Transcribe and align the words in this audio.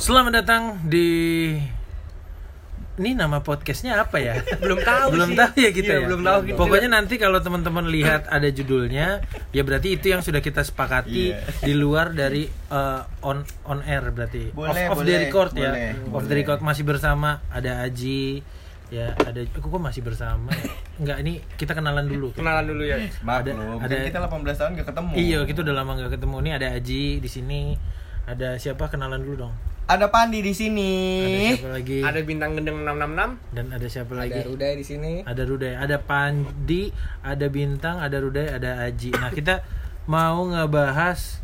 Selamat 0.00 0.32
datang 0.34 0.80
di 0.82 1.08
ini 2.96 3.12
nama 3.12 3.40
podcastnya 3.40 3.96
apa 3.98 4.16
ya? 4.16 4.40
Belum 4.62 4.76
tahu 4.78 5.08
belum 5.10 5.30
sih. 5.32 5.38
tahu 5.38 5.54
ya 5.56 5.70
kita 5.70 5.88
Iya, 5.90 5.96
ya. 5.96 6.06
belum 6.06 6.20
tahu 6.20 6.38
kita. 6.42 6.56
Pokoknya 6.58 6.88
nanti 6.90 7.14
kalau 7.16 7.40
teman-teman 7.40 7.84
lihat 7.86 8.28
ada 8.28 8.44
judulnya, 8.46 9.24
ya 9.50 9.62
berarti 9.62 9.96
itu 9.96 10.08
yang 10.08 10.20
sudah 10.20 10.40
kita 10.40 10.60
sepakati 10.60 11.32
Iya. 11.32 11.64
di 11.64 11.72
luar 11.72 12.12
dari 12.12 12.44
uh, 12.68 13.04
on 13.22 13.40
on 13.64 13.80
air 13.82 14.04
berarti. 14.06 14.52
Boleh, 14.52 14.88
off, 14.88 14.96
off 14.96 15.00
the 15.00 15.04
boleh, 15.06 15.20
record 15.22 15.52
ya. 15.54 15.70
boleh, 15.70 15.88
Off 16.10 16.22
the 16.22 16.28
boleh. 16.28 16.36
record 16.36 16.60
masih 16.60 16.84
bersama 16.84 17.28
ada 17.48 17.80
Aji, 17.80 18.44
ya 18.88 19.16
ada 19.16 19.40
aku 19.40 19.66
kok 19.66 19.80
masih 19.80 20.00
bersama 20.00 20.52
ya? 20.52 20.68
Enggak, 20.98 21.16
ini 21.20 21.32
kita 21.56 21.72
kenalan 21.72 22.04
dulu. 22.04 22.32
Kenalan 22.32 22.64
dulu 22.66 22.84
ya. 22.84 23.00
Maklum, 23.20 23.80
Ada- 23.80 23.96
kan 23.96 24.04
kita 24.06 24.18
18 24.22 24.60
tahun 24.60 24.70
gak 24.76 24.88
ketemu. 24.92 25.12
Iya, 25.14 25.38
kita 25.44 25.58
udah 25.60 25.74
lama 25.74 25.90
nggak 25.94 26.12
ketemu. 26.16 26.36
Ini 26.38 26.50
ada 26.54 26.66
Aji 26.72 27.02
di 27.16 27.28
sini. 27.28 27.60
Ada 28.22 28.60
siapa 28.60 28.86
kenalan 28.86 29.24
dulu 29.24 29.48
dong? 29.48 29.54
Ada 29.90 30.06
Pandi 30.06 30.38
di 30.38 30.54
sini. 30.54 30.92
Ada 31.26 31.58
siapa 31.58 31.70
lagi? 31.74 31.98
Ada 31.98 32.20
bintang 32.22 32.50
gendeng 32.54 32.78
666. 32.86 33.58
Dan 33.58 33.66
ada 33.74 33.86
siapa 33.90 34.12
lagi? 34.14 34.38
Ada 34.38 34.46
Ruday 34.46 34.72
di 34.78 34.84
sini. 34.86 35.12
Ada 35.26 35.42
Ruday, 35.42 35.74
ada 35.74 35.96
Pandi, 35.98 36.82
ada 37.26 37.46
Bintang, 37.50 37.98
ada 37.98 38.16
Ruday, 38.22 38.46
ada 38.54 38.86
Aji. 38.86 39.10
Nah, 39.10 39.34
kita 39.34 39.66
mau 40.06 40.46
ngebahas 40.46 41.42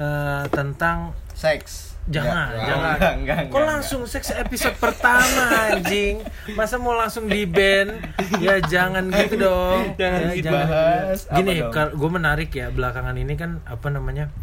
eh, 0.00 0.44
tentang 0.48 1.12
Seks. 1.36 1.92
Jangan, 2.10 2.50
Enggak, 2.50 2.66
jangan. 2.66 2.94
Enggak, 2.98 3.12
enggak, 3.14 3.36
Kok 3.38 3.46
enggak, 3.46 3.70
langsung 3.70 4.02
seks 4.10 4.34
episode 4.34 4.74
pertama 4.74 5.70
anjing? 5.70 6.18
Masa 6.58 6.74
mau 6.82 6.98
langsung 6.98 7.30
di 7.30 7.46
band? 7.46 7.94
Ya 8.42 8.58
jangan 8.58 9.06
gitu 9.06 9.38
dong. 9.38 9.94
Jangan 9.94 10.20
ya, 10.26 10.34
gitu. 10.34 10.50
Bahas 10.50 11.30
apa 11.30 11.38
Gini, 11.38 11.62
gue 11.70 12.10
menarik 12.10 12.50
ya 12.50 12.74
belakangan 12.74 13.14
ini 13.14 13.38
kan 13.38 13.62
apa 13.70 13.86
namanya? 13.94 14.34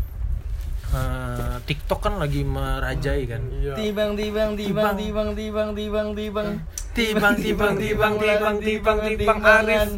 Eh, 0.90 1.56
TikTok 1.64 2.00
kan 2.00 2.14
lagi 2.18 2.42
merajai 2.42 3.24
kan. 3.26 3.42
Iya. 3.52 3.74
Tibang, 3.76 4.12
tibang, 4.14 4.50
Tibang. 4.54 4.96
tibang, 4.98 4.98
tibang, 4.98 5.30
tibang, 5.36 5.70
tibang, 5.76 6.08
tibang. 6.16 6.50
Tibang, 6.90 7.36
tibang, 7.38 7.74
tibang, 7.78 8.14
tibang, 8.18 8.56
tibang, 8.60 8.98
tibang, 9.06 9.40
Arif. 9.42 9.90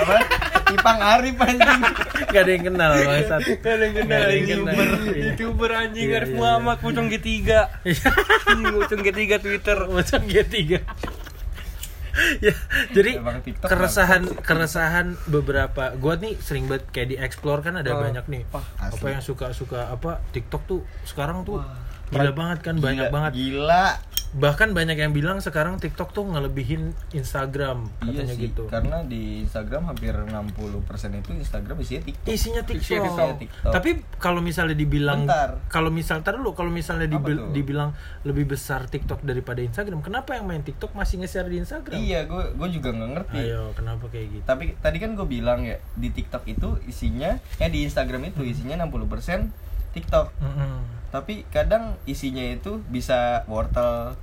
Apa? 0.00 0.16
Tipang 0.64 0.98
Arif 0.98 1.36
anjing. 1.36 1.80
Gak 2.30 2.40
ada 2.40 2.50
yang 2.50 2.64
kenal 2.64 2.90
bangsat. 2.94 3.40
Gak 3.58 3.74
ada 3.74 3.84
yang 3.84 3.94
kenal 3.96 4.08
Nggak 4.08 4.22
ada 4.22 4.32
yang 4.32 4.46
youtuber. 4.48 4.86
kenal. 4.86 5.00
Iya. 5.10 5.24
Youtuber 5.26 5.70
anjing 5.74 6.06
Iya, 6.06 6.16
Arif 6.16 6.30
iya, 6.30 6.38
Muhammad 6.38 6.76
Pucung 6.78 7.06
G3. 7.08 7.28
Iya. 7.84 8.08
Pucung 8.70 9.00
G3 9.02 9.20
Twitter. 9.36 9.78
Macam 9.88 10.20
G3. 10.24 10.56
ya, 12.44 12.54
jadi 12.90 13.18
Emang 13.18 13.38
TikTok 13.40 13.66
keresahan 13.66 14.22
keresahan 14.38 15.06
beberapa 15.26 15.94
gua 15.94 16.14
nih 16.14 16.34
sering 16.36 16.66
banget 16.66 16.84
kayak 16.90 17.08
di 17.08 17.16
explore 17.16 17.60
kan 17.60 17.76
ada 17.76 17.90
Oh. 17.90 18.00
banyak 18.00 18.24
nih. 18.26 18.42
asli. 18.78 18.96
apa 18.96 19.06
yang 19.08 19.22
suka-suka 19.22 19.88
apa 19.88 20.20
TikTok 20.30 20.62
tuh 20.64 20.80
sekarang 21.02 21.42
tuh 21.42 21.60
gila 22.10 22.32
banget 22.32 22.58
kan 22.60 22.74
banyak 22.76 23.06
Gila, 23.06 23.14
banget. 23.14 23.32
Gila. 23.34 23.86
Bahkan 24.30 24.78
banyak 24.78 24.94
yang 24.94 25.10
bilang 25.10 25.42
sekarang 25.42 25.82
TikTok 25.82 26.14
tuh 26.14 26.22
ngelebihin 26.22 26.94
Instagram 27.10 27.90
Iya 27.98 28.22
katanya 28.22 28.34
sih, 28.38 28.46
gitu. 28.46 28.70
karena 28.70 29.02
di 29.02 29.42
Instagram 29.42 29.90
hampir 29.90 30.14
60% 30.14 30.54
itu 31.18 31.30
Instagram 31.34 31.76
isinya 31.82 32.02
TikTok. 32.06 32.30
Isinya 32.30 32.62
TikTok. 32.62 32.86
Isinya 32.86 33.10
TikTok. 33.34 33.72
Tapi 33.74 33.90
kalau 34.22 34.38
misalnya 34.38 34.78
dibilang 34.78 35.26
kalau 35.66 35.90
misal 35.90 36.22
tar 36.22 36.38
dulu 36.38 36.54
kalau 36.54 36.70
misalnya 36.70 37.10
dibil- 37.10 37.42
tuh? 37.42 37.50
dibilang 37.50 37.90
lebih 38.22 38.54
besar 38.54 38.86
TikTok 38.86 39.26
daripada 39.26 39.66
Instagram, 39.66 39.98
kenapa 39.98 40.38
yang 40.38 40.46
main 40.46 40.62
TikTok 40.62 40.94
masih 40.94 41.18
nge-share 41.18 41.50
di 41.50 41.58
Instagram? 41.58 41.98
Iya, 41.98 42.30
gue 42.30 42.54
gue 42.54 42.68
juga 42.70 42.94
nggak 42.94 43.10
ngerti. 43.10 43.34
Ayo, 43.34 43.74
kenapa 43.74 44.06
kayak 44.06 44.26
gitu? 44.30 44.44
Tapi 44.46 44.78
tadi 44.78 45.02
kan 45.02 45.18
gue 45.18 45.26
bilang 45.26 45.66
ya 45.66 45.82
di 45.98 46.06
TikTok 46.06 46.46
itu 46.46 46.78
isinya, 46.86 47.34
ya 47.58 47.66
di 47.66 47.82
Instagram 47.82 48.30
itu 48.30 48.46
isinya 48.46 48.78
60% 48.78 49.50
TikTok. 49.90 50.30
Mm-mm. 50.38 50.99
Tapi 51.10 51.42
kadang 51.50 51.98
isinya 52.06 52.42
itu 52.42 52.78
bisa 52.86 53.42
wortel, 53.50 54.14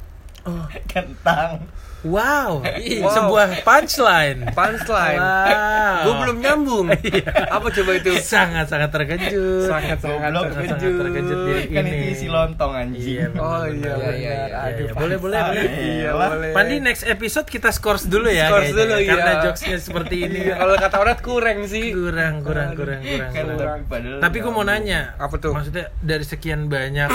Oh. 0.47 0.63
kentang. 0.91 1.67
Wow, 2.05 2.61
Wow. 3.03 3.09
sebuah 3.09 3.47
punchline. 3.65 4.47
Punchline. 4.55 5.17
Wow. 5.19 5.97
Gue 5.99 6.13
belum 6.15 6.37
nyambung. 6.39 6.87
Iya. 6.93 7.25
Apa 7.49 7.67
coba 7.67 7.91
itu? 7.97 8.13
Sangat 8.21 8.69
sangat 8.69 8.93
terkejut. 8.93 9.65
Sangat 9.65 9.97
sangat 9.97 10.29
Goblok, 10.29 10.45
sangat 10.53 10.77
terkejut. 10.77 10.93
terkejut 11.01 11.39
dia. 11.41 11.57
Kan 11.73 11.83
Ini. 11.83 12.13
isi 12.13 12.27
lontong 12.29 12.71
anjing. 12.71 13.01
Iya, 13.01 13.25
Oh 13.35 13.65
iya 13.65 13.73
Iya, 13.73 13.91
benar. 13.91 14.13
iya, 14.13 14.33
iya. 14.37 14.57
Aduh, 14.61 14.77
Iya, 14.77 14.91
boleh 14.93 15.17
boleh 15.17 15.39
boleh. 15.41 15.63
Iya, 15.67 16.09
Lah. 16.13 16.29
boleh. 16.31 16.49
Pandi 16.53 16.75
next 16.79 17.03
episode 17.03 17.47
kita 17.49 17.69
scores 17.71 18.05
dulu 18.05 18.29
ya. 18.29 18.45
Scores 18.47 18.61
kayaknya. 18.63 18.77
dulu, 18.79 18.95
iya. 18.95 19.09
Karena 19.09 19.31
jokesnya 19.43 19.77
seperti 19.77 20.15
ini. 20.21 20.39
Iya, 20.39 20.53
kalau 20.55 20.73
kata 20.77 20.95
orang 20.97 21.19
kurang 21.19 21.59
sih. 21.65 21.85
kurang 21.91 22.33
kurang 22.39 22.69
kurang 22.71 23.01
kurang. 23.01 23.31
Kan 23.33 23.45
kurang. 23.49 23.79
tapi 24.21 24.37
gue 24.37 24.51
mau 24.53 24.63
nanya. 24.63 25.17
Apa 25.17 25.35
tuh? 25.35 25.51
Maksudnya 25.51 25.89
dari 25.99 26.23
sekian 26.23 26.69
banyak 26.69 27.09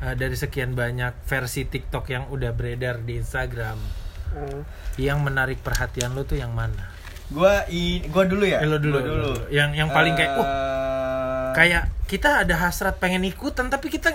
eh, 0.00 0.14
dari 0.14 0.32
sekian 0.32 0.72
banyak 0.72 1.12
versi 1.22 1.64
TikTok 1.64 2.04
yang 2.06 2.24
udah 2.28 2.50
beredar 2.50 2.98
di 2.98 3.16
Instagram, 3.16 3.76
Hmm. 4.30 4.62
yang 4.94 5.20
menarik 5.20 5.58
perhatian 5.58 6.12
lo 6.12 6.22
tuh 6.22 6.36
yang 6.36 6.52
mana? 6.52 6.86
Gua 7.28 7.62
i 7.66 8.02
gua 8.06 8.24
dulu 8.24 8.42
ya. 8.42 8.58
Eh, 8.58 8.66
lo 8.66 8.76
dulu, 8.76 8.94
Gua 8.94 9.04
dulu. 9.04 9.14
lo 9.16 9.26
dulu. 9.32 9.40
Yang 9.48 9.70
yang 9.76 9.88
paling 9.88 10.14
kayak, 10.14 10.32
uh, 10.34 10.42
Eh, 10.42 11.48
kayak 11.52 11.82
kita 12.06 12.30
ada 12.40 12.54
hasrat 12.56 12.96
pengen 12.96 13.22
ikutan 13.22 13.66
tapi 13.66 13.86
kita 13.88 14.14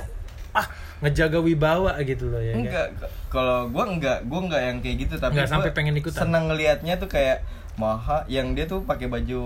ah 0.51 0.68
ngejaga 0.97 1.38
wibawa 1.38 2.00
gitu 2.02 2.28
loh 2.28 2.40
ya. 2.40 2.52
kan? 2.52 2.59
enggak 2.62 2.88
kalau 3.28 3.67
gua 3.67 3.84
enggak 3.85 4.23
gua 4.23 4.40
enggak 4.41 4.62
yang 4.63 4.78
kayak 4.79 4.96
gitu 5.02 5.13
tapi 5.16 5.31
Enggak 5.34 5.46
gua 5.46 5.53
sampai 5.53 5.72
pengen 5.72 5.96
ikutan. 5.96 6.22
senang 6.22 6.47
ngelihatnya 6.47 6.96
tuh 6.96 7.07
kayak 7.07 7.44
Maha 7.75 8.23
yang 8.31 8.55
dia 8.55 8.63
tuh 8.63 8.87
pakai 8.87 9.11
baju 9.11 9.43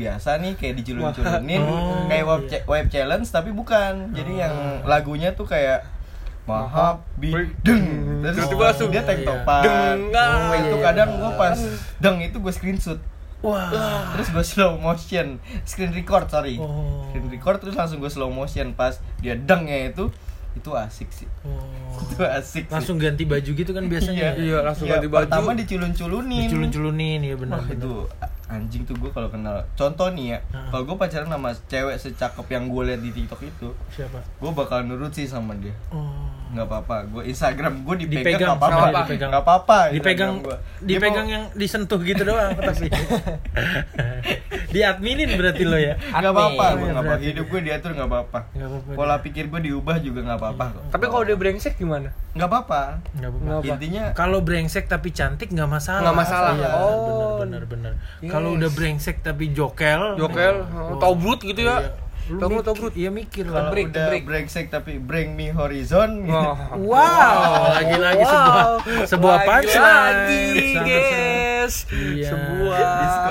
biasa 0.00 0.40
nih 0.40 0.56
kayak 0.56 0.80
diculun-culunin 0.80 1.60
Oh, 1.60 2.08
kayak 2.08 2.24
web, 2.24 2.40
iya. 2.44 2.48
cha- 2.48 2.64
web 2.64 2.86
challenge 2.88 3.28
tapi 3.28 3.52
bukan. 3.52 4.16
Jadi 4.16 4.32
yang 4.40 4.80
lagunya 4.88 5.36
tuh 5.36 5.44
kayak 5.44 5.84
Maha 6.46 7.02
bideng 7.18 8.22
terus 8.22 8.38
Tiba-tiba 8.38 8.64
langsung, 8.70 8.88
dia 8.88 9.02
tank 9.04 9.20
iya. 9.20 9.28
topan. 9.28 9.64
Deng, 9.66 10.00
oh, 10.14 10.54
ah, 10.54 10.56
itu 10.56 10.76
iya. 10.78 10.84
kadang 10.88 11.08
gua 11.20 11.30
pas 11.34 11.58
deng 12.00 12.16
itu 12.22 12.36
gue 12.40 12.52
screenshot. 12.54 13.00
Wah. 13.44 13.68
terus 14.16 14.32
gue 14.32 14.44
slow 14.46 14.80
motion. 14.80 15.36
Screen 15.68 15.92
record 15.92 16.32
sorry. 16.32 16.56
Oh. 16.56 17.04
screen 17.12 17.28
record 17.28 17.60
terus 17.60 17.76
langsung 17.76 18.00
gue 18.00 18.08
slow 18.08 18.32
motion 18.32 18.72
pas 18.72 18.96
dia 19.20 19.36
dengnya 19.36 19.92
itu 19.92 20.08
itu 20.56 20.70
asik 20.72 21.08
sih 21.12 21.28
Oh. 21.44 21.60
itu 22.02 22.20
asik 22.20 22.64
sih. 22.64 22.72
Langsung 22.72 22.96
ganti 22.96 23.22
baju 23.22 23.46
gitu 23.46 23.70
kan 23.70 23.84
biasanya. 23.86 24.34
Iya, 24.34 24.60
langsung 24.60 24.88
Iya, 24.88 24.98
ganti 24.98 25.08
baju. 25.08 25.28
pertama 25.28 25.50
diculun-culunin 25.54 26.48
Diculun-culunin 26.48 27.20
ya 27.22 27.36
benar. 27.36 27.60
Wah, 27.60 27.68
itu 27.70 27.92
anjing 28.48 28.82
tuh 28.82 28.94
gue 28.94 29.10
kalau 29.10 29.26
kenal 29.26 29.58
contoh 29.72 30.06
nih 30.08 30.26
ya 30.28 30.38
Ah. 30.48 30.70
kalau 30.70 30.82
gue 30.84 30.96
pacaran 30.96 31.26
sama 31.26 31.50
cewek 31.64 31.96
secakep 31.96 32.46
yang 32.48 32.64
gue 32.66 32.82
lihat 32.84 33.00
di 33.00 33.10
tiktok 33.12 33.42
itu 33.42 33.68
Siapa? 33.90 34.22
gue 34.22 34.50
bakal 34.52 34.82
nurut 34.82 35.10
sih 35.10 35.24
sama 35.24 35.52
dia 35.54 35.74
Oh. 35.88 36.14
nggak 36.48 36.62
apa-apa 36.64 36.96
gue 37.08 37.22
instagram 37.26 37.82
gue 37.82 37.94
dipegang 37.98 38.22
Dipegang, 38.22 38.48
nggak 38.48 38.58
apa-apa 38.62 39.00
dipegang. 39.02 39.28
nggak 39.28 39.42
apa-apa 39.42 39.78
Dipegang 39.90 40.32
gua. 40.40 40.56
Dipegang 40.80 41.24
mau- 41.24 41.32
yang 41.32 41.44
disentuh 41.52 41.98
gitu 42.00 42.22
doang 42.22 42.54
tapi. 42.56 42.86
Diadminin 44.68 45.30
berarti 45.32 45.64
lo 45.64 45.76
ya. 45.76 45.94
nggak 45.98 46.32
apa-apa 46.32 46.64
gue 46.76 46.88
nggak 46.88 47.04
apa 47.04 47.14
hidup 47.18 47.46
gue 47.48 47.60
diatur 47.62 47.90
nggak 47.92 48.08
apa-apa 48.08 48.38
pola 48.92 49.16
pikir 49.18 49.48
gue 49.48 49.60
diubah 49.64 49.96
juga 49.98 50.20
nggak 50.22 50.38
apa-apa. 50.38 50.64
Tapi 50.88 51.04
kalau 51.04 51.24
dia 51.24 51.34
brengsek 51.34 51.76
gimana? 51.76 52.14
nggak 52.36 52.46
apa-apa 52.46 53.00
intinya 53.64 54.12
Kalau 54.12 54.38
brengsek 54.40 54.86
tapi 54.86 55.08
cantik 55.10 55.48
nggak 55.48 55.66
masalah. 55.66 56.04
Nggak 56.04 56.16
masalah. 56.16 56.52
Iya, 56.54 56.68
Oh. 56.76 57.40
benar 57.40 57.64
benar 57.64 57.64
benar. 57.66 57.92
Kalau 58.36 58.50
udah 58.54 58.70
brengsek 58.70 59.16
tapi 59.20 59.50
jokel. 59.50 60.14
Jokel, 60.14 60.54
Oh. 60.68 60.98
tobrut 60.98 61.40
gitu 61.40 61.62
ya. 61.62 61.78
Iya. 61.78 62.04
Lu 62.26 62.42
mikir- 62.50 62.64
tobrut. 62.64 62.92
Iya 62.92 63.06
mikir 63.08 63.44
kalau 63.46 63.54
lah. 63.56 63.70
break, 63.70 63.86
udah 63.88 64.06
break. 64.08 64.24
brengsek 64.26 64.66
tapi 64.66 64.98
bring 64.98 65.32
me 65.32 65.46
horizon 65.48 66.26
gitu. 66.26 66.34
Oh. 66.34 66.58
Wow, 66.84 67.70
lagi-lagi 67.72 68.18
Wow. 68.18 68.26
sebuah 68.26 68.64
sebuah 69.06 69.36
punchline. 69.40 70.18
Lagi, 70.18 70.50
guys. 70.76 71.74
Iya. 71.86 72.26
Sebuah. 72.26 72.78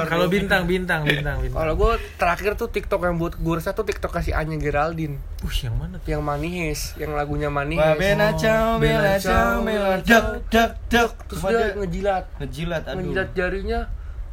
Kalau 0.05 0.27
bintang 0.27 0.63
bintang 0.63 1.03
bintang 1.03 1.37
bintang. 1.37 1.55
Kalau 1.57 1.73
gue 1.75 1.91
terakhir 2.15 2.55
tuh 2.55 2.69
TikTok 2.69 3.03
yang 3.03 3.15
buat 3.15 3.35
gue 3.35 3.53
rasa 3.53 3.71
tuh 3.71 3.83
TikTok 3.83 4.11
kasih 4.13 4.31
Anya 4.31 4.55
Geraldine 4.57 5.19
Uh, 5.37 5.51
yang 5.61 5.75
mana 5.75 5.99
tuh? 5.99 6.07
yang 6.09 6.23
Manis, 6.23 6.95
yang 6.95 7.11
lagunya 7.13 7.49
Manis. 7.49 7.77
Wah, 7.77 7.93
bena 7.93 8.27
Oh, 8.27 8.33
ciao, 8.33 8.69
bela 8.75 8.97
bela 8.97 9.13
ciao, 9.19 9.61
bela 9.61 9.91
dak 10.01 10.25
dak 10.47 10.71
dak. 10.87 11.11
Terus 11.27 11.41
dia 11.43 11.65
ngejilat, 11.75 12.23
ngejilat 12.39 12.83
aduh. 12.83 12.95
ngejilat 12.97 13.29
jarinya 13.35 13.79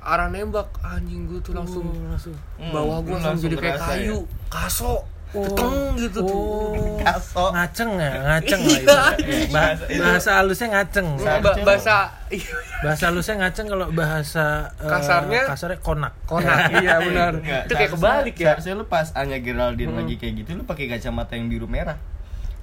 arah 0.05 0.27
nembak 0.27 0.67
anjing 0.81 1.25
gue 1.25 1.39
tuh 1.39 1.53
langsung 1.53 1.87
Oh, 1.87 2.07
langsung. 2.07 2.35
Hmm, 2.57 2.71
bawah 2.71 2.99
gue 3.01 3.13
lu 3.13 3.23
langsung 3.23 3.45
jadi 3.45 3.57
kayak 3.57 3.75
berasa 3.77 3.87
ya? 3.87 3.95
kayu, 3.97 4.19
kaso, 4.47 4.93
keteng 5.29 5.75
gitu 5.97 6.19
tuh. 6.21 6.43
Oh. 6.69 6.99
Kaso. 6.99 7.45
Ngaceng 7.51 7.91
ya, 7.95 8.11
ngaceng 8.29 8.61
lah 8.61 8.77
itu. 8.77 8.89
Iya. 9.23 9.47
Bah- 9.49 9.79
bahasa 9.79 10.31
halusnya 10.37 10.69
ngaceng. 10.73 11.07
Ba- 11.17 11.59
bahasa 11.63 11.97
Bahasa 12.81 13.03
halusnya 13.07 13.35
ngaceng 13.39 13.67
kalau 13.67 13.87
bahasa 13.91 14.45
eh, 14.77 14.87
Kasarnya? 14.87 15.43
kasarnya 15.47 15.79
konak. 15.79 16.13
konak, 16.25 16.59
iya 16.83 16.99
benar. 16.99 17.33
Itu 17.39 17.73
kayak 17.73 17.91
kebalik 17.93 18.35
ya. 18.35 18.47
Seharusnya 18.53 18.75
lu 18.75 18.85
pas 18.87 19.09
Anya 19.15 19.39
Geraldine 19.39 19.89
Hmm. 19.89 19.99
lagi 19.99 20.15
kayak 20.17 20.35
gitu 20.37 20.55
lu 20.55 20.65
pakai 20.65 20.87
kacamata 20.89 21.33
yang 21.33 21.47
biru 21.47 21.65
merah. 21.65 21.95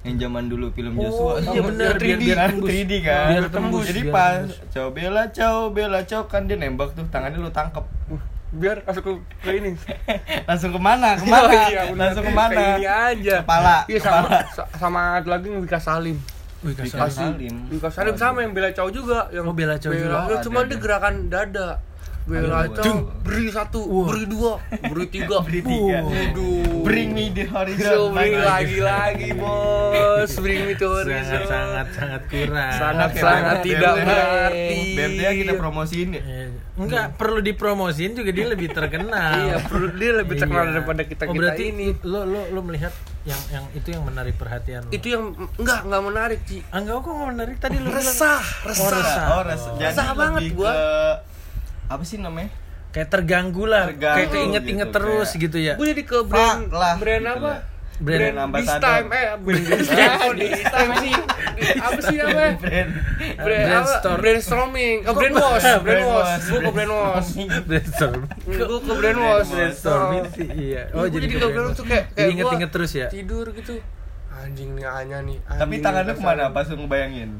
Yang 0.00 0.16
zaman 0.22 0.44
dulu 0.46 0.66
film 0.70 0.92
Oh, 0.94 1.02
Joshua. 1.02 1.32
iya 1.46 1.60
benar, 1.68 1.92
Biar 1.94 2.16
biar- 2.16 2.18
biar 2.18 2.18
3D 2.18 2.32
kan, 2.32 2.48
tembus. 2.50 2.68
3D 2.70 2.92
kan. 3.00 3.26
Biar 3.28 3.46
tembus, 3.46 3.84
Jadi 3.84 4.00
biar 4.00 4.14
pas 4.14 4.44
cow 4.66 4.86
bela 4.88 5.22
cow 5.28 5.56
bela 5.68 6.00
cow 6.02 6.22
kan 6.24 6.42
dia 6.42 6.56
nembak 6.56 6.88
tuh 6.92 7.04
tangannya 7.06 7.38
lu 7.38 7.50
tangkep. 7.50 7.84
biar 8.50 8.82
langsung 8.82 9.04
ke, 9.04 9.12
ke 9.40 9.50
ini 9.54 9.70
langsung 10.50 10.74
ke 10.74 10.80
mana 10.80 11.14
ke 11.14 11.22
mana 11.22 11.46
Oh 11.46 11.70
iya, 11.70 11.82
langsung 11.88 12.24
Ke 12.24 12.28
ke 12.28 12.34
mana 12.34 12.62
ini 12.74 12.82
aja 12.82 13.36
Kepala, 13.40 13.76
iya 13.86 13.98
sama 14.00 14.18
kepala. 14.20 14.38
sa- 14.50 14.70
sama 14.74 15.00
ada 15.14 15.28
lagi 15.28 15.46
yang 15.46 15.62
Wika 15.62 15.78
Salim 15.78 16.18
Wika. 16.60 16.82
Salim. 17.06 17.54
Wika 17.70 17.88
Salim 17.88 18.18
sama 18.18 18.42
yang 18.42 18.50
bela 18.50 18.68
Chow 18.68 18.90
juga 18.90 19.30
yang 19.30 19.46
Oh, 19.46 19.54
Bella 19.54 19.78
Chow 19.78 19.94
juga. 19.94 20.42
cuma 20.42 20.66
dia 20.66 20.76
gerakan 20.76 21.30
dada 21.30 21.78
Bela 22.30 22.62
Aduh, 22.62 22.78
Chow 22.78 22.86
aduh. 22.86 22.98
beri 23.20 23.46
satu. 23.50 23.80
Wah. 23.82 24.06
beri 24.06 24.24
dua. 24.24 24.52
Beri 24.86 25.06
tiga. 25.08 25.36
Beri 25.42 25.60
tiga. 25.60 25.98
Waduh. 26.00 26.80
bring 26.80 27.10
me 27.10 27.26
the 27.28 27.42
horizon. 27.44 27.82
So, 27.84 28.00
bring 28.10 28.34
lagi 28.36 28.78
lagi 28.78 29.28
bos. 29.34 30.30
Bring 30.38 30.62
me 30.64 30.74
to 30.74 30.86
horizon. 30.88 31.42
Sangat 31.42 31.50
sangat 31.50 31.86
sangat 31.92 32.22
kurang. 32.24 32.72
Sangat 32.72 33.10
Oke, 33.10 33.18
sangat 33.18 33.56
BMT. 33.56 33.66
tidak 33.66 33.94
berarti. 34.00 34.78
BMT 34.92 35.18
-nya 35.18 35.30
kita 35.34 35.52
promosiin 35.54 36.08
ya? 36.12 36.22
Eh, 36.22 36.48
enggak 36.76 37.06
perlu 37.14 37.40
dipromosin 37.40 38.10
juga 38.14 38.30
dia 38.30 38.46
lebih 38.46 38.68
terkenal. 38.70 39.34
Iya 39.36 39.56
perlu 39.60 39.88
dia 39.92 40.12
lebih 40.16 40.34
terkenal 40.36 40.64
Iya. 40.64 40.72
daripada 40.72 41.02
kita 41.02 41.22
oh, 41.24 41.28
kita 41.28 41.40
berarti 41.42 41.64
ini. 41.68 41.86
lo 42.04 42.22
lo 42.24 42.40
lo 42.48 42.60
melihat 42.62 42.94
yang 43.22 43.40
yang 43.50 43.64
itu 43.72 43.88
yang 43.90 44.02
menarik 44.02 44.34
perhatian 44.34 44.86
lo? 44.86 44.90
Itu 44.90 45.06
yang 45.08 45.24
enggak 45.56 45.80
enggak 45.82 46.02
menarik 46.04 46.40
Ci. 46.44 46.62
Ah, 46.68 46.78
enggak 46.78 46.94
kok 46.96 47.10
nggak 47.10 47.28
menarik? 47.28 47.56
Tadi 47.58 47.76
lo 47.76 47.90
bilang. 47.90 47.98
resah. 47.98 48.42
Resah 48.62 48.88
resah. 48.88 49.26
oh 49.28 49.42
resah. 49.42 49.72
Jadi 49.74 49.84
Resah 49.90 50.08
banget 50.14 50.42
gua. 50.54 50.70
ke 50.70 50.80
apa 51.90 52.02
sih 52.02 52.16
namanya? 52.16 52.50
Kayak 52.90 53.08
terganggu 53.08 53.64
lah 53.66 53.86
Terganggu 53.86 54.16
kayak 54.16 54.30
keinget-inget 54.32 54.88
gitu, 54.88 54.96
terus 54.96 55.28
kayak- 55.28 55.42
gitu 55.44 55.58
ya. 55.60 55.74
Gue 55.74 55.86
jadi 55.88 56.02
ke 56.04 56.18
brand 56.22 56.62
lah, 56.70 56.92
brand 56.96 57.24
gitu 57.24 57.34
apa? 57.36 57.50
lah. 57.50 57.60
Brand 58.00 58.16
brand 58.16 58.32
this 58.32 58.40
ambassador. 58.40 58.80
time 58.80 59.06
eh 59.12 59.26
brand 59.36 59.64
this 59.68 59.88
time 59.90 60.18
oh, 60.18 60.32
this 60.32 60.62
time 60.64 60.92
sih 60.96 61.14
apa 61.76 62.00
sih 62.00 62.16
namanya? 62.16 62.52
Brand 62.64 62.90
brand 63.36 63.68
apa? 63.76 64.16
brainstorming 64.16 64.96
oh 65.04 65.12
brand 65.12 65.34
wash 65.36 65.60
brand 65.60 65.82
Brand 65.84 66.04
wash. 66.08 66.44
gue 66.48 66.58
ke 66.58 66.70
brand 66.72 66.92
wash. 66.94 67.30
Brainstorm 67.60 68.20
gue 68.40 68.56
ke 68.80 68.92
brand 68.96 69.18
wash. 69.20 69.48
brainstorming 69.52 70.24
sih 70.32 70.48
iya. 70.48 70.82
Oh 70.90 71.04
jadi 71.04 71.26
ke 71.28 71.36
brand 71.36 71.66
wash. 71.66 71.76
tuh 71.76 71.84
kayak 71.84 72.04
kayak 72.10 72.28
inget-inget 72.32 72.70
terus 72.72 72.90
ya? 72.94 73.06
tidur 73.06 73.52
gitu. 73.52 73.76
Anjing 74.32 74.70
nih 74.72 74.86
Anya 74.88 75.18
nih 75.20 75.36
tapi 75.44 75.60
anjing 75.60 75.82
tangan 75.84 76.00
lu 76.00 76.08
nih, 76.08 76.16
ke 76.16 76.22
mana 76.24 76.42
pas 76.48 76.64
lu 76.64 76.76
ngebayangin 76.80 77.30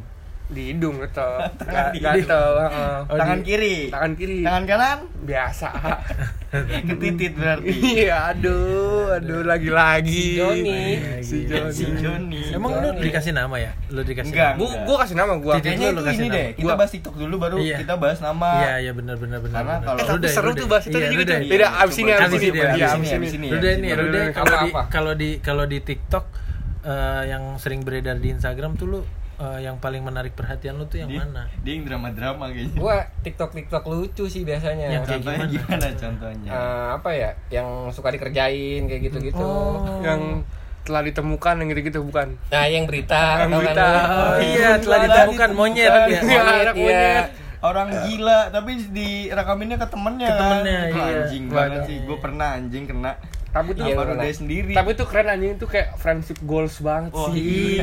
di 0.51 0.63
hidung 0.69 0.99
tetap 0.99 1.55
Tangan 1.61 1.91
di 1.91 1.99
gatel 1.99 2.47
heeh. 2.61 2.97
Oh, 3.05 3.17
tangan 3.17 3.39
di- 3.39 3.47
kiri 3.47 3.77
tangan 3.89 4.13
kiri 4.13 4.39
tangan 4.43 4.65
kanan 4.65 4.99
biasa 5.21 5.69
ketitit 6.89 7.33
berarti 7.33 7.71
iya 7.71 8.31
aduh 8.31 9.15
aduh 9.15 9.43
lagi-lagi 9.43 10.11
Si 10.11 10.37
Joni. 10.37 10.83
si 11.21 11.37
Iya, 11.41 11.63
Joni 11.63 11.73
si 11.73 11.85
Joni 11.95 12.43
emang 12.51 12.75
lu 12.77 12.91
dikasih 12.99 13.31
nama 13.31 13.55
ya 13.57 13.71
lu 13.89 14.03
dikasih 14.03 14.31
Enggak. 14.31 14.53
nama? 14.55 14.61
Bu, 14.61 14.67
gua 14.85 14.97
kasih 15.01 15.15
nama 15.15 15.33
gua. 15.37 15.55
Kayaknya 15.57 15.89
lu 15.89 15.93
itu 15.93 16.03
kasih 16.05 16.17
ini 16.17 16.27
nama. 16.27 16.35
deh 16.35 16.47
kita 16.51 16.65
Gua- 16.65 16.77
bahas 16.77 16.91
TikTok 16.91 17.15
dulu 17.17 17.35
baru 17.39 17.57
Iya. 17.57 17.77
kita 17.79 17.95
bahas 17.97 18.19
nama 18.19 18.49
iya 18.61 18.75
iya 18.81 18.93
benar 18.93 19.17
benar 19.17 19.39
benar 19.39 19.55
Karena 19.57 19.77
kalau- 19.81 20.01
Eh, 20.01 20.07
tapi 20.09 20.19
deh, 20.21 20.31
seru 20.31 20.51
tuh 20.53 20.67
bahas 20.67 20.85
itu 20.85 20.97
Iya, 20.97 21.09
gitu. 21.09 21.23
deh. 21.25 21.41
Beda, 21.47 21.67
abis 21.77 21.97
ini, 21.97 22.11
Abis 22.11 22.33
ini, 22.35 22.49
ini, 22.49 22.59
Iya, 22.75 22.89
abis 22.91 23.11
ini. 23.13 23.27
ini. 23.37 23.49
Lu 23.49 23.57
deh 23.57 23.73
nih, 23.77 23.91
lu 23.95 24.07
deh 24.09 24.25
Apa, 24.33 24.43
kalau 24.43 24.59
di 24.59 24.71
kalau 24.89 25.13
di 25.15 25.31
kalau 25.41 25.65
di 25.65 25.79
TikTok 25.81 26.25
eh, 26.83 27.23
yang 27.29 27.43
sering 27.57 27.81
beredar 27.81 28.17
di 28.17 28.33
Instagram 28.33 28.75
tuh 28.75 28.87
lu 28.89 29.01
eh, 29.41 29.59
yang 29.63 29.77
paling 29.77 30.01
menarik 30.01 30.33
perhatian 30.33 30.77
lu 30.77 30.85
tuh 30.85 30.99
yang 30.99 31.09
dia, 31.09 31.21
mana? 31.23 31.49
dia 31.59 31.73
yang 31.73 31.85
drama-drama 31.85 32.45
kayaknya 32.49 32.77
Gua 32.77 32.97
TikTok 33.21 33.51
TikTok 33.53 33.85
lucu 33.87 34.25
sih 34.27 34.43
biasanya. 34.43 34.87
Yang 34.91 35.03
kayak 35.03 35.11
contohnya 35.17 35.39
gimana? 35.41 35.55
gimana 35.57 35.87
contohnya 35.97 36.51
Eh, 36.51 36.87
apa 36.95 37.11
ya? 37.11 37.31
Yang 37.51 37.69
suka 37.93 38.09
dikerjain 38.11 38.83
kayak 38.85 39.03
gitu-gitu. 39.03 39.41
Oh. 39.41 40.01
Yang 40.01 40.45
telah 40.81 41.03
ditemukan 41.03 41.55
yang 41.57 41.69
gitu-gitu 41.71 41.99
bukan? 42.03 42.29
Nah, 42.47 42.65
yang 42.67 42.85
berita, 42.85 43.21
Yang 43.37 43.41
kan 43.41 43.49
berita. 43.55 43.85
lu? 43.85 43.99
Oh 44.01 44.37
iya, 44.39 44.69
telah 44.71 44.81
Telah 44.81 44.99
ditemukan 45.07 45.51
monyet 45.53 45.89
ya. 45.89 46.01
Iya, 46.03 46.21
Monyet, 46.21 46.67
iya. 46.67 46.73
monyet. 46.75 47.27
orang 47.61 47.89
gila 48.09 48.41
tapi 48.49 48.73
direkaminnya 48.89 49.77
ke 49.77 49.87
temennya 49.87 50.29
Ke 50.29 50.35
temennya, 50.35 50.81
kan? 50.81 50.97
Iya. 50.97 51.17
anjing 51.21 51.45
banget 51.47 51.81
sih 51.85 51.97
gue 52.01 52.17
pernah 52.17 52.49
anjing 52.57 52.85
kena 52.85 53.13
Tapi 53.51 53.75
tuh 53.75 53.83
Iya, 53.83 53.95
pernah. 53.97 54.23
dia 54.23 54.31
sendiri 54.33 54.71
tapi 54.71 54.91
tuh 54.95 55.05
keren 55.05 55.27
anjing 55.29 55.53
itu 55.55 55.67
kayak 55.67 55.99
friendship 55.99 56.39
goals 56.41 56.79
banget 56.79 57.11
Oh, 57.11 57.29
sih. 57.29 57.83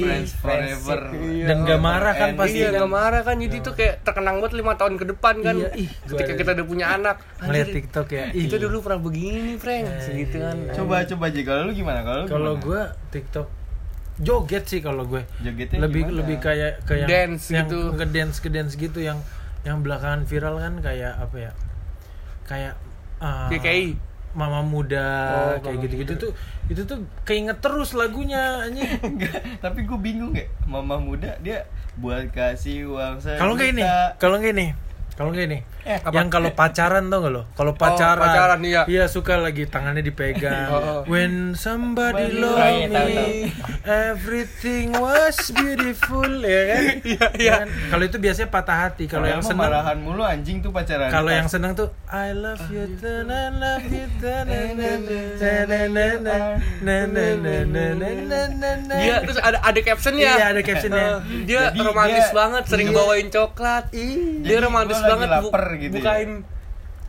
Friends 0.00 0.30
forever. 0.34 1.00
Iya. 1.12 1.44
Dan 1.46 1.56
gak 1.64 1.80
marah 1.80 2.14
kan 2.14 2.30
pasti 2.34 2.58
Iya, 2.58 2.70
kan. 2.70 2.80
gak 2.80 2.90
marah 2.90 3.22
kan. 3.22 3.36
Jadi 3.36 3.56
tuh 3.58 3.74
kayak 3.74 3.94
terkenang 4.00 4.38
banget 4.38 4.54
lima 4.54 4.72
tahun 4.74 4.94
ke 4.96 5.04
depan 5.08 5.34
kan. 5.40 5.54
Iya, 5.56 5.68
ih, 5.76 5.88
Ketika 6.04 6.22
ada- 6.24 6.38
kita 6.38 6.50
udah 6.54 6.66
punya 6.68 6.86
anak. 6.90 7.16
Anjir, 7.38 7.66
TikTok 7.72 8.08
ya. 8.08 8.24
Kita 8.30 8.56
dulu 8.56 8.76
pernah 8.80 9.00
begini, 9.00 9.52
Frank. 9.56 9.84
Eh, 9.84 9.98
Segitu 10.00 10.36
kan. 10.38 10.56
Coba 10.72 11.02
coba 11.04 11.24
aja 11.26 11.40
kalau 11.42 11.62
lu 11.64 11.72
gimana? 11.72 11.98
Kalau 12.00 12.20
lu 12.20 12.28
Kalau 12.28 12.52
gue 12.56 12.82
TikTok 13.10 13.46
joget 14.16 14.64
sih 14.64 14.78
kalau 14.78 15.04
gue. 15.04 15.22
Jogetnya 15.40 15.78
lebih 15.80 16.02
gimana? 16.04 16.18
lebih 16.20 16.36
kayak 16.38 16.72
kayak 16.84 17.06
Dance 17.08 17.44
yang 17.48 17.66
gitu. 17.66 17.78
ngedance 17.94 18.36
ke 18.38 18.48
dance 18.48 18.74
gitu 18.74 19.00
yang 19.00 19.18
yang 19.60 19.80
belakangan 19.80 20.22
viral 20.22 20.54
kan 20.56 20.78
kayak 20.78 21.18
apa 21.18 21.36
ya? 21.40 21.52
Kayak 22.44 22.74
uh, 23.18 23.48
KKI. 23.50 23.96
Mama 24.30 24.62
muda 24.62 25.06
Oh, 25.28 25.54
kayak 25.58 25.74
Mama 25.74 25.84
gitu-gitu 25.84 26.12
Muda. 26.14 26.22
tuh 26.22 26.30
itu 26.70 26.82
tuh 26.86 26.98
keinget 27.24 27.58
terus 27.58 27.90
lagunya 27.92 28.62
anjing. 28.62 28.86
Enggak, 29.10 29.42
tapi 29.58 29.82
gue 29.82 29.98
bingung 29.98 30.30
ya. 30.32 30.46
Mama 30.64 30.96
muda 30.96 31.34
dia 31.38 31.66
buat 31.98 32.30
kasih 32.30 32.86
uang 32.88 33.18
saya. 33.18 33.36
Kalau 33.36 33.58
nggak 33.58 33.74
ini, 33.74 33.82
kalau 34.16 34.38
nggak 34.38 34.54
ini, 34.54 34.66
kalau 35.18 35.30
nggak 35.34 35.46
ini, 35.50 35.58
Eh, 35.84 35.98
yang 36.12 36.28
kalau 36.28 36.52
pacaran 36.52 37.08
tau 37.08 37.24
nggak 37.24 37.32
lo? 37.32 37.42
Kalau 37.56 37.72
pacaran, 37.72 38.20
oh, 38.20 38.26
pacaran 38.28 38.60
iya. 38.62 38.82
iya 38.84 39.04
suka 39.08 39.40
lagi 39.40 39.64
tangannya 39.64 40.04
dipegang. 40.04 40.68
oh, 40.68 40.76
oh. 40.76 41.00
When 41.08 41.56
somebody 41.56 42.36
love 42.36 42.60
me, 42.92 43.48
everything 43.88 44.92
was 44.92 45.50
beautiful 45.56 46.28
ya 46.44 46.62
kan? 46.76 46.84
Iya 47.00 47.26
iya. 47.40 47.54
Kalau 47.88 48.04
itu 48.04 48.20
biasanya 48.20 48.52
patah 48.52 48.76
hati. 48.88 49.08
Kalau 49.08 49.24
yang 49.24 49.40
seneng 49.40 49.72
marahan 49.72 49.96
mulu 49.98 50.22
anjing 50.22 50.60
tuh 50.60 50.68
pacaran. 50.70 51.08
Kalau 51.08 51.32
yang 51.32 51.48
seneng 51.48 51.72
tuh 51.72 51.88
I 52.12 52.36
love 52.36 52.60
you, 52.68 52.84
I 53.00 53.48
love 53.56 53.86
you, 53.88 54.06
Iya 59.00 59.16
terus 59.24 59.38
ada 59.40 59.58
ada 59.64 59.80
captionnya. 59.80 60.30
Iya 60.36 60.46
ada 60.52 60.60
captionnya. 60.60 61.06
Dia 61.48 61.60
romantis 61.80 62.28
banget, 62.30 62.62
sering 62.68 62.92
bawain 62.92 63.28
coklat. 63.32 63.88
Dia 64.44 64.58
romantis 64.60 65.00
banget 65.00 65.28
gitu 65.76 65.92
ya. 65.92 66.00
bukain. 66.00 66.32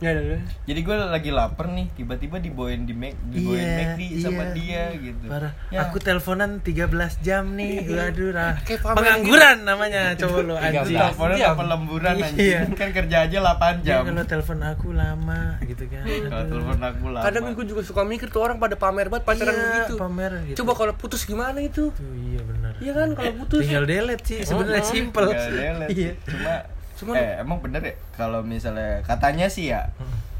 Ya, 0.02 0.10
ya, 0.10 0.34
ya. 0.34 0.38
Jadi 0.66 0.82
gue 0.82 0.96
lagi 0.98 1.30
lapar 1.30 1.70
nih, 1.70 1.86
tiba-tiba 1.94 2.42
dibawain 2.42 2.82
di 2.82 2.90
Mac, 2.90 3.14
dibawain 3.22 3.62
Iya, 3.62 3.78
McD 3.94 4.02
sama 4.18 4.42
iya. 4.42 4.50
dia 4.50 4.82
gitu. 4.98 5.24
Parah. 5.30 5.54
Ya. 5.70 5.78
Aku 5.86 6.02
teleponan 6.02 6.58
13 6.58 6.90
jam 7.22 7.54
nih. 7.54 7.86
Waduh, 7.86 8.34
nah. 8.34 8.58
Pamer 8.58 8.98
Pengangguran 8.98 9.62
namanya 9.62 10.18
coba 10.18 10.42
lo 10.42 10.54
anjing. 10.58 10.98
teleponnya 10.98 11.38
jam. 11.38 11.54
apa 11.54 11.62
lemburan 11.64 12.14
Iya. 12.18 12.26
anjing. 12.26 12.74
Kan 12.74 12.88
kerja 12.90 13.16
aja 13.22 13.38
8 13.38 13.78
Dia 13.78 13.86
jam. 13.86 14.02
kalau 14.04 14.24
telepon 14.26 14.58
aku 14.64 14.86
lama 14.90 15.40
gitu 15.62 15.84
kan. 15.86 16.02
Kalau 16.02 16.44
telepon 16.50 16.80
aku 16.82 17.04
lama. 17.06 17.22
Kadang 17.22 17.42
gue 17.54 17.64
juga 17.64 17.82
suka 17.86 18.02
mikir 18.02 18.26
tuh 18.26 18.42
orang 18.42 18.58
pada 18.58 18.74
pamer 18.74 19.06
banget 19.06 19.22
pacaran 19.22 19.54
Iya, 19.54 19.62
begitu. 19.86 19.94
pamer 20.00 20.32
gitu. 20.44 20.56
Coba 20.58 20.72
kalau 20.74 20.92
putus 20.98 21.22
gimana 21.22 21.62
itu? 21.62 21.94
Tuh, 21.94 22.10
iya 22.18 22.42
benar. 22.42 22.74
Iya 22.76 22.92
kan 22.92 23.08
kalau 23.14 23.32
putus. 23.38 23.62
Tinggal 23.62 23.86
delete 23.86 24.26
sih 24.26 24.42
sebenarnya 24.42 24.82
simple. 24.82 25.30
Tinggal 25.30 25.46
delete. 25.78 25.94
Iya. 25.94 26.12
Cuma 26.26 26.54
Cuman- 27.02 27.16
eh 27.16 27.32
emang 27.36 27.58
bener 27.58 27.82
ya 27.82 27.94
kalau 28.12 28.40
misalnya 28.40 29.02
katanya 29.02 29.46
sih 29.46 29.68
ya 29.68 29.90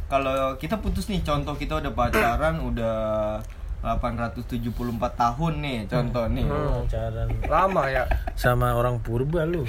kalau 0.06 0.30
kita 0.56 0.78
putus 0.78 1.08
nih 1.08 1.20
contoh 1.20 1.52
kita 1.52 1.76
udah 1.76 1.90
pacaran 1.90 2.62
udah 2.62 3.40
874 3.82 4.70
tahun 5.12 5.52
nih 5.58 5.78
contoh 5.86 6.24
nih 6.28 6.44
Hmm. 6.44 6.86
Pacaran 6.86 7.28
Lama 7.44 7.82
ya. 7.88 8.04
sama 8.34 8.72
orang 8.72 8.98
purba 8.98 9.42
lu. 9.42 9.66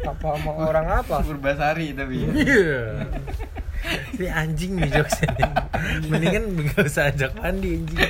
Apa 0.00 0.26
sama 0.32 0.52
orang 0.58 0.86
apa? 0.94 1.20
Purbasari 1.20 1.92
tapi 1.92 2.24
ya. 2.24 2.30
Iya. 2.32 2.80
Ini 4.14 4.28
anjing 4.28 4.72
nih 4.76 4.90
jokesnya. 4.90 5.48
Mendingan 6.06 6.44
gak 6.66 6.84
usah 6.84 7.08
ajak 7.08 7.32
mandi 7.34 7.80
anjing. 7.80 8.00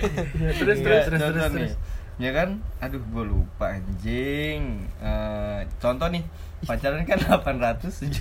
Terus 0.56 0.78
terus 0.80 1.02
terus 1.04 1.20
terus. 1.20 1.42
nih. 1.48 1.66
terus. 1.66 1.74
Ya 2.18 2.30
kan? 2.32 2.48
Aduh, 2.78 3.00
gue 3.00 3.24
lupa 3.24 3.72
anjing. 3.72 4.82
Eh, 4.98 5.58
contoh 5.78 6.06
nih, 6.06 6.20
pacaran 6.60 7.00
kan 7.02 7.16
874 7.16 8.20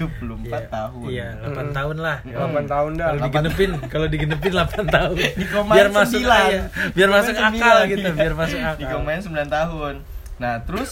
tahun. 0.70 1.08
Iya, 1.08 1.28
8 1.44 1.76
tahun 1.76 1.98
lah. 2.00 2.18
8 2.24 2.32
tahun 2.66 2.92
dah. 2.96 3.08
Kalau 3.10 3.22
digenepin, 3.22 3.70
kalau 3.92 4.08
digenepin 4.08 4.52
8 4.54 4.88
tahun. 4.96 5.16
Dikomain 5.36 5.76
biar 5.76 5.88
masuk 5.92 6.22
9. 6.22 6.26
iya, 6.26 6.62
biar 6.92 7.10
masuk 7.10 7.34
Dikomain 7.34 7.60
akal 7.60 7.78
9, 7.84 7.92
gitu, 7.92 8.08
iya. 8.08 8.16
biar 8.16 8.34
masuk 8.34 8.60
akal. 8.60 8.80
Dikomain 8.80 9.20
9 9.20 9.48
tahun. 9.50 9.94
Nah, 10.40 10.54
terus 10.64 10.92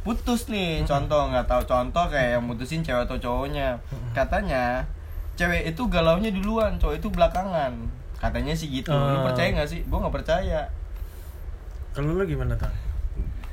putus 0.00 0.48
nih 0.48 0.82
contoh 0.82 1.28
nggak 1.28 1.44
tahu 1.44 1.62
contoh 1.62 2.04
kayak 2.08 2.34
yang 2.34 2.42
mutusin 2.42 2.80
cewek 2.80 3.04
atau 3.04 3.20
cowoknya 3.20 3.76
katanya 4.16 4.88
cewek 5.36 5.68
itu 5.68 5.82
galaunya 5.92 6.32
duluan 6.32 6.80
cowok 6.80 6.96
itu 6.96 7.08
belakangan 7.12 7.76
katanya 8.16 8.56
sih 8.56 8.72
gitu 8.72 8.88
lu 8.88 8.96
Oh. 9.20 9.28
percaya 9.28 9.52
nggak 9.52 9.68
sih 9.68 9.84
gua 9.84 10.08
nggak 10.08 10.16
percaya 10.24 10.72
Kalau 11.92 12.16
lu 12.16 12.24
gimana 12.24 12.56
tuh? 12.56 12.72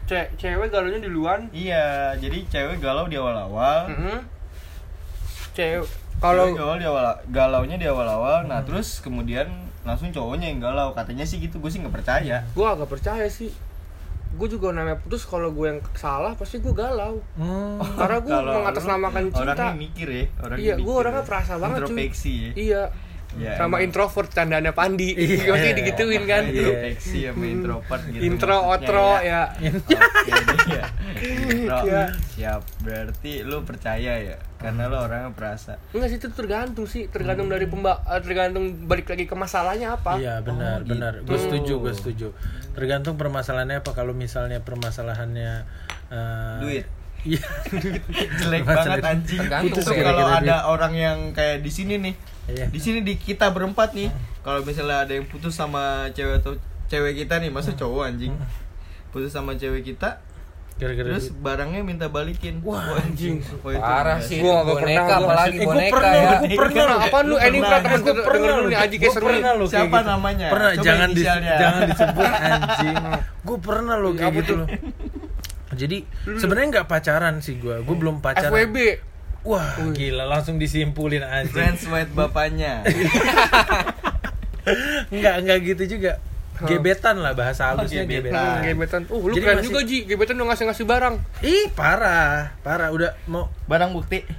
Ce 0.07 0.19
cewek 0.33 0.67
galaunya 0.67 0.99
duluan. 0.99 1.51
iya 1.51 2.15
jadi 2.15 2.39
cewek 2.45 2.79
galau 2.79 3.05
di 3.05 3.15
awal-awal 3.15 3.87
Mhm. 3.87 4.17
Cewek 5.53 5.83
kalau 6.17 6.49
galau 6.51 6.75
di 6.75 6.85
awal 6.85 7.05
galaunya 7.27 7.75
di 7.75 7.85
awal-awal 7.85 8.45
nah 8.45 8.61
terus 8.61 8.99
kemudian 8.99 9.45
langsung 9.83 10.09
cowoknya 10.09 10.47
yang 10.47 10.59
galau 10.59 10.91
katanya 10.91 11.21
sih 11.21 11.37
gitu 11.37 11.57
gue 11.57 11.67
sih 11.67 11.77
nggak 11.77 11.93
percaya 11.93 12.41
gua 12.51 12.73
agak 12.73 12.89
percaya 12.89 13.27
sih. 13.27 13.53
gue 14.29 14.47
juga 14.47 14.69
namanya 14.69 14.97
putus 14.97 15.23
kalau 15.23 15.49
gue 15.49 15.65
yang 15.67 15.79
salah 15.93 16.33
pasti 16.33 16.57
gue 16.57 16.69
galau 16.69 17.17
Hmm. 17.33 17.79
karena 17.95 18.17
gue 18.19 18.33
mengatasnamakan 18.33 19.23
cinta 19.27 19.41
Orangnya 19.55 19.73
mikir 19.73 20.07
ya, 20.07 20.23
orangnya 20.37 20.61
Iya, 20.61 20.73
gua 20.75 20.83
mikir 20.83 20.99
orangnya 20.99 21.17
ya. 21.17 21.27
perasa 21.27 21.53
banget, 21.57 21.79
cuy. 21.81 21.97
Ya. 21.97 22.51
iya 22.53 22.81
Ya, 23.35 23.53
sama 23.53 23.77
emang. 23.77 23.85
introvert 23.85 24.29
candaannya 24.29 24.71
Pandi 24.71 25.11
Iya. 25.11 25.51
pasti 25.53 25.69
digituin 25.75 26.23
kan 26.23 26.43
Iya. 26.43 26.57
Introspeksi 26.57 27.19
sama 27.27 27.45
introvert 27.45 28.03
gitu. 28.07 28.21
intro 28.23 28.57
outro 28.63 29.07
ya 29.19 29.41
Oke, 29.51 29.67
iya. 30.65 30.83
Intro. 31.51 31.77
Iya. 31.83 32.03
Siap. 32.31 32.61
Berarti 32.81 33.31
lu 33.41 33.61
percaya 33.61 34.13
ya? 34.17 34.37
Karena 34.55 34.85
lu 34.85 34.97
orangnya 34.97 35.29
perasa. 35.31 35.77
enggak 35.91 36.09
sih 36.09 36.17
itu 36.17 36.29
tergantung 36.31 36.85
sih 36.85 37.05
tergantung 37.05 37.45
dari 37.45 37.65
pemba 37.65 38.01
eh, 38.01 38.17
tergantung 38.19 38.63
balik 38.83 39.05
lagi 39.07 39.23
ke 39.23 39.35
masalahnya 39.35 39.93
apa 39.93 40.17
Iya 40.17 40.41
benar 40.41 40.81
Oh, 40.81 40.87
benar. 40.87 41.13
gitu. 41.19 41.27
Gue 41.27 41.37
setuju 41.39 41.73
gue 41.79 41.93
setuju. 41.93 42.27
Tergantung 42.73 43.15
permasalahannya 43.15 43.77
apa. 43.77 43.91
Kalau 43.91 44.13
misalnya 44.13 44.59
permasalahannya 44.59 45.51
eh, 46.09 46.57
Duit. 46.59 46.85
Iya. 47.19 47.43
Jelek 48.39 48.61
banget 48.63 49.03
anjing. 49.03 49.39
Tergantung 49.41 49.83
kalau 49.83 50.25
ada 50.25 50.65
orang 50.65 50.93
yang 50.93 51.17
kayak 51.31 51.59
di 51.59 51.69
sini 51.69 51.95
nih. 51.99 52.15
Iya. 52.47 52.65
Di 52.67 52.79
sini 52.79 52.99
di 53.01 53.13
kita 53.13 53.49
berempat 53.49 53.91
nih. 53.91 54.09
Kalau 54.39 54.63
misalnya 54.63 55.03
ada 55.03 55.11
yang 55.11 55.23
putus 55.23 55.51
sama 55.51 56.07
cewek 56.11 56.39
atau 56.39 56.55
cewek 56.85 57.13
kita 57.17 57.37
nih, 57.37 57.49
masa 57.49 57.71
cowok 57.71 58.03
anjing. 58.05 58.31
Putus 59.09 59.29
sama 59.29 59.53
cewek 59.53 59.83
kita, 59.85 60.23
Gara-gara 60.77 61.09
terus 61.09 61.33
barangnya 61.33 61.81
minta 61.81 62.05
balikin. 62.05 62.61
Wah, 62.61 62.95
anjing. 62.95 63.41
Wah, 63.59 63.73
itu 63.73 63.81
Parah 63.81 64.17
sih 64.21 64.37
Gua 64.37 64.61
boneka 64.61 64.85
pernah, 65.01 65.17
apalagi 65.19 65.49
Eh, 65.49 65.57
gua 65.57 65.73
boneka 65.73 65.91
pernah, 65.91 66.13
ya. 66.13 66.21
gua 66.21 66.37
pernah 66.55 66.69
Nah, 66.77 66.85
loh. 66.87 66.99
apa 67.01 67.17
lu 67.17 67.27
Lu 67.27 67.35
ini 67.35 67.41
pernah, 67.57 67.57
pernah 67.57 67.81
temen 67.97 68.05
Gua 68.05 68.23
pernah 68.23 68.53
loh. 68.53 68.69
nih 68.69 68.77
Aji 68.77 68.85
Gua 68.87 69.01
kayak 69.01 69.11
seru 69.11 69.25
nih 69.25 69.33
pernah 69.33 69.51
loh 69.51 69.65
kayak 69.65 69.73
Siapa 69.73 69.97
gitu. 69.97 70.07
namanya? 70.07 70.47
Pernah 70.47 70.71
Coba 70.71 70.85
jangan 70.85 71.09
di, 71.09 71.21
jangan 71.25 71.81
disebut 71.83 72.29
anjing. 72.29 72.95
Gue 73.47 73.57
pernah 73.57 73.95
loh 73.97 74.11
kayak 74.13 74.33
gitu 74.37 74.53
loh. 74.53 74.67
Jadi 75.73 75.97
sebenarnya 76.35 76.67
nggak 76.71 76.87
pacaran 76.87 77.35
sih 77.39 77.55
gue. 77.57 77.75
Gue 77.81 77.95
belum 77.97 78.15
pacaran. 78.21 78.47
FWB 78.47 78.77
Wah 79.47 79.73
gila 79.89 80.25
langsung 80.25 80.55
disimpulin 80.55 81.21
anjing. 81.21 81.49
Friends 81.49 81.81
with 81.85 82.09
bapaknya. 82.11 82.83
Enggak 85.09 85.33
enggak 85.39 85.57
gitu 85.65 85.83
juga. 85.89 86.11
Gebetan 86.57 87.17
lah 87.17 87.31
bahasa 87.31 87.69
halusnya 87.69 88.03
gebetan. 88.03 88.33
gebetan. 88.33 88.61
gebetan 88.65 89.01
uh 89.07 89.21
lu 89.21 89.31
Jadi 89.31 89.41
keren 89.41 89.55
masih- 89.55 89.67
juga 89.69 89.79
Ji 89.83 89.97
gebetan 90.03 90.33
udah 90.35 90.45
ngasih 90.49 90.65
ngasih 90.65 90.85
barang 90.85 91.15
Ih 91.39 91.65
parah 91.71 92.51
parah 92.59 92.89
udah 92.89 93.09
mau 93.25 93.47
Barang 93.63 93.91
bukti. 93.91 94.21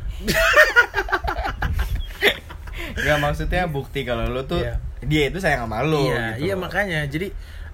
Gak 2.98 3.18
maksudnya 3.18 3.66
bukti 3.66 4.02
kalau 4.02 4.26
lu 4.26 4.44
tuh 4.44 4.58
Iya. 4.58 4.74
dia 5.00 5.22
itu 5.24 5.38
sayang 5.38 5.64
sama 5.64 5.80
lu. 5.80 5.96
iya 6.02 6.34
gitu 6.34 6.44
iya 6.44 6.52
loh. 6.52 6.60
makanya 6.60 6.98
jadi 7.06 7.26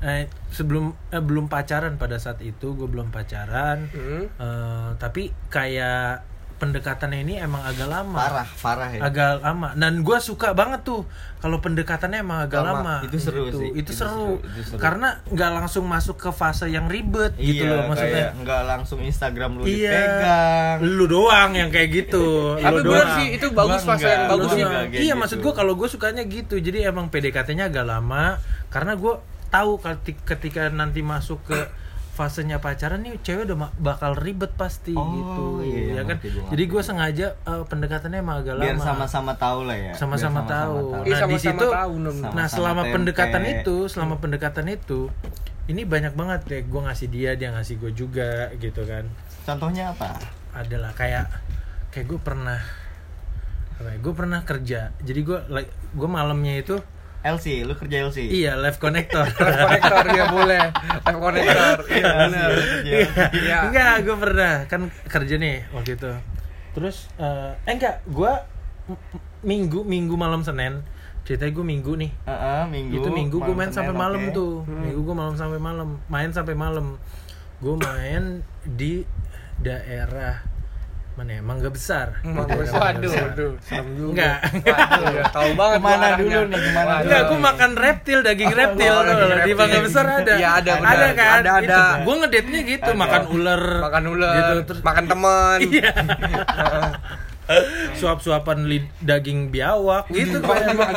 eh, 0.02 0.22
sebelum 0.50 0.92
eh, 1.08 1.18
belum 1.18 1.48
pacaran 1.48 1.96
pada 1.96 2.18
saat 2.18 2.38
itu 2.40 2.70
gue 2.70 2.84
belum 2.84 3.08
pacaran 3.08 3.88
Hmm. 3.88 4.28
Eh, 4.28 4.88
tapi 4.94 5.32
kayak 5.48 6.20
pendekatannya 6.54 7.18
ini 7.20 7.34
emang 7.36 7.60
agak 7.60 7.84
lama 7.84 8.14
parah 8.14 8.48
parah 8.56 8.88
ya. 8.88 9.00
agak 9.02 9.30
lama 9.38 9.74
dan 9.74 10.00
gue 10.00 10.18
suka 10.18 10.52
banget 10.52 10.80
tuh 10.82 11.02
kalau 11.36 11.60
pendekatannya 11.60 12.18
emang 12.18 12.40
agak 12.40 12.62
Lama. 12.62 12.72
lama, 12.72 12.96
Itu 13.04 13.20
seru 13.20 13.44
Gitu. 13.46 13.58
sih. 13.58 13.68
itu, 13.74 13.80
Itu 13.84 13.92
seru. 13.92 14.08
seru, 14.08 14.34
itu 14.40 14.60
seru. 14.64 14.78
karena 14.80 15.08
nggak 15.26 15.50
langsung 15.52 15.84
masuk 15.84 16.16
ke 16.16 16.30
fase 16.30 16.66
yang 16.66 16.86
ribet 16.86 17.36
gitu 17.36 17.62
iya, 17.62 17.68
loh 17.68 17.80
maksudnya 17.84 18.24
nggak 18.34 18.60
langsung 18.64 18.98
Instagram 18.98 19.50
lu 19.54 19.62
iya 19.64 19.92
dipegang. 19.92 20.76
lu 20.88 21.04
doang 21.04 21.50
yang 21.52 21.68
kayak 21.68 21.88
gitu 21.92 22.26
Tapi 22.64 22.80
doang. 22.80 23.08
sih, 23.20 23.26
itu 23.34 23.46
bagus 23.50 23.82
Gua 23.82 23.88
fase 23.92 24.06
yang 24.06 24.16
enggak. 24.22 24.32
bagus 24.32 24.48
sih. 24.50 24.62
iya 24.64 24.80
gitu. 25.04 25.20
maksud 25.20 25.38
gue 25.42 25.52
kalau 25.52 25.72
gue 25.74 25.88
sukanya 25.90 26.22
gitu 26.24 26.54
jadi 26.56 26.88
emang 26.88 27.06
PDKT-nya 27.06 27.68
agak 27.68 27.84
lama 27.84 28.40
karena 28.68 28.94
gue 28.94 29.14
tahu 29.46 29.70
ketika 30.24 30.66
nanti 30.68 30.98
masuk 30.98 31.44
ke 31.44 31.58
fasenya 32.14 32.56
pacaran 32.56 33.02
nih 33.02 33.18
cewek 33.18 33.42
udah 33.44 33.58
ma- 33.58 33.74
bakal 33.76 34.14
ribet 34.14 34.54
pasti 34.54 34.94
Oh, 34.94 35.02
gitu 35.04 35.44
iya, 35.60 35.98
ya 35.98 36.02
kan 36.06 36.16
gua, 36.16 36.46
jadi 36.48 36.62
gue 36.64 36.82
sengaja 36.82 37.26
eh, 37.34 37.64
pendekatannya 37.64 38.18
emang 38.20 38.36
agak 38.38 38.54
Biar 38.56 38.72
lama 38.72 38.84
sama-sama 38.84 39.32
tahu 39.34 39.66
lah 39.66 39.74
ya. 39.74 39.90
Biar 39.90 39.98
sama-sama 39.98 40.40
tahu. 40.44 40.76
Iya, 40.78 40.94
Nah, 40.94 41.02
di 41.02 41.10
sama-sama 41.10 41.42
situ 41.42 41.66
tahu. 41.68 41.92
Sama-sama 41.98 42.30
nah 42.32 42.46
selama 42.46 42.82
tempe. 42.82 42.94
pendekatan 42.94 43.42
itu, 43.44 43.76
selama 43.88 44.14
pendekatan 44.16 44.66
itu 44.68 45.00
ini 45.64 45.82
banyak 45.82 46.12
banget 46.12 46.40
ya 46.46 46.60
gue 46.62 46.80
ngasih 46.82 47.08
dia, 47.08 47.30
dia 47.34 47.48
ngasih 47.50 47.74
gue 47.76 47.92
juga 47.92 48.30
gitu 48.54 48.82
kan. 48.84 49.10
Contohnya 49.42 49.90
apa? 49.90 50.14
Adalah 50.52 50.92
kayak 50.92 51.26
kayak 51.90 52.06
gue 52.06 52.20
pernah 52.20 52.62
ya, 53.76 53.96
gue 53.96 54.12
pernah 54.12 54.40
kerja. 54.40 54.94
Jadi 54.98 55.20
gue 55.20 55.38
like 55.48 55.68
gue 55.90 56.08
malamnya 56.08 56.54
itu 56.56 56.78
LC, 57.24 57.64
lu 57.64 57.72
kerja 57.72 58.04
LC. 58.04 58.28
iya 58.28 58.52
live 58.54 58.76
connector. 58.76 59.24
konektor 59.32 60.04
ya 60.06 60.24
boleh 60.28 60.64
live 61.00 61.18
konektor 61.18 61.76
iya 61.88 62.06
benar 62.20 62.48
Iya. 62.84 62.98
Iya. 63.32 63.56
Enggak, 63.64 63.94
gue 64.02 64.16
pernah 64.18 64.54
kan 64.64 64.80
kerja 65.04 65.34
nih 65.34 65.64
waktu 65.70 65.96
itu. 65.96 66.12
Terus 66.72 67.08
eh 67.16 67.56
eh, 67.58 67.72
enggak, 67.72 68.04
gue 68.04 68.32
minggu 69.42 69.80
minggu 69.82 70.14
malam 70.14 70.40
Senin 70.40 70.84
ceritanya 71.24 71.52
gue 71.54 71.64
minggu 71.64 71.92
nih 71.96 72.12
Heeh, 72.22 72.62
minggu. 72.68 72.94
itu 72.94 73.08
minggu 73.08 73.36
gue 73.38 73.54
main 73.54 73.68
Senin, 73.68 73.76
sampai 73.80 73.94
malam 73.96 74.22
oke. 74.22 74.34
tuh 74.34 74.52
minggu 74.66 75.00
gue 75.00 75.16
malam 75.16 75.34
sampai 75.34 75.56
malam 75.56 75.88
main 76.06 76.28
sampai 76.28 76.52
malam 76.52 77.00
gue 77.58 77.74
main 77.74 78.44
di 78.62 79.08
daerah 79.56 80.44
mana 81.14 81.30
ya 81.30 81.42
mangga 81.42 81.70
besar 81.70 82.06
Mangga 82.26 82.58
waduh 82.58 83.06
Besar. 83.06 83.22
waduh 83.30 83.52
enggak 84.10 84.36
waduh 84.66 85.06
ya 85.14 85.22
tahu 85.36 85.50
banget 85.54 85.78
gua 85.78 86.10
dulu 86.18 86.40
nih, 86.50 86.58
Waduh. 86.74 86.98
Enggak, 87.00 87.20
gue 87.24 87.38
makan 87.40 87.70
reptil, 87.76 88.18
daging 88.20 88.50
reptil 88.52 88.90
Oh, 88.90 89.00
loh. 89.00 89.14
Di 89.14 89.26
reptil. 89.30 89.54
Mangga 89.54 89.78
Besar 89.80 90.04
ada. 90.10 90.32
Iya, 90.34 90.48
ada, 90.58 90.72
ada 90.74 90.82
benar. 90.82 91.10
kan? 91.14 91.38
Ada, 91.38 91.50
ada. 91.54 91.78
Gue 92.02 92.14
ngedate-nya 92.18 92.60
gitu, 92.66 92.90
makan 92.94 93.22
ular. 93.30 93.62
makan 93.80 94.02
ular 94.08 94.34
Gitu, 94.34 94.54
terus 94.66 94.80
makan 94.82 95.04
teman 95.06 95.58
Iya. 95.62 95.90
Suap-suapan 98.00 98.64
lid- 98.64 98.92
daging 99.00 99.48
biawak 99.48 100.08
gitu 100.08 100.40
gue 100.40 100.56
emang 100.64 100.96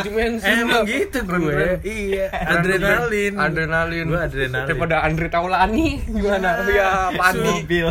gitu 0.88 1.20
gue. 1.24 1.80
Iya, 1.84 2.27
adrenalin. 2.32 3.34
adrenalin 3.36 4.06
Gue 4.08 4.20
adrenalin. 4.20 4.68
daripada 4.68 4.96
Andre 5.04 5.27
Taulani 5.27 6.00
gimana 6.04 6.63
ya 6.68 7.12
Pandi 7.13 7.50
Mobil. 7.63 7.88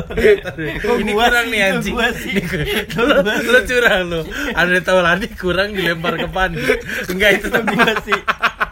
ini 1.02 1.12
kurang 1.12 1.46
nih 1.48 1.60
anjing. 1.68 1.94
lu 3.44 3.58
curang 3.64 4.02
lu. 4.08 4.20
Ada 4.52 4.78
Taulani 4.80 5.26
kurang 5.34 5.68
dilempar 5.72 6.16
ke 6.16 6.28
Pandi. 6.28 6.64
Enggak 7.08 7.30
itu 7.38 7.46
tadi 7.48 7.72
gua 7.72 7.94
sih. 8.02 8.20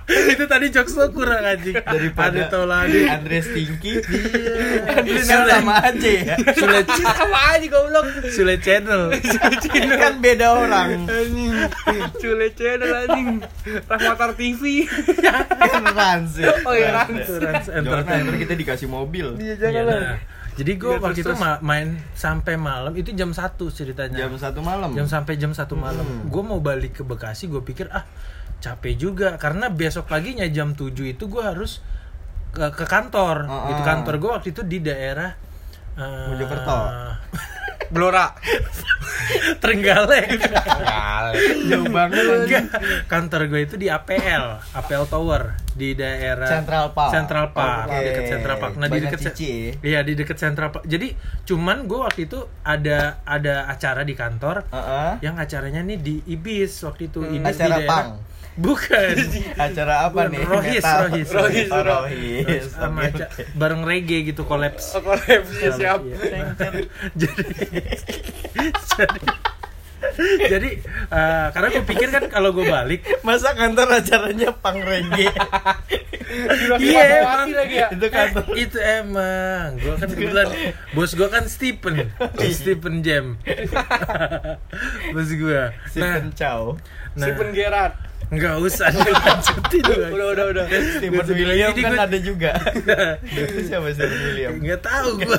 itu 0.32 0.44
tadi 0.44 0.68
jokes 0.68 0.94
lo 0.94 1.08
kurang 1.08 1.40
anjing. 1.40 1.74
Daripada 1.74 2.36
Ada 2.38 2.50
Taulani. 2.50 3.00
Andre 3.06 3.38
Stinky. 3.40 3.94
Iya. 4.04 5.00
Andre 5.00 5.20
Sule, 5.20 5.50
sama 5.50 5.74
aja 5.80 6.10
ya. 6.10 6.34
Sule, 6.50 6.78
sama 7.18 7.38
aja 7.50 7.66
goblok 7.66 8.06
Sule 8.26 8.54
channel. 8.58 9.02
Ini 9.66 9.92
kan 9.94 10.14
beda 10.18 10.46
orang. 10.54 11.08
Cule 12.14 12.48
channel 12.52 12.90
anjing 12.96 13.28
Rahmatar 13.82 14.30
TV 14.34 14.84
Kan 15.58 15.84
Rans 15.86 16.36
ya. 16.36 16.52
Oh, 16.62 16.72
iya, 16.72 16.92
Rans. 16.94 17.26
Rans 17.30 17.66
Jangan 17.66 17.80
Entertainment. 17.80 18.36
kita 18.38 18.54
dikasih 18.54 18.88
mobil. 18.88 19.34
Iya 19.36 19.54
Iya, 19.56 19.82
nah. 19.82 20.16
Jadi 20.54 20.72
gue 20.76 20.86
Iya, 20.88 21.02
waktu 21.02 21.20
terus, 21.20 21.34
itu 21.34 21.42
ma- 21.42 21.58
main 21.60 21.86
sampai 22.12 22.54
malam 22.54 22.94
itu 22.94 23.10
jam 23.10 23.28
1 23.28 23.42
ceritanya. 23.68 24.18
Jam 24.20 24.36
satu 24.36 24.60
malam. 24.60 24.92
jam 24.92 25.06
sampai 25.08 25.34
jam 25.34 25.50
satu 25.50 25.74
malam 25.74 26.04
Hmm. 26.04 26.28
gue 26.28 26.42
mau 26.44 26.60
balik 26.60 26.94
ke 26.94 27.02
Bekasi 27.02 27.46
gue 27.46 27.58
pikir 27.60 27.90
ah 27.90 28.06
capek 28.58 28.94
juga 28.94 29.28
karena 29.36 29.68
besok 29.68 30.06
paginya 30.06 30.44
jam 30.46 30.72
7 30.72 30.90
itu 31.06 31.24
gue 31.24 31.42
harus 31.42 31.78
ke, 32.50 32.70
ke 32.70 32.84
kantor 32.84 33.44
Ah, 33.44 33.68
gitu 33.68 33.80
ah. 33.80 33.86
kantor 33.86 34.14
gue 34.16 34.30
waktu 34.32 34.48
itu 34.50 34.62
di 34.62 34.78
daerah 34.80 35.30
Mojokerto. 35.94 36.78
Blora 37.94 38.32
Trenggalek 39.60 40.40
Jauh 41.64 41.86
banget 41.86 42.24
kantor 43.06 43.40
gue 43.46 43.60
itu 43.62 43.74
di 43.76 43.86
APL 43.86 44.58
APL 44.72 45.04
Tower 45.06 45.54
di 45.70 45.92
daerah 45.92 46.46
Central 46.48 46.90
Park. 46.90 47.10
Central 47.12 47.46
Park 47.50 47.86
Oke. 47.86 47.98
dekat 48.00 48.24
Central 48.28 48.56
Park 48.56 48.72
nah 48.74 48.86
di 48.86 48.98
dekat 49.00 49.20
ya? 49.20 49.32
iya 49.82 50.00
di 50.00 50.12
dekat 50.14 50.36
Central 50.36 50.68
Park 50.70 50.84
jadi 50.86 51.12
cuman 51.44 51.84
gue 51.84 51.98
waktu 52.00 52.20
itu 52.24 52.38
ada 52.62 53.20
ada 53.22 53.66
acara 53.66 54.02
di 54.02 54.14
kantor 54.14 54.64
Heeh. 54.70 55.10
yang 55.20 55.34
acaranya 55.36 55.82
nih 55.82 55.98
di 55.98 56.14
Ibis 56.26 56.82
waktu 56.82 57.08
itu 57.08 57.20
Ibis 57.22 57.42
Hmm. 57.44 57.50
Acara 57.52 57.68
di 57.68 57.80
daerah 57.80 57.90
pang. 57.90 58.10
Bukan 58.54 59.14
Acara 59.60 59.94
apa 60.04 60.14
Bukan, 60.20 60.30
nih? 60.30 60.42
Rohis, 60.44 60.78
Metal. 60.80 60.98
Rohis. 61.04 61.28
Rohis, 61.28 61.68
Oh, 61.68 61.80
Rohis. 61.80 62.44
Rohis. 62.44 62.64
sama 62.70 63.00
Oke, 63.02 63.10
aca- 63.16 63.28
oke. 63.28 63.42
bareng 63.52 63.82
reggae 63.82 64.20
gitu 64.24 64.42
kolaps 64.42 64.94
Kolapsnya 64.94 65.70
siap 65.72 66.00
Iya. 66.00 66.16
jadi 66.62 66.80
jadi 67.16 67.42
jadi 70.46 70.70
eh, 71.08 71.46
karena 71.50 71.68
gue 71.70 71.84
pikir 71.84 72.08
kan 72.08 72.24
kalau 72.28 72.52
gue 72.52 72.62
balik 72.62 73.02
Masa 73.20 73.50
kantor 73.52 73.88
acaranya 73.94 74.52
pang 74.54 74.78
reggae? 74.78 75.32
Iya, 76.76 77.02
emang. 77.20 77.48
lagi 77.48 77.76
ya 77.76 77.88
Itu 77.88 78.06
kantor. 78.08 78.42
Eh, 78.48 78.58
itu 78.60 78.78
emang 78.78 79.66
gue 79.76 79.94
kan 79.94 80.08
kebetulan 80.08 80.48
bos 80.92 81.10
gue 81.10 81.28
kan 81.28 81.44
Stephen 81.46 82.10
Stephen 82.48 83.00
Jam 83.00 83.40
bos 85.10 85.30
gue 85.30 85.54
nah 85.54 85.72
Stephen 85.86 86.30
Chow. 86.32 86.76
nah 87.14 87.24
Stephen 87.24 87.50
Gerrard 87.50 87.94
nggak 88.34 88.54
usah 88.58 88.90
dilanjutin 88.90 89.82
gua. 89.84 90.08
Udah 90.10 90.26
udah 90.30 90.44
udah. 90.50 90.64
Sedih 90.66 91.08
William 91.40 91.70
kan 91.72 91.82
gua- 91.88 92.04
ada 92.04 92.18
juga 92.18 92.50
itu 93.24 93.58
siapa 93.64 93.86
Stephen 93.90 94.20
William 94.24 94.52
nggak 94.56 94.80
tahu 94.80 95.08
gua 95.20 95.38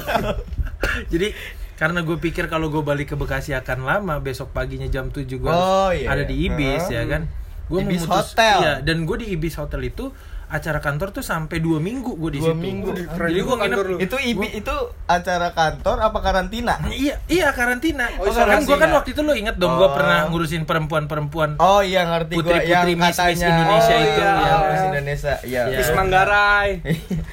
jadi 1.05 1.35
karena 1.75 1.99
gue 2.01 2.15
pikir 2.15 2.47
kalau 2.47 2.71
gue 2.71 2.79
balik 2.79 3.11
ke 3.11 3.15
Bekasi 3.15 3.51
akan 3.51 3.83
lama 3.83 4.15
besok 4.17 4.49
paginya 4.49 4.87
jam 4.87 5.09
7 5.09 5.27
gue 5.27 5.43
Oh, 5.45 5.91
iya, 5.91 6.07
ada 6.07 6.23
iya. 6.23 6.29
di 6.29 6.35
Ibis 6.45 6.83
Heeh. 6.85 6.95
ya 6.95 7.03
kan 7.05 7.21
gue 7.65 7.79
Ibis 7.81 8.03
Hotel. 8.05 8.57
iya 8.57 8.73
dan 8.79 9.03
gue 9.03 9.17
di 9.17 9.27
Ibis 9.29 9.57
Hotel 9.57 9.81
itu 9.83 10.07
acara 10.47 10.77
kantor 10.77 11.09
tuh 11.09 11.19
sampai 11.19 11.57
dua 11.57 11.77
minggu 11.77 12.13
gue 12.13 12.31
di 12.31 12.39
Dua 12.39 12.51
situ 12.51 12.61
minggu. 12.61 12.89
jadi 13.09 13.39
gue 13.39 13.55
nginep 13.57 13.77
lu. 13.83 13.95
itu 13.97 14.15
ibi 14.21 14.47
itu 14.53 14.75
acara 15.03 15.49
kantor 15.51 15.97
apa 15.99 16.19
karantina 16.19 16.77
iya 16.87 17.17
iya 17.25 17.49
karantina 17.49 18.05
Oh, 18.15 18.29
kan 18.29 18.61
gue 18.61 18.77
kan 18.77 18.89
waktu 18.91 19.09
itu 19.11 19.21
lo 19.21 19.33
inget 19.33 19.55
dong 19.55 19.73
gue 19.73 19.83
Oh. 19.83 19.91
pernah 19.91 20.25
ngurusin 20.27 20.63
perempuan-perempuan 20.63 21.57
Oh 21.57 21.79
iya 21.79 22.05
ngerti 22.05 22.33
gua 22.35 22.45
Putri-putri 22.45 22.71
yang 22.71 22.85
Miss- 22.95 23.17
Miss 23.17 23.41
Indonesia 23.41 23.89
oh, 23.91 24.03
itu, 24.03 24.21
iya, 24.21 24.31
ya. 24.37 24.55
Miss 24.63 24.83
Indonesia 24.85 25.33
iya 25.41 25.61
Iya. 25.65 25.77
Miss 25.77 25.89
Manggarai. 25.91 26.69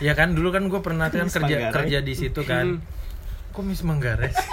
ya 0.00 0.12
kan 0.14 0.28
dulu 0.30 0.48
kan 0.48 0.62
gue 0.66 0.80
pernah 0.80 1.06
kan 1.06 1.26
kerja 1.26 1.38
Manggarai. 1.60 1.74
kerja 1.74 1.98
di 2.00 2.14
situ 2.14 2.40
kan 2.42 2.80
kok 3.52 3.62
Miss 3.62 3.82
Manggarai 3.82 4.30
sih? 4.30 4.48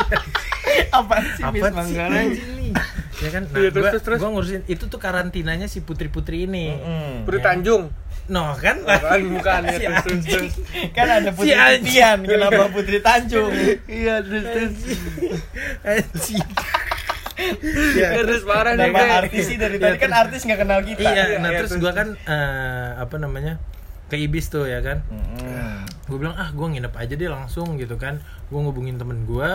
apa 0.92 1.16
sih 1.34 1.42
apa 1.42 1.56
Miss 1.56 1.72
Manggarai 1.72 2.26
ini? 2.30 2.76
ya 3.18 3.30
kan 3.32 3.44
nah, 3.46 3.56
Iya, 3.58 3.70
terus, 3.70 3.80
gua, 3.82 3.90
terus, 3.90 4.04
terus. 4.04 4.20
gua 4.20 4.30
ngurusin 4.32 4.62
itu 4.66 4.84
tuh 4.86 4.96
karantinanya 4.98 5.66
si 5.66 5.80
putri-putri 5.80 6.44
ini 6.44 6.76
Mm. 6.76 7.16
Putri 7.24 7.40
Ya. 7.40 7.46
Tanjung. 7.46 7.88
No 8.30 8.54
kan? 8.54 8.78
Bukan 8.80 9.20
bukan 9.34 9.60
ya 9.66 9.74
Si 9.76 9.86
terus 10.00 10.24
terus 10.24 10.24
terus. 10.24 10.54
kan 10.92 11.08
ada 11.10 11.30
Putri 11.30 11.50
Si. 11.50 11.82
Titian 11.82 12.20
kenapa 12.24 12.70
Putri 12.70 13.00
Tanjung? 13.00 13.50
Iya 13.86 14.22
terus 14.22 14.46
terus. 14.46 14.74
Anjing. 15.82 16.48
Ya, 17.96 18.20
terus 18.20 18.44
parah 18.44 18.76
nih. 18.76 18.92
Nama 18.92 19.00
Bre. 19.00 19.12
artis 19.24 19.44
sih 19.46 19.56
dari 19.56 19.76
Iya, 19.76 19.84
tadi 19.86 19.98
kan 19.98 20.10
terus- 20.10 20.22
artis 20.22 20.42
nggak 20.44 20.60
kenal 20.60 20.80
kita. 20.84 21.00
Iya 21.02 21.12
Iya, 21.26 21.38
nah 21.40 21.50
iya, 21.50 21.58
terus 21.58 21.74
gua 21.78 21.92
kan 21.92 22.08
eh, 22.16 22.90
apa 22.96 23.16
namanya 23.16 23.54
ke 24.06 24.16
Ibis 24.18 24.46
tuh 24.50 24.66
ya 24.66 24.80
kan? 24.80 25.06
Mm. 25.08 25.86
gue 26.04 26.18
bilang 26.18 26.34
ah 26.34 26.50
gue 26.50 26.66
nginep 26.66 26.90
aja 26.92 27.14
deh 27.14 27.30
langsung 27.30 27.78
gitu 27.78 27.96
kan. 27.96 28.18
Gue 28.48 28.60
ngubungin 28.60 28.98
temen 28.98 29.24
gue 29.24 29.50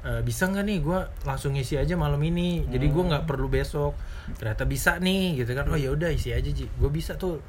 "Eh, 0.00 0.22
bisa 0.22 0.46
nggak 0.46 0.62
nih 0.62 0.78
gue 0.78 0.98
langsung 1.22 1.52
isi 1.52 1.74
aja 1.74 1.94
malam 1.94 2.22
ini? 2.22 2.62
Jadi 2.64 2.86
gue 2.86 3.04
nggak 3.04 3.26
perlu 3.26 3.46
besok. 3.46 3.98
Ternyata 4.32 4.62
bisa 4.62 4.96
nih 4.96 5.36
gitu 5.36 5.52
kan. 5.52 5.66
Oh 5.66 5.76
ya 5.76 5.90
udah 5.90 6.08
isi 6.08 6.30
aja 6.30 6.46
ji. 6.46 6.70
Gue 6.70 6.88
bisa 6.88 7.12
tuh 7.14 7.42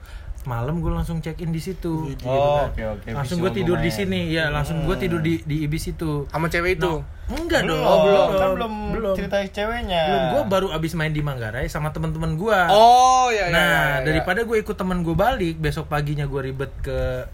malam 0.49 0.81
gue 0.81 0.89
langsung 0.89 1.21
check 1.21 1.37
in 1.37 1.49
di 1.49 1.61
situ 1.61 2.09
gitu 2.09 2.25
Oh, 2.25 2.65
kan. 2.65 2.73
oke, 2.73 2.81
oke. 2.97 3.09
langsung 3.13 3.37
gue 3.37 3.51
tidur 3.53 3.77
di 3.77 3.87
sini 3.87 4.27
ya 4.27 4.49
langsung 4.49 4.81
gue 4.81 4.97
tidur 4.97 5.21
di 5.21 5.37
di 5.39 5.61
ibis 5.61 5.85
itu 5.87 6.25
Sama 6.25 6.49
cewek 6.49 6.75
itu. 6.75 7.05
enggak 7.29 7.61
dong 7.63 7.77
Oh, 7.79 7.97
belum 8.01 8.25
kan 8.33 8.49
belum, 8.51 8.73
belum 8.91 9.13
cerita 9.13 9.37
ceweknya 9.45 10.01
belum 10.03 10.23
gue 10.27 10.41
baru 10.49 10.67
abis 10.73 10.91
main 10.93 11.09
di 11.09 11.21
Manggarai 11.21 11.65
sama 11.65 11.89
teman-teman 11.89 12.33
gue 12.33 12.59
Oh, 12.67 13.29
ya 13.29 13.45
ya. 13.45 13.45
nah 13.47 13.61
ya, 13.61 13.77
ya. 13.95 14.03
daripada 14.03 14.41
gue 14.41 14.57
ikut 14.57 14.73
temen 14.73 14.99
gue 14.99 15.13
balik 15.13 15.55
besok 15.55 15.85
paginya 15.85 16.25
gue 16.25 16.41
ribet 16.43 16.73
ke 16.79 17.29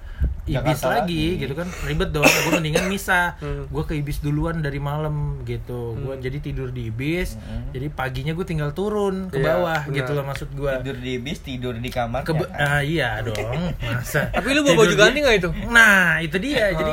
Ibis 0.45 0.61
Jakarta 0.77 0.87
lagi, 1.01 1.01
lagi. 1.27 1.41
gitu 1.41 1.53
kan. 1.53 1.67
Ribet 1.81 2.09
dong. 2.11 2.21
Gue 2.21 2.51
mendingan 2.53 2.85
misah 2.85 3.33
Hmm. 3.35 3.65
gue 3.65 3.83
ke 3.83 3.93
Ibis 3.95 4.19
duluan 4.19 4.59
dari 4.59 4.77
malam 4.77 5.15
gitu. 5.41 5.93
Gue 5.95 6.15
jadi 6.15 6.37
tidur 6.37 6.69
di 6.69 6.87
Ibis. 6.87 7.33
Jadi 7.69 7.87
paginya 7.89 8.29
gue 8.31 8.43
tinggal 8.43 8.69
turun 8.71 9.27
ke 9.27 9.37
Iya, 9.37 9.45
bawah 9.51 9.79
benar. 9.83 9.95
gitu 9.95 10.11
loh 10.11 10.23
maksud 10.23 10.49
gue 10.51 10.71
tidur 10.79 10.97
di 10.97 11.13
bis 11.17 11.39
tidur 11.39 11.73
di 11.73 11.89
kamar 11.89 12.21
ke 12.21 12.33
ah 12.51 12.79
iya 12.79 13.19
dong. 13.19 13.33
Masa 13.89 14.29
Tapi 14.29 14.47
lu 14.51 14.61
bawa 14.61 14.75
baju 14.79 14.95
ganti 14.95 15.11
di- 15.11 15.21
nggak 15.21 15.35
itu? 15.35 15.49
nah 15.67 16.19
itu 16.19 16.37
dia. 16.37 16.65
Jadi 16.71 16.91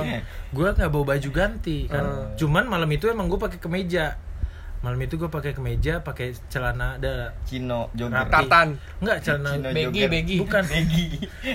gue 0.48 0.68
nggak 0.70 0.88
bawa 0.88 1.04
baju 1.10 1.28
ganti 1.30 1.78
kan. 1.86 2.02
Oh. 2.02 2.24
cuman 2.34 2.64
malam 2.66 2.88
itu 2.88 3.04
emang 3.06 3.24
gue 3.26 3.36
pakai 3.36 3.56
kemeja 3.58 4.16
malam 4.82 4.98
itu 4.98 5.14
gue 5.14 5.30
pakai 5.30 5.54
kemeja 5.54 6.02
pakai 6.02 6.34
celana 6.50 6.98
ada 6.98 7.30
Cino 7.46 7.86
jogger 7.94 8.26
Rapi. 8.26 8.34
Tartan. 8.34 8.68
Enggak 8.98 9.18
celana 9.22 9.50
Cino 9.54 9.68
Begi, 9.70 10.02
begi. 10.10 10.36
Bukan. 10.42 10.62
begi 10.66 11.06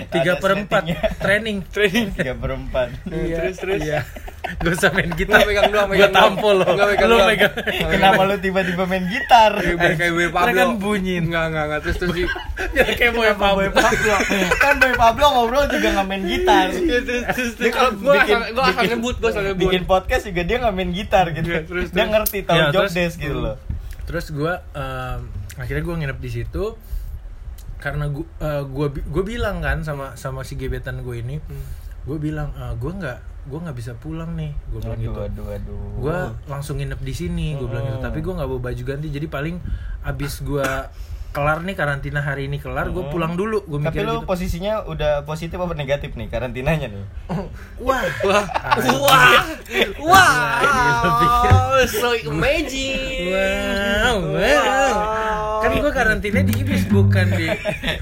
tiga 0.08 0.40
per 0.40 0.50
empat 0.56 0.82
training 1.20 1.60
Training. 1.68 2.16
tiga 2.16 2.32
per 2.32 2.50
empat 2.56 2.88
Terus 3.04 3.56
terus. 3.60 3.80
iya 3.84 4.00
gue 4.38 4.72
usah 4.72 4.90
main 4.90 5.10
gitar. 5.12 5.42
Pegang 5.42 5.68
doang, 5.68 5.88
gue 5.90 6.08
tampol 6.08 6.62
lo 6.62 6.68
lo 6.72 7.16
megang 7.26 7.52
kenapa 7.90 8.20
lu 8.24 8.36
tiba-tiba 8.38 8.84
main 8.84 9.04
gitar? 9.06 9.52
Kayak 9.54 9.76
biar 9.76 9.92
kayak 9.94 10.12
Boy 10.14 10.28
Pablo. 10.30 10.54
kan 10.56 10.68
bunyiin. 10.78 11.22
Enggak 11.28 11.44
enggak 11.50 11.64
enggak. 11.68 11.80
Terus 11.84 11.96
terus. 11.98 12.14
ya 12.72 12.84
kayak 12.88 13.12
boy 13.12 13.30
Pablo. 13.34 13.66
Kan 14.56 14.74
Boy 14.78 14.94
Pablo 14.94 15.24
ngobrol 15.30 15.64
juga 15.66 15.88
nggak 15.92 16.06
main 16.06 16.24
gitar. 16.24 16.66
Iya, 16.70 16.98
terus 17.02 17.24
terus. 17.34 17.52
Dia 17.56 17.70
kalau 17.70 17.90
Gua 17.98 18.14
bikin- 18.16 18.42
asal 18.56 18.84
nyebut, 18.86 19.14
gua 19.18 19.30
asal 19.30 19.42
nyebut. 19.44 19.62
bikin 19.68 19.82
podcast 19.84 20.22
juga 20.24 20.40
dia 20.42 20.56
nggak 20.58 20.74
main 20.74 20.90
gitar 20.92 21.24
gitu. 21.30 21.48
Iya, 21.48 21.60
terus, 21.64 21.86
dia 21.90 22.04
ngerti 22.04 22.38
tahu 22.42 22.56
Ya, 22.56 22.66
job 22.70 22.84
desk 22.88 23.16
gitu 23.18 23.36
loh. 23.36 23.56
terus 24.04 24.26
gue 24.28 24.52
akhirnya 25.54 25.82
gue 25.82 25.94
nginep 25.98 26.18
di 26.18 26.30
situ. 26.32 26.64
Karena 27.78 28.08
gue 28.08 28.24
gue 28.64 28.86
gue 28.96 29.22
bilang 29.22 29.60
kan 29.60 29.82
sama 29.82 30.14
sama 30.14 30.42
si 30.42 30.54
gebetan 30.54 31.02
gue 31.02 31.16
ini. 31.18 31.36
Gue 32.02 32.16
bilang 32.16 32.50
gue 32.74 32.92
nggak 32.92 33.18
gue 33.48 33.58
nggak 33.58 33.76
bisa 33.76 33.92
pulang 33.96 34.36
nih. 34.36 34.52
Gue 34.68 34.80
bilang 34.84 35.00
gitu. 35.00 35.18
aduh 35.18 35.26
aduh. 35.26 35.46
Aduh 35.56 35.80
gue 35.98 36.18
langsung 36.46 36.76
nginep 36.78 37.00
di 37.00 37.14
sini 37.16 37.56
gue 37.56 37.66
bilang 37.66 37.84
gitu. 37.88 37.98
Tapi 38.04 38.18
gue 38.20 38.32
nggak 38.36 38.48
bawa 38.48 38.60
baju 38.60 38.82
ganti. 38.84 39.08
Jadi 39.08 39.26
paling 39.26 39.56
abis 40.04 40.44
gue 40.44 40.68
kelar 41.28 41.60
nih 41.60 41.76
karantina 41.76 42.24
hari 42.24 42.48
ini 42.48 42.56
kelar 42.56 42.88
gue 42.88 43.04
pulang 43.12 43.36
dulu. 43.36 43.60
Gue 43.68 43.78
tapi 43.84 44.00
mikir 44.00 44.08
lu 44.08 44.24
gitu. 44.24 44.28
posisinya 44.28 44.88
udah 44.88 45.22
positif 45.28 45.60
apa 45.60 45.76
negatif 45.76 46.16
nih 46.16 46.28
karantinanya 46.32 46.88
nih? 46.88 47.04
Wah. 47.86 48.04
Wah. 48.24 48.44
Wah. 48.96 49.42
Wow. 49.98 51.84
So 51.86 52.10
amazing. 52.26 53.30
wow, 53.30 54.18
wow. 54.34 55.60
kan 55.62 55.78
gue 55.78 55.92
karantina 55.92 56.40
di 56.42 56.64
Ibis 56.64 56.88
bukan 56.90 57.28
di 57.36 57.46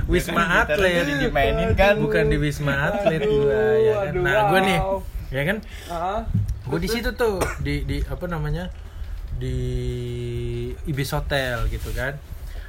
Wisma 0.07 0.65
Atlet. 0.65 1.05
dimainin 1.27 1.75
kan. 1.75 1.99
Bukan 1.99 2.31
di 2.31 2.39
Wisma 2.39 2.89
Atlet 2.89 3.21
gue 3.27 3.63
ya 3.85 3.95
kan? 4.09 4.13
Nah 4.23 4.37
gue 4.49 4.61
nih. 4.65 4.79
Wow. 4.81 5.16
Ya 5.37 5.45
kan 5.45 5.59
Ah. 5.87 6.25
gue 6.65 6.79
di 6.79 6.89
situ 6.89 7.13
tuh 7.13 7.37
di 7.61 7.85
di 7.85 8.01
apa 8.03 8.25
namanya 8.27 8.73
di 9.37 9.57
Ibis 10.83 11.13
Hotel 11.13 11.69
gitu 11.69 11.93
kan 11.93 12.17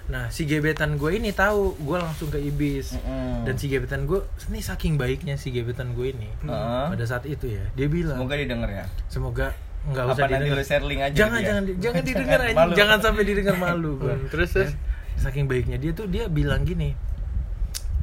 nah 0.08 0.28
si 0.28 0.44
gebetan 0.44 0.96
gue 0.96 1.12
ini 1.14 1.32
tahu 1.32 1.76
gue 1.78 1.98
langsung 1.98 2.28
ke 2.28 2.40
Ibis 2.42 2.96
Mm-mm. 2.96 3.44
dan 3.44 3.56
si 3.56 3.68
gebetan 3.68 4.04
gue 4.04 4.20
ini 4.48 4.60
saking 4.62 4.96
baiknya 4.96 5.36
si 5.36 5.48
gebetan 5.50 5.92
gue 5.92 6.12
ini 6.12 6.32
Heeh. 6.42 6.86
pada 6.90 7.04
saat 7.04 7.24
itu 7.26 7.48
ya 7.50 7.64
dia 7.74 7.88
bilang 7.88 8.16
semoga 8.16 8.36
didengar 8.36 8.70
ya 8.70 8.86
semoga 9.08 9.48
nggak 9.86 10.04
apa 10.06 10.12
usah 10.14 10.24
nanti 10.26 10.36
didengar 10.38 10.58
lu 10.58 10.64
share 10.66 10.86
link 10.86 11.02
aja 11.02 11.16
jangan 11.18 11.32
ke 11.34 11.40
dia? 11.40 11.48
jangan 11.50 11.64
jangan 11.78 12.04
didengar 12.10 12.40
anjing. 12.42 12.56
malu. 12.58 12.74
jangan 12.74 12.98
sampai 13.02 13.24
didengar 13.26 13.56
malu 13.58 13.92
gue 13.98 14.14
Hmm, 14.14 14.28
terus 14.30 14.50
terus. 14.50 14.72
saking 15.18 15.46
baiknya 15.46 15.76
dia 15.76 15.92
tuh 15.92 16.06
dia 16.06 16.28
bilang 16.30 16.62
gini 16.62 16.96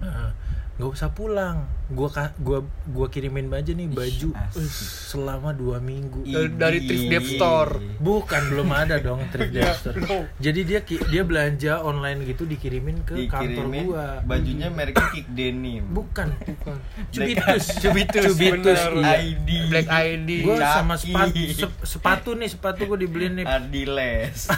"Eh, 0.02 0.28
nggak 0.74 0.90
usah 0.90 1.06
pulang. 1.08 1.70
Gua 1.86 2.08
ka- 2.08 2.32
gua 2.36 2.58
gua 2.86 3.06
kirimin 3.06 3.46
aja 3.48 3.70
nih 3.70 3.86
baju 3.86 4.32
asik. 4.32 4.56
eh, 4.56 4.70
selama 5.06 5.52
dua 5.52 5.78
minggu. 5.78 6.24
Dari- 6.24 6.50
dari. 6.50 6.78
Thrift 6.80 7.06
Dev 7.06 7.24
Store. 7.30 7.72
bukan 7.96 8.42
belum 8.48 8.68
ada 8.68 8.96
dong 8.98 9.20
thrift 9.28 9.52
Ya, 9.52 9.68
Dev 9.68 9.76
Store. 9.76 9.96
no. 9.98 10.18
jadi 10.36 10.60
dia 10.62 10.80
ki- 10.80 11.04
dia 11.06 11.22
belanja 11.22 11.78
online 11.78 12.24
gitu 12.24 12.42
dikirimin 12.44 13.00
ke 13.02 13.28
kantor 13.28 13.68
dikirimin 13.68 13.84
gua. 13.86 14.06
bajunya 14.20 14.68
mereknya 14.68 15.06
Kick 15.10 15.28
Denim. 15.30 15.84
Bukan. 15.86 16.32
Bukan. 16.34 16.76
cubitus. 17.08 17.64
Cubitus, 17.78 18.24
cubitus 18.26 18.80
iya. 18.96 19.14
ID 19.22 19.48
Black 19.68 19.86
ID. 19.86 20.30
gua 20.42 20.56
sama 20.58 20.94
sepatu 20.96 21.38
sep- 21.52 21.80
sepatu 21.84 22.30
nih 22.32 22.48
sepatu 22.48 22.80
gua 22.84 22.96
dibeliin 22.96 23.38
nih. 23.38 23.46
Adiles 23.46 24.48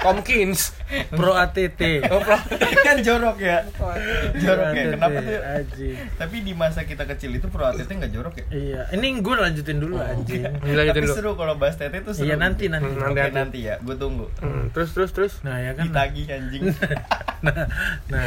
Tomkins. 0.00 0.72
Pro 1.10 1.34
ATT 1.34 2.00
kan 2.80 2.96
jorok 3.00 3.36
ya. 3.38 3.66
Jorok 4.34 4.70
ya. 4.72 4.84
Kenapa 4.94 5.18
tuh 5.18 5.33
anjing. 5.36 5.96
tapi 6.14 6.36
di 6.40 6.52
masa 6.52 6.82
kita 6.82 7.02
kecil 7.04 7.32
itu 7.32 7.46
pro 7.46 7.64
ATT 7.64 7.88
nggak 7.88 8.12
jorok 8.12 8.34
ya 8.36 8.44
Iya, 8.50 8.80
ini 8.92 9.18
gue 9.18 9.34
lanjutin 9.34 9.78
dulu 9.78 9.96
anjing. 9.96 10.44
Lanjutin 10.60 10.92
tapi 10.92 11.02
dulu. 11.02 11.14
seru 11.14 11.30
kalau 11.34 11.54
bahas 11.54 11.74
TT 11.74 11.94
itu 11.98 12.12
seru 12.12 12.26
Iya 12.26 12.36
nanti 12.36 12.64
nanti. 12.66 12.90
Hmm, 12.90 13.06
Oke, 13.06 13.18
Nanti, 13.18 13.34
nanti, 13.34 13.58
ya 13.62 13.74
gue 13.78 13.94
tunggu 13.94 14.26
Hmm, 14.38 14.70
terus 14.70 14.90
terus 14.90 15.10
terus. 15.10 15.32
Nah 15.40 15.56
ya 15.56 15.72
kan. 15.72 15.88
ditagih 15.88 16.26
anjing 16.28 16.62
Nah, 17.44 17.66
nah 18.06 18.24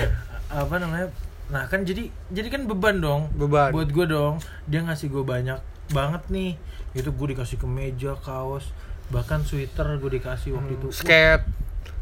apa 0.50 0.76
namanya? 0.78 1.08
Nah 1.48 1.64
kan 1.66 1.82
jadi 1.82 2.08
jadi 2.28 2.48
kan 2.50 2.66
beban 2.66 2.98
dong. 2.98 3.32
Beban. 3.32 3.72
Buat 3.72 3.90
gue 3.90 4.06
dong. 4.06 4.38
Dia 4.66 4.82
ngasih 4.82 5.08
gue 5.08 5.24
banyak 5.24 5.58
banget 5.90 6.24
nih. 6.28 6.52
Itu 6.92 7.10
gue 7.10 7.28
dikasih 7.30 7.58
kemeja, 7.58 8.18
kaos, 8.18 8.68
bahkan 9.08 9.42
sweater 9.42 9.96
gue 9.96 10.12
dikasih 10.14 10.54
waktu 10.54 10.76
itu. 10.76 10.88
Skate. 10.92 11.46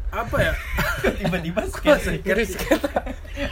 Apa 0.06 0.36
ya? 0.40 0.52
tiba-tiba 1.18 1.62
skate 1.66 2.22
skate. 2.22 2.48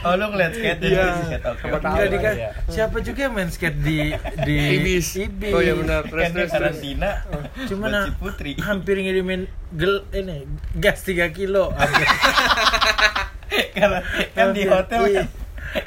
Oh 0.01 0.13
lu 0.13 0.25
ngeliat 0.27 0.51
skate 0.51 0.79
Iya. 0.79 0.87
jadi 0.87 1.09
skate 1.19 1.35
Siapa 1.35 1.51
oke. 1.51 1.61
tahu 1.61 1.85
Enggak 1.85 1.97
lah, 1.97 2.09
dikasih. 2.09 2.37
Iya. 2.37 2.49
Siapa 2.67 2.95
juga 2.99 3.19
yang 3.21 3.33
main 3.33 3.49
skate 3.49 3.77
di 3.79 3.97
di 4.41 4.55
Ibis. 4.75 5.07
Ibis. 5.21 5.51
Oh 5.51 5.59
iya 5.59 5.73
benar. 5.73 5.99
Terus 6.03 6.23
terus 6.25 6.33
terus. 6.33 6.51
karantina 6.51 7.09
Cuma 7.65 7.83
buat 7.83 7.91
nah, 7.91 8.03
si 8.03 8.09
Putri 8.15 8.51
hampir 8.59 8.95
ngirimin 8.97 9.41
gel 9.71 9.93
ini 10.11 10.43
gas 10.75 10.99
3 11.01 11.29
kilo. 11.29 11.71
karena 13.75 13.99
kan 14.33 14.47
di 14.51 14.63
hotel 14.65 15.01
Iya. 15.05 15.13
kan 15.21 15.25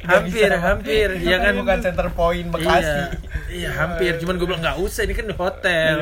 hampir 0.08 0.50
hampir 0.52 1.08
ya 1.20 1.36
kan 1.40 1.52
bukan 1.56 1.78
center 1.80 2.08
point 2.12 2.48
Bekasi 2.48 2.84
Iya, 2.88 3.08
iya 3.48 3.70
hampir. 3.72 4.20
Cuman 4.20 4.36
gue 4.36 4.46
bilang 4.46 4.60
nggak 4.60 4.78
usah, 4.80 5.08
ini 5.08 5.16
kan 5.16 5.24
di 5.24 5.32
hotel. 5.32 5.96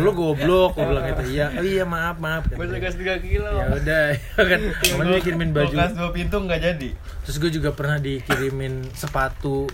Lu 0.00 0.16
goblok, 0.16 0.80
gue 0.80 0.86
bilang 0.88 1.04
gitu. 1.04 1.22
Iya, 1.36 1.52
oh 1.52 1.64
iya 1.64 1.84
maaf 1.84 2.16
maaf. 2.16 2.48
Masa 2.56 2.80
gas 2.80 2.96
3 2.96 3.20
kilo. 3.20 3.52
Ya 3.52 3.66
udah, 3.68 4.04
ya 4.40 4.44
kan. 4.48 4.60
Kemarin 4.80 5.10
dikirimin 5.20 5.50
baju. 5.52 5.76
Kulkas 5.76 5.92
dua 5.92 6.10
pintu 6.16 6.36
nggak 6.40 6.60
jadi 6.60 6.90
Terus 6.96 7.36
gue 7.42 7.50
juga 7.52 7.70
pernah 7.76 7.98
dikirimin 8.00 8.88
sepatu. 8.96 9.68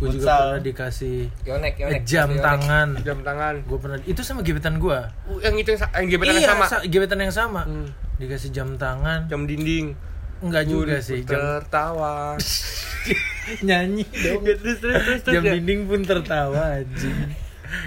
Gue 0.00 0.08
juga 0.16 0.32
pernah 0.32 0.62
dikasih 0.64 1.18
Yonek, 1.44 1.74
yonek. 1.76 2.02
jam 2.08 2.32
Yonek. 2.32 2.40
tangan. 2.40 2.88
Jam 3.04 3.18
tangan. 3.20 3.54
Gue 3.68 3.78
pernah 3.80 3.96
itu 4.08 4.20
sama 4.24 4.40
gebetan 4.40 4.80
gue. 4.80 4.98
Uh, 5.28 5.38
yang 5.44 5.56
itu 5.60 5.76
yang, 5.76 6.08
gebetan 6.08 6.34
iya, 6.34 6.40
yang 6.40 6.50
sama. 6.56 6.64
sa- 6.68 6.84
gebetan 6.88 7.18
yang 7.20 7.34
sama. 7.34 7.62
Hmm. 7.68 7.88
Dikasih 8.16 8.48
jam 8.52 8.80
tangan. 8.80 9.28
Jam 9.28 9.44
dinding. 9.44 9.92
Enggak 10.40 10.64
juga 10.68 10.96
sih, 11.04 11.20
jam 11.24 11.60
tertawa. 11.60 12.36
nyanyi 13.66 14.04
dong. 14.06 14.42
terus 14.44 14.78
terus 14.78 14.78
terus 14.78 15.20
terus 15.24 15.34
jam 15.34 15.42
ya. 15.42 15.56
dinding 15.56 15.88
pun 15.88 16.00
tertawa 16.06 16.80
anjing 16.80 17.34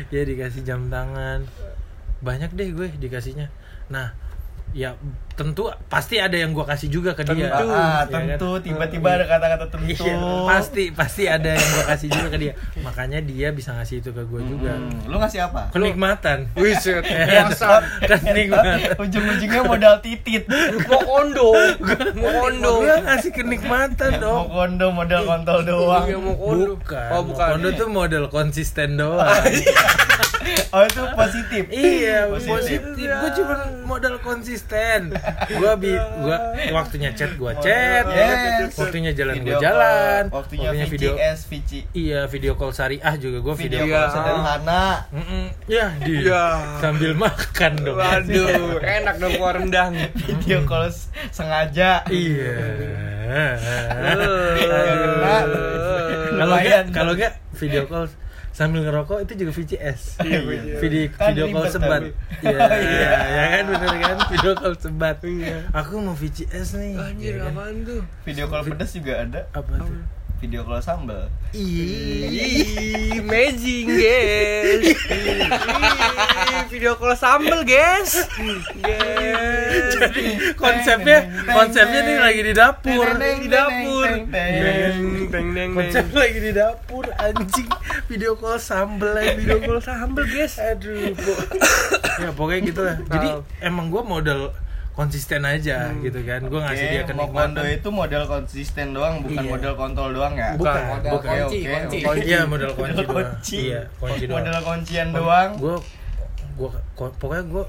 ya 0.10 0.22
dikasih 0.26 0.62
jam 0.66 0.88
tangan 0.92 1.48
banyak 2.24 2.52
deh 2.56 2.70
gue 2.72 2.88
dikasihnya 3.00 3.52
nah 3.92 4.16
ya 4.74 4.98
tentu 5.34 5.65
pasti 5.88 6.17
ada 6.17 6.34
yang 6.34 6.54
gue 6.54 6.62
kasih 6.62 6.88
juga 6.88 7.12
ke 7.13 7.26
dia. 7.26 7.50
Ah, 7.50 7.58
ah, 7.58 7.62
Ya 7.62 7.69
kan? 8.06 8.38
tentu. 8.38 8.50
Tiba-tiba 8.62 9.10
ada 9.13 9.26
kata-kata 9.26 9.65
tentu. 9.67 10.06
Iya, 10.06 10.15
pasti 10.46 10.84
pasti 10.89 11.24
ada 11.26 11.58
yang 11.58 11.65
gue 11.65 11.84
kasih 11.86 12.08
juga 12.10 12.28
ke 12.30 12.38
dia. 12.38 12.54
Makanya 12.80 13.19
dia 13.19 13.50
bisa 13.50 13.74
ngasih 13.74 14.00
itu 14.00 14.10
ke 14.10 14.24
gue 14.24 14.41
juga. 14.46 14.78
Hmm, 14.78 15.10
lu 15.10 15.17
ngasih 15.17 15.39
apa? 15.43 15.74
Kenikmatan. 15.74 16.54
Wiset, 16.54 17.02
kenikmatan. 18.24 18.78
Ujung-ujungnya 19.04 19.62
modal 19.63 19.96
titit. 20.00 20.46
Mau 20.86 21.02
kondo. 21.02 21.50
Mau 22.15 22.32
kondo. 22.39 22.72
gue 22.82 22.96
ngasih 23.04 23.32
kenikmatan 23.34 24.12
mau 24.17 24.22
dong. 24.22 24.43
kondo 24.50 24.88
modal 24.93 25.22
kontol 25.26 25.60
doang. 25.65 26.06
Iya, 26.06 26.17
mau 26.17 26.36
kondo. 26.36 26.78
bukan. 26.78 27.10
Oh, 27.10 27.22
bukan. 27.26 27.48
Kondo 27.58 27.69
tuh 27.74 27.88
model 27.89 28.24
konsisten 28.30 28.96
doang. 28.96 29.43
Oh 30.74 30.84
itu 30.84 31.02
positif. 31.15 31.63
Iya, 31.69 32.28
Positif. 32.28 32.82
positif. 32.84 33.08
Gue 33.08 33.32
cuma 33.38 33.56
modal 33.86 34.15
konsisten. 34.19 35.13
Gua 35.54 35.74
bi 35.74 35.92
gua 35.94 36.38
waktunya 36.72 37.10
chat 37.12 37.32
gua 37.34 37.56
chat, 37.56 38.04
Yes. 38.06 38.76
waktunya 38.76 39.12
jalan 39.12 39.36
Video 39.38 39.56
gua 39.56 39.62
jalan, 39.62 40.24
call, 40.28 40.38
waktunya, 40.44 40.70
video 40.86 41.14
VC 41.16 41.72
iya 41.92 42.26
video 42.26 42.54
call 42.54 42.72
syariah 42.72 43.16
juga 43.16 43.38
gua 43.40 43.56
video, 43.56 43.82
video 43.82 43.94
call 43.94 44.08
sederhana 44.10 44.86
Mm-mm. 45.10 45.46
Ya, 45.66 45.86
di 45.98 46.14
Iya. 46.22 46.44
sambil 46.78 47.12
makan 47.14 47.72
dong. 47.80 47.98
Waduh, 47.98 48.80
enak 49.00 49.16
dong 49.18 49.34
kuah 49.36 49.54
rendang. 49.54 49.92
video 50.18 50.60
call 50.64 50.92
sengaja 51.30 52.04
Iya. 52.08 52.58
Kalau 56.34 56.56
enggak 56.58 56.82
kalau 56.92 57.14
enggak 57.14 57.34
video 57.54 57.84
call 57.86 58.06
sambil 58.54 58.86
ngerokok 58.86 59.20
itu 59.20 59.34
juga 59.36 59.52
VCS. 59.52 60.02
Iya. 60.22 60.39
Video 60.78 61.10
Kan 61.12 61.34
video 61.34 61.46
call 61.50 61.66
sebat. 61.68 62.02
Iya, 62.44 62.60
Oh, 62.60 62.70
iya. 62.70 62.78
iya, 62.78 63.12
ya 63.26 63.44
kan 63.50 63.63
bener 63.68 63.92
kan 63.98 64.18
video 64.30 64.52
call 64.54 64.76
sebat. 64.76 65.16
Aku 65.74 65.94
mau 65.98 66.13
VCS 66.13 66.68
nih. 66.76 66.94
Anjir, 66.96 67.34
Ya 67.34 67.42
kan? 67.42 67.52
apaan 67.52 67.76
tuh? 67.82 68.02
video 68.22 68.46
call 68.46 68.62
pedas 68.63 68.92
juga 68.92 69.13
ada 69.20 69.42
Apa 69.52 69.74
tuh? 69.76 69.98
Video 70.43 70.67
call 70.67 70.84
sambal 70.84 71.32
Ih, 71.53 73.21
amazing 73.21 73.93
guys. 73.93 74.97
Video 76.73 76.97
call 76.97 77.13
sambel 77.13 77.62
guys. 77.62 78.25
Guys. 78.82 79.93
konsepnya 80.58 81.29
konsepnya 81.45 81.99
nih 82.03 82.17
lagi 82.17 82.41
di 82.41 82.53
dapur. 82.58 83.06
Di 83.21 83.47
dapur. 83.53 84.10
Konsep 85.77 86.06
lagi 86.10 86.39
di 86.41 86.51
dapur 86.51 87.06
anjing 87.21 87.69
video 88.10 88.34
call 88.34 88.58
sambel 88.58 89.13
lagi 89.13 89.45
video 89.45 89.62
call 89.62 89.79
sambel 89.79 90.25
guys. 90.25 90.58
aduh 90.58 91.13
ya 92.21 92.29
pokoknya 92.34 92.62
gitu 92.65 92.82
lah 92.82 92.97
jadi 93.08 93.29
emang 93.62 93.93
gue 93.93 94.01
modal 94.01 94.51
konsisten 94.93 95.41
aja 95.41 95.89
gitu 95.97 96.21
kan 96.21 96.41
gue 96.43 96.60
ngasih 96.60 96.86
dia 96.88 97.01
kenikmatan 97.03 97.65
itu 97.67 97.89
model 97.89 98.23
konsisten 98.23 98.93
doang 98.93 99.19
bukan 99.19 99.41
Iya. 99.41 99.51
model 99.51 99.73
kontol 99.73 100.10
doang 100.12 100.34
ya 100.34 100.53
bukan 100.53 100.82
modal 100.88 101.12
bukan 101.12 101.29
kunci, 101.34 101.58
Oke, 101.60 101.69
kunci. 101.73 101.97
oke. 102.03 102.21
iya 102.23 102.39
modal 102.43 102.71
kunci 102.71 102.93
Model 102.93 103.03
doang 103.03 103.15
kunci. 103.17 103.58
iya 103.65 103.82
kunci 103.95 104.23
doang 104.23 104.38
model 104.39 104.58
kuncian 104.62 105.08
doang 105.10 105.49
gue 105.58 105.75
gue 106.53 106.69
pokoknya 106.93 107.43
gue 107.43 107.65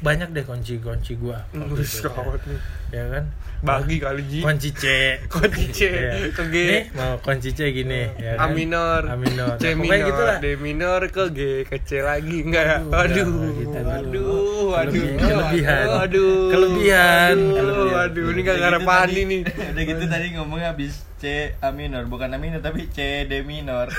banyak 0.00 0.28
deh 0.30 0.44
kunci 0.44 0.74
kunci 0.78 1.12
gue 1.14 1.36
Bus 1.68 1.92
kawat 2.00 2.40
nih. 2.46 2.60
ya 2.90 3.04
kan 3.10 3.24
Bagi 3.60 4.00
kali 4.00 4.24
Ji. 4.24 4.40
kunci 4.40 4.72
C 4.72 4.84
Kunci 5.28 5.68
C, 5.68 5.80
Iya. 5.84 6.32
ke 6.32 6.48
G. 6.48 6.56
nih 6.64 6.82
mau 6.94 7.20
kunci 7.20 7.52
C 7.52 7.68
gini 7.68 8.08
ya 8.16 8.32
A 8.34 8.46
kan? 8.46 8.56
minor, 8.56 9.04
A 9.04 9.12
minor 9.12 9.60
C 9.60 9.76
minor, 9.76 10.00
gitu 10.06 10.22
lah 10.24 10.38
D 10.40 10.56
minor 10.56 11.04
ke 11.12 11.28
G 11.28 11.40
ke 11.68 11.76
C 11.82 12.00
lagi 12.00 12.40
enggak 12.40 12.64
ya? 12.64 12.76
Aduh, 12.80 12.96
Aduh, 12.96 13.28
udah, 13.28 13.50
gitu. 13.52 13.76
aduh, 13.76 13.92
aduh, 13.92 14.40
Kelebi- 14.72 15.18
kelebihan. 15.18 15.86
aduh, 15.98 16.48
Kelebihan, 16.48 17.36
aduh, 17.36 17.56
kelebihan. 17.56 18.06
aduh, 18.06 18.24
ini 18.28 18.40
gak 18.40 18.56
gitu 18.56 18.80
Pandi 18.80 19.20
nih. 19.24 19.40
udah 19.44 19.82
gitu 19.84 20.04
tadi 20.06 20.26
ngomongnya 20.34 20.68
habis 20.70 20.92
C 21.16 21.24
A 21.58 21.68
minor. 21.70 22.04
Bukan 22.04 22.28
A 22.28 22.38
minor 22.38 22.58
tapi 22.58 22.88
C 22.88 23.24
D 23.24 23.42
minor. 23.42 23.92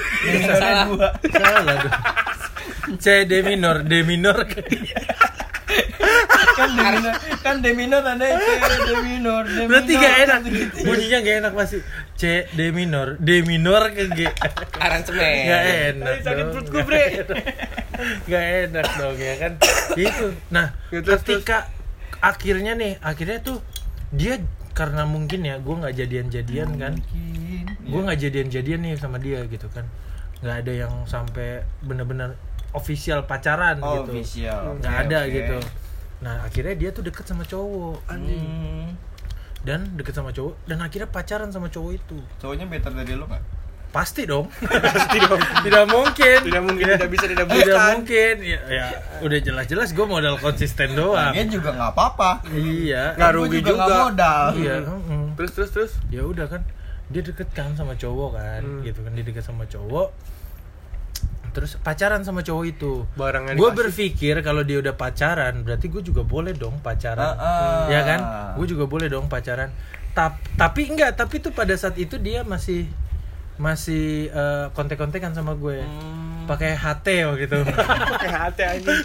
Salah. 0.49 1.13
salah. 1.21 1.79
C 2.97 3.05
D 3.23 3.41
minor 3.41 3.81
D 3.81 4.01
minor 4.01 4.41
kan 6.55 6.69
D 6.71 6.77
minor 6.77 7.15
kan 7.41 7.55
D 7.61 7.65
minor 7.73 8.01
ada 8.03 8.25
C 8.25 8.47
D 8.83 8.91
minor 9.03 9.43
D 9.47 9.59
berarti 9.67 9.93
minor, 9.93 10.03
gak 10.03 10.15
enak 10.23 10.39
gitu. 10.47 10.77
bunyinya 10.85 11.19
gak 11.23 11.35
enak 11.41 11.51
pasti 11.55 11.77
C 12.19 12.23
D 12.51 12.59
minor 12.75 13.07
D 13.17 13.29
minor 13.43 13.81
ke 13.91 14.03
G 14.11 14.19
Aransemen. 14.77 15.21
gak 15.47 15.63
enak 15.95 16.15
Aduh, 16.19 16.25
sakit 16.25 16.43
dong. 16.43 16.51
perut 16.53 16.67
gue, 16.69 16.83
Bre. 16.83 17.05
gak 18.27 18.45
enak 18.69 18.87
dong 18.97 19.17
ya 19.17 19.33
kan 19.39 19.51
itu 19.95 20.25
nah 20.49 20.67
terus, 20.89 21.21
ketika 21.21 21.67
akhirnya 22.21 22.73
nih 22.77 23.01
akhirnya 23.01 23.39
tuh 23.41 23.57
dia 24.13 24.37
karena 24.71 25.03
mungkin 25.03 25.43
ya 25.43 25.59
gue 25.59 25.75
nggak 25.75 25.95
jadian-jadian 25.99 26.69
kan 26.79 26.93
Mungkin, 26.95 27.65
gue 27.81 27.99
iya. 27.99 28.05
nggak 28.07 28.19
jadian-jadian 28.23 28.79
nih 28.87 28.93
sama 28.95 29.17
dia 29.19 29.43
gitu 29.47 29.67
kan 29.67 29.83
nggak 30.41 30.57
ada 30.65 30.73
yang 30.73 30.93
sampai 31.05 31.61
bener-bener 31.83 32.33
official 32.71 33.27
pacaran 33.27 33.77
oh 33.83 34.01
gitu 34.07 34.11
official 34.15 34.79
nggak 34.79 34.93
Oke, 34.95 35.03
ada 35.05 35.19
oke. 35.21 35.31
gitu 35.35 35.57
nah 36.21 36.41
akhirnya 36.41 36.73
dia 36.73 36.89
tuh 36.89 37.01
deket 37.01 37.25
sama 37.25 37.43
cowok 37.43 37.97
Hmm. 38.07 38.93
dan 39.61 39.89
deket 39.91 40.13
sama 40.13 40.29
cowok 40.29 40.53
dan 40.63 40.77
akhirnya 40.79 41.05
pacaran 41.07 41.49
sama 41.49 41.67
cowok 41.67 41.91
itu 41.95 42.17
cowoknya 42.37 42.65
better 42.65 42.91
dari 42.91 43.13
lo 43.13 43.25
nggak 43.25 43.41
pasti 43.91 44.23
dong 44.23 44.47
pasti 44.87 45.17
dong 45.19 45.35
tidak 45.65 45.83
mungkin 45.85 46.37
Tidak 46.41 46.63
mungkin 46.63 46.85
tidak 46.87 47.09
bisa 47.09 47.25
tidak 47.25 47.45
tidak 47.45 47.67
bukan. 47.67 47.87
mungkin 47.91 48.33
ya, 48.39 48.59
ya 48.65 48.85
udah 49.19 49.39
jelas-jelas 49.39 49.91
gue 49.91 50.05
modal 50.05 50.37
konsisten 50.37 50.93
doang 50.93 51.29
Lagian 51.29 51.51
juga 51.51 51.69
nggak 51.71 51.91
apa-apa 51.91 52.31
iya 52.51 53.11
Nggak 53.13 53.31
rugi 53.35 53.59
nggak 53.59 53.67
juga. 53.67 53.85
modal 53.99 54.43
iya. 54.55 54.75
Terus 55.33 55.51
terus 55.51 55.69
terus. 55.71 55.91
ya 56.07 56.23
udah 56.23 56.47
kan 56.47 56.61
dia 57.07 57.19
deket 57.21 57.51
kan 57.51 57.73
sama 57.73 57.91
cowok 57.93 58.29
kan 58.33 58.61
Hmm. 58.61 58.79
gitu 58.81 59.01
kan 59.01 59.11
dia 59.11 59.25
deket 59.25 59.43
sama 59.43 59.65
cowok 59.65 60.07
terus 61.51 61.75
pacaran 61.77 62.21
sama 62.21 62.39
cowok 62.39 62.65
itu 62.65 63.03
Barangnya 63.13 63.53
gue 63.53 63.69
berpikir 63.71 64.39
kalau 64.39 64.61
dia 64.61 64.79
udah 64.79 64.93
pacaran 64.93 65.61
berarti 65.61 65.87
gue 65.87 66.01
juga 66.01 66.23
boleh 66.23 66.51
dong 66.51 66.79
pacaran 66.79 67.23
Ah, 67.29 67.35
ah. 67.35 67.83
ya 67.85 68.01
kan 68.01 68.19
gue 68.55 68.67
juga 68.67 68.85
boleh 68.85 69.05
dong 69.05 69.27
pacaran 69.27 69.69
Tap- 70.11 70.39
tapi 70.53 70.87
enggak 70.87 71.15
tapi 71.15 71.37
tuh 71.37 71.51
pada 71.51 71.71
saat 71.73 71.95
itu 71.95 72.15
dia 72.15 72.43
masih 72.43 72.87
masih 73.55 74.27
eh, 74.27 74.65
kontek-kontekan 74.71 75.31
sama 75.31 75.53
gue 75.53 75.79
Hmm. 75.79 76.49
pakai 76.49 76.73
HT 76.73 77.07
gitu 77.37 77.61
Pakai 78.11 78.29
hati 78.29 78.63
anjing. 78.65 78.99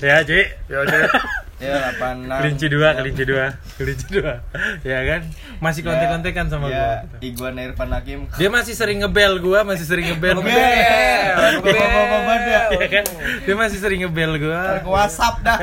ya 0.00 0.24
Ci 0.24 0.40
Ya 0.66 0.78
udah. 0.80 1.00
ya 1.60 1.76
delapan 1.76 2.14
enam. 2.24 2.38
Kelinci 2.40 2.66
dua 2.72 2.88
kelinci 2.96 3.24
dua 3.28 3.46
kelinci 3.76 4.06
dua. 4.08 4.32
Ya 4.80 4.98
kan? 5.04 5.20
Masih 5.60 5.84
kontek-kontekan 5.84 6.48
sama 6.48 6.72
ya, 6.72 7.04
gue 7.20 7.28
Iguan 7.30 7.60
Irfan 7.60 7.92
Hakim. 7.92 8.26
Dia 8.40 8.48
masih 8.48 8.72
sering 8.72 9.04
ngebel 9.04 9.38
gue 9.44 9.60
masih 9.62 9.84
sering 9.84 10.08
ngebel. 10.08 10.40
Ngebel. 10.40 10.56
Ngebel. 10.56 11.76
Bapak-bapak 11.76 12.38
dah. 12.48 12.66
ya 12.80 12.86
kan? 12.88 13.04
Dia 13.44 13.54
masih 13.54 13.78
sering 13.78 14.00
ngebel 14.08 14.30
Ntar 14.40 14.80
ke 14.80 14.90
WhatsApp 14.90 15.34
dah. 15.44 15.58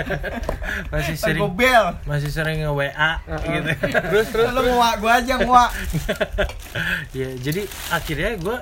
Masih 0.94 1.16
sering 1.18 1.42
gue 1.42 1.52
bel 1.58 1.86
masih 2.06 2.30
sering 2.30 2.62
nge 2.62 2.72
WA 2.72 3.12
gitu. 3.26 3.70
Terus 4.14 4.28
terus 4.30 4.50
lu 4.54 4.62
gua 4.78 5.12
aja 5.18 5.34
nguak 5.42 5.72
ya 7.18 7.30
jadi 7.42 7.66
akhirnya 7.90 8.32
gue 8.38 8.58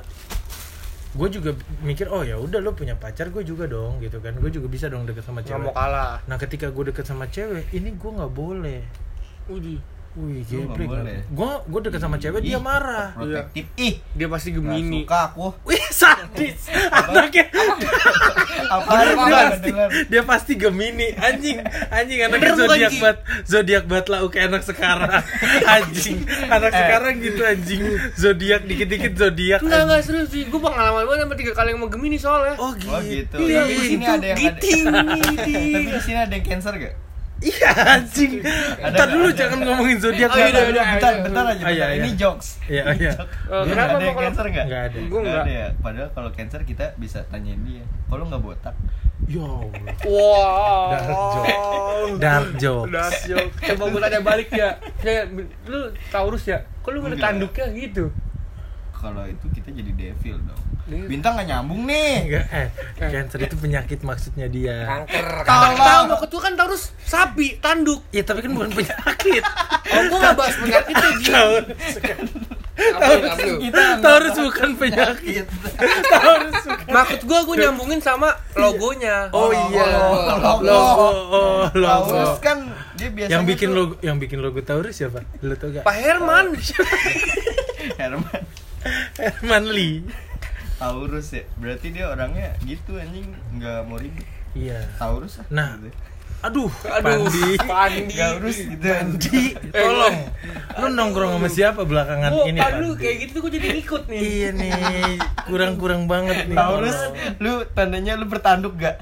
gue 1.16 1.28
juga 1.32 1.52
mikir 1.80 2.12
oh 2.12 2.28
ya 2.28 2.36
udah 2.36 2.60
lo 2.60 2.76
punya 2.76 3.00
pacar 3.00 3.32
gue 3.32 3.40
juga 3.48 3.72
dong 3.72 4.04
gitu 4.04 4.20
kan 4.20 4.36
gue 4.36 4.52
juga 4.52 4.68
bisa 4.68 4.92
dong 4.92 5.08
deket 5.08 5.24
sama 5.24 5.40
cewek 5.40 5.72
mau 5.72 5.76
kalah. 5.76 6.20
nah 6.28 6.36
ketika 6.36 6.68
gue 6.68 6.92
deket 6.92 7.08
sama 7.08 7.32
cewek 7.32 7.72
ini 7.72 7.96
gue 7.96 8.12
nggak 8.12 8.34
boleh 8.36 8.84
Uji. 9.46 9.78
Wih 10.16 10.42
geblek 10.42 10.88
boleh. 10.88 11.20
gue 11.26 11.52
gue 11.66 11.80
deket 11.84 12.00
sama 12.00 12.16
cewek 12.16 12.40
dia 12.40 12.56
Ih, 12.56 12.62
marah. 12.62 13.12
Protektif. 13.14 13.68
Ih 13.76 14.00
Dia 14.12 14.28
pasti 14.28 14.50
Gak 14.50 14.64
Gemini. 14.64 15.04
suka 15.04 15.20
aku. 15.28 15.46
Wih 15.64 15.86
sadis. 15.90 16.72
Anaknya. 16.88 17.46
Apa? 18.66 18.92
Dia, 18.94 19.12
gua 19.12 19.28
dia 19.28 19.44
pasti 19.46 19.70
dia 20.08 20.22
pasti 20.24 20.54
Gemini. 20.56 21.08
Anjing 21.14 21.58
anjing 21.90 22.20
anaknya 22.22 22.52
zodiak 22.56 22.94
bat 22.98 23.18
zodiak 23.44 23.84
bat 23.86 24.06
lau 24.08 24.28
kayak 24.28 24.48
anak 24.50 24.64
sekarang. 24.64 25.20
Anjing 25.76 26.18
anak 26.48 26.72
Eh. 26.72 26.78
sekarang 26.78 27.14
gitu 27.20 27.42
anjing. 27.44 27.82
Zodiak 28.16 28.62
dikit 28.64 28.88
dikit 28.88 29.14
zodiak 29.14 29.60
Enggak, 29.62 29.84
enggak 29.84 30.02
serius 30.02 30.30
sih. 30.30 30.44
Gue 30.46 30.60
pengalaman 30.60 31.04
banget 31.04 31.22
sama 31.22 31.36
tiga 31.36 31.54
kali 31.54 31.70
yang 31.70 31.80
mau 31.80 31.90
Gemini 31.90 32.16
soalnya. 32.16 32.56
oh 32.56 32.72
gitu, 32.74 32.88
Oh 32.90 33.02
gitu. 33.02 33.36
Iya, 33.42 33.62
Tapi 33.62 33.74
di 33.74 33.84
sini 33.86 34.00
itu 34.00 34.12
ada 34.14 34.26
yang 34.26 34.38
ada. 34.38 34.42
giting 34.42 34.82
Tapi 35.68 35.90
di 35.90 36.02
sini 36.02 36.18
ada 36.18 36.34
yang 36.34 36.46
cancer 36.46 36.74
gak? 36.74 36.96
Iya 37.42 37.70
anjing 37.92 38.40
Ada 38.40 38.88
Ntar 38.88 38.96
nggak? 39.02 39.08
dulu 39.12 39.28
Ada. 39.28 39.38
jangan 39.38 39.60
ngomongin 39.62 39.98
zodiak 39.98 40.30
Oh, 40.30 40.36
iya, 40.36 40.48
Ntar 40.48 40.62
iya, 40.62 40.72
iya. 40.72 40.84
bentar, 40.88 41.14
bentar 41.22 41.44
aja. 41.46 41.52
Ah, 41.58 41.70
iya, 41.70 41.86
bentar. 41.86 41.90
iya. 41.90 41.96
Ini 41.98 42.10
jokes. 42.16 42.48
iya 42.66 42.84
iya 42.94 43.12
Eh, 43.12 43.62
Lu 43.62 43.68
kenapa 43.68 43.94
ada 43.94 44.12
cancer 44.16 44.46
gak? 44.48 44.66
nggak 44.66 44.82
ada 44.86 44.98
Gue 45.02 45.20
Nggak 45.20 45.22
enggak. 45.26 45.44
ada 45.44 45.54
ya. 45.54 45.68
Padahal 45.78 46.10
kalau 46.12 46.30
cancer 46.32 46.62
kita 46.64 46.86
bisa 46.96 47.20
tanyain 47.26 47.60
dia. 47.62 47.84
Kalau 48.06 48.24
nggak 48.24 48.42
botak. 48.42 48.76
yo 49.26 49.42
Allah. 49.42 49.96
Wow. 50.06 50.90
Dark 50.92 51.08
joke. 51.10 52.20
dark 52.20 52.48
joke 52.56 52.88
Dark 52.90 53.14
joke. 53.26 53.52
Coba 53.60 53.84
gue 53.86 54.02
tanya 54.02 54.22
balik 54.22 54.50
ya. 54.52 54.70
Ya, 55.02 55.24
lu 55.66 55.80
Taurus 56.10 56.44
ya? 56.46 56.64
Kok 56.80 56.90
lu 56.90 56.98
nggak 57.00 57.10
ada 57.10 57.16
Enggak. 57.16 57.30
tanduknya 57.32 57.66
gitu? 57.74 58.06
Kalau 59.06 59.22
itu 59.24 59.46
kita 59.54 59.70
jadi 59.70 59.92
devil 59.94 60.38
dong. 60.42 60.62
Devil. 60.86 61.06
Bintang 61.08 61.38
nggak 61.38 61.46
nyambung 61.46 61.86
nih. 61.86 62.14
enggak 62.26 62.46
eh 62.50 62.68
cancer 62.98 63.38
itu 63.40 63.56
penyakit 63.56 64.00
maksudnya 64.02 64.50
dia 64.50 64.82
Kanker. 64.82 65.26
Tahu 65.42 65.46
Kalau- 65.46 65.78
tahu 65.78 66.02
maksud 66.10 66.30
gua 66.32 66.42
kan 66.42 66.54
Taurus 66.56 66.84
sapi, 67.00 67.48
tanduk. 67.60 68.02
ya 68.10 68.22
tapi 68.22 68.42
kan 68.42 68.52
bukan 68.52 68.74
penyakit 68.74 69.44
Oh, 69.86 70.02
gua 70.10 70.18
enggak 70.20 70.36
bahas 70.36 70.56
penyakitnya 70.58 71.10
Ji. 71.16 71.32
Taurus 74.02 74.36
bukan 74.36 74.70
penyakit 74.76 75.46
penyakit. 75.46 75.46
Taurus 76.06 76.64
bukan 76.66 76.88
Maksud 76.92 77.22
gua 77.24 77.40
gua 77.46 77.56
nyambungin 77.60 78.02
sama 78.02 78.30
logonya. 78.54 79.30
Oh 79.32 79.50
iya, 79.50 79.86
logo. 79.86 80.66
logo, 80.66 81.08
oh 81.30 81.64
logo. 81.72 82.10
Taurus 82.10 82.38
kan 82.42 82.58
dia 82.96 83.10
biasanya 83.10 83.34
Yang 83.38 83.44
bikin 83.48 83.70
logo, 83.72 83.94
yang 84.02 84.18
bikin 84.18 84.40
logo 84.42 84.60
Taurus 84.62 84.98
siapa? 84.98 85.22
Lu 85.40 85.54
tau 85.54 85.70
gak? 85.70 85.84
Pak 85.84 85.96
Herman. 85.96 86.58
Herman 88.02 88.42
Herman 89.20 89.66
Lee. 89.68 90.06
Taurus 90.76 91.32
ya. 91.32 91.44
Berarti 91.56 91.88
dia 91.90 92.06
orangnya 92.06 92.54
gitu 92.62 92.96
anjing 92.96 93.32
nggak 93.56 93.80
mau 93.86 93.96
ribet. 93.96 94.26
Iya. 94.54 94.84
Taurus 94.96 95.40
ah. 95.40 95.46
Nah. 95.50 95.80
Gitu. 95.80 95.92
Aduh, 96.44 96.70
Aduh, 96.86 97.26
Pandi. 97.26 97.58
Pandi. 97.58 98.14
Nggak 98.14 98.30
urus 98.38 98.58
gitu. 98.60 98.86
Pandi, 98.86 99.42
tolong. 99.74 100.18
Lu 100.78 100.88
nongkrong 100.94 101.32
sama 101.34 101.50
siapa 101.50 101.82
belakangan 101.82 102.30
Oh, 102.30 102.46
ini? 102.46 102.60
lu 102.60 102.94
Pandi? 102.94 103.02
kayak 103.02 103.16
gitu 103.26 103.36
gua 103.42 103.50
jadi 103.50 103.68
ikut 103.74 104.04
nih. 104.06 104.20
Iya 104.22 104.50
nih, 104.54 104.72
kurang-kurang 105.50 106.06
banget 106.06 106.46
nih. 106.46 106.54
Taurus, 106.54 107.00
lu 107.42 107.66
tandanya 107.74 108.14
lu 108.14 108.30
bertanduk 108.30 108.78
gak? 108.78 109.02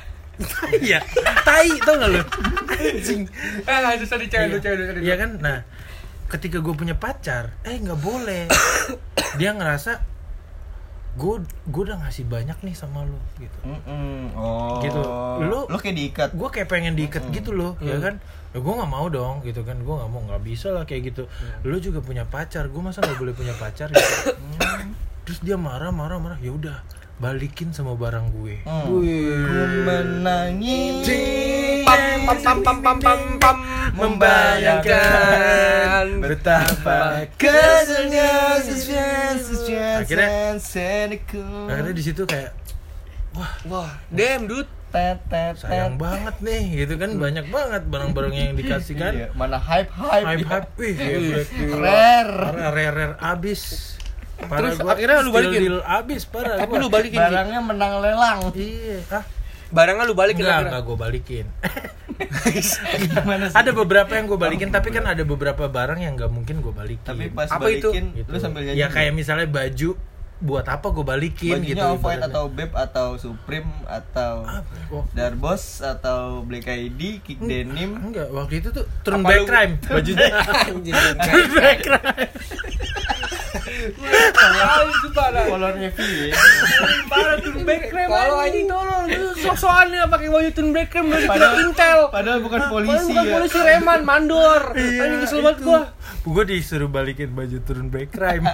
Iya, 0.80 1.04
tai 1.44 1.68
tau 1.84 2.00
gak 2.00 2.10
lu? 2.10 2.22
Anjing. 2.80 3.28
Eh, 3.60 3.80
lanjut 3.82 4.08
tadi 4.08 4.26
cewek 4.32 4.48
lu, 4.48 4.58
cewek 4.58 4.76
tadi. 4.80 5.00
Iya 5.04 5.16
kan? 5.20 5.30
Nah, 5.44 5.58
ketika 6.34 6.58
gue 6.66 6.74
punya 6.74 6.98
pacar, 6.98 7.54
eh 7.62 7.78
nggak 7.78 8.02
boleh. 8.02 8.50
Dia 9.40 9.54
ngerasa 9.54 10.02
gue 11.14 11.46
gue 11.46 11.82
udah 11.86 12.02
ngasih 12.02 12.26
banyak 12.26 12.58
nih 12.66 12.74
sama 12.74 13.06
lu 13.06 13.22
gitu. 13.38 13.54
Mm-mm. 13.62 14.34
Oh. 14.34 14.82
Gitu. 14.82 14.98
Lu- 15.46 15.70
lu 15.70 15.78
kayak 15.78 15.94
diikat. 15.94 16.30
Gue 16.34 16.50
kayak 16.50 16.74
pengen 16.74 16.98
diikat 16.98 17.30
gitu 17.30 17.54
loh, 17.54 17.78
ya 17.86 18.02
kan? 18.02 18.18
Ya 18.50 18.58
gue 18.62 18.74
nggak 18.74 18.90
mau 18.90 19.06
dong, 19.14 19.46
gitu 19.46 19.62
kan? 19.62 19.78
Gue 19.86 19.94
nggak 19.94 20.10
mau, 20.10 20.22
nggak 20.26 20.42
bisa 20.42 20.74
lah 20.74 20.90
kayak 20.90 21.14
gitu. 21.14 21.30
Lu 21.62 21.78
juga 21.78 22.02
punya 22.02 22.26
pacar, 22.26 22.66
gue 22.66 22.82
masa 22.82 23.06
nggak 23.06 23.22
boleh 23.22 23.34
punya 23.38 23.54
pacar? 23.62 23.94
Gitu. 23.94 24.34
Hmm. 24.34 24.98
Terus 25.30 25.40
dia 25.46 25.54
marah, 25.54 25.94
marah, 25.94 26.18
marah. 26.18 26.42
Ya 26.42 26.50
udah, 26.50 26.82
balikin 27.16 27.70
sama 27.70 27.94
barang 27.94 28.34
gue. 28.34 28.58
Hmm. 28.64 28.86
Ku 28.86 29.02
menangis 29.86 31.06
Pam 31.84 32.00
pam 32.26 32.38
pam 32.40 32.58
pam 32.64 32.78
pam 32.80 32.98
pam 33.00 33.20
pam 33.38 33.58
Membayangkan 33.94 36.06
betapa 36.20 37.28
keselnya 37.36 38.58
Akhirnya-. 40.00 40.56
Akhirnya 41.68 41.94
di 41.94 42.02
situ 42.02 42.24
kayak 42.24 42.56
Wah, 43.66 43.98
damn 44.10 44.46
dude. 44.46 44.70
sayang 45.58 45.98
banget 45.98 46.38
nih 46.38 46.86
gitu 46.86 46.94
kan 46.96 47.18
banyak 47.18 47.50
banget 47.50 47.82
barang-barang 47.90 48.30
yang 48.30 48.54
dikasih 48.54 48.94
kan 48.94 49.10
Iya, 49.12 49.28
mana 49.34 49.58
hype 49.58 49.90
hype. 49.90 50.22
hype 50.22 50.46
hype 50.46 50.70
wih 50.78 50.94
Rare. 51.74 52.54
rare 52.54 52.94
rare 52.94 53.16
abis 53.18 53.98
parah 54.46 54.62
Terus 54.66 54.78
gua 54.78 54.92
akhirnya 54.94 55.18
lu 55.20 55.32
balikin? 55.32 55.60
deal 55.62 55.78
abis 55.82 56.22
parah 56.26 56.58
Tapi 56.58 56.70
gua. 56.70 56.80
lu 56.80 56.88
balikin. 56.88 57.20
Barangnya 57.20 57.60
menang 57.60 57.94
lelang. 58.00 58.40
iya 58.54 58.98
ah 59.12 59.24
Barangnya 59.70 60.04
lu 60.04 60.14
balikin 60.14 60.44
enggak 60.44 60.70
enggak 60.70 60.84
gue 60.84 60.98
balikin 61.00 61.46
Gimana 63.10 63.46
sih? 63.48 63.56
ada 63.56 63.72
beberapa 63.72 64.12
yang 64.12 64.26
gue 64.26 64.38
balikin 64.38 64.70
tapi 64.70 64.90
kan 64.90 65.04
ada 65.04 65.24
beberapa 65.24 65.66
barang 65.66 65.98
yang 65.98 66.14
nggak 66.14 66.30
mungkin 66.30 66.60
gue 66.60 66.70
balikin 66.72 67.02
Tapi 67.04 67.30
pas 67.30 67.50
Apa 67.50 67.68
itu? 67.68 67.90
balikin, 67.90 68.14
Gitu. 68.14 68.28
lu 68.28 68.38
sambil 68.38 68.62
nyanyi. 68.64 68.78
ya 68.78 68.88
kayak 68.88 69.12
misalnya 69.12 69.46
baju 69.46 69.98
buat 70.40 70.68
apa 70.68 70.92
gue 70.92 71.02
balikin 71.02 71.56
bajunya 71.56 71.72
gitu 71.72 71.86
off-white 71.88 72.20
ibaratnya. 72.20 72.30
atau 72.30 72.44
Beb 72.48 72.72
atau 72.76 73.08
Supreme 73.16 73.70
atau 73.84 74.34
Apa? 74.44 74.74
Oh, 74.92 75.04
Darbos 75.10 75.64
atau 75.80 76.22
Black 76.44 76.68
ID, 76.68 77.24
Kick 77.24 77.40
Denim. 77.40 77.96
enggak 77.98 78.28
waktu 78.30 78.60
itu 78.60 78.70
tuh 78.70 78.84
turn 79.02 79.20
Apa 79.20 79.30
back 79.32 79.40
lu- 79.40 79.48
crime 79.48 79.74
bajunya 79.82 80.26
Anjing. 80.68 80.96
turn 81.18 81.48
back 81.56 81.78
crime 81.82 82.30
itu. 82.30 83.03
Kolornya 85.44 85.90
V 85.90 86.00
ya. 86.00 86.36
Parah 87.06 87.36
turun 87.38 87.64
back 87.64 87.84
crème 87.88 88.10
Kalau 88.10 88.38
anjing 88.38 88.66
tolong 88.66 89.04
lu 89.08 89.30
sok-sokan 89.36 89.88
ya 89.90 90.06
pakai 90.06 90.28
baju 90.28 90.50
turun 90.52 90.72
back 90.72 90.88
crème 90.90 91.08
dari 91.08 91.26
Padahal- 91.26 91.60
Intel. 91.62 92.00
Padahal 92.10 92.40
bukan 92.40 92.60
Padahal 92.60 92.74
polisi 92.74 93.12
bukan 93.12 93.24
ya. 93.24 93.34
polisi 93.34 93.60
reman, 93.60 94.00
mandor. 94.04 94.62
Iya, 94.74 95.00
Anjing 95.04 95.20
kesel 95.22 95.40
banget 95.42 95.60
gua. 95.62 95.82
Gue 96.24 96.44
disuruh 96.46 96.88
balikin 96.88 97.32
baju 97.32 97.58
turun 97.62 97.88
back 97.88 98.10
crime 98.10 98.48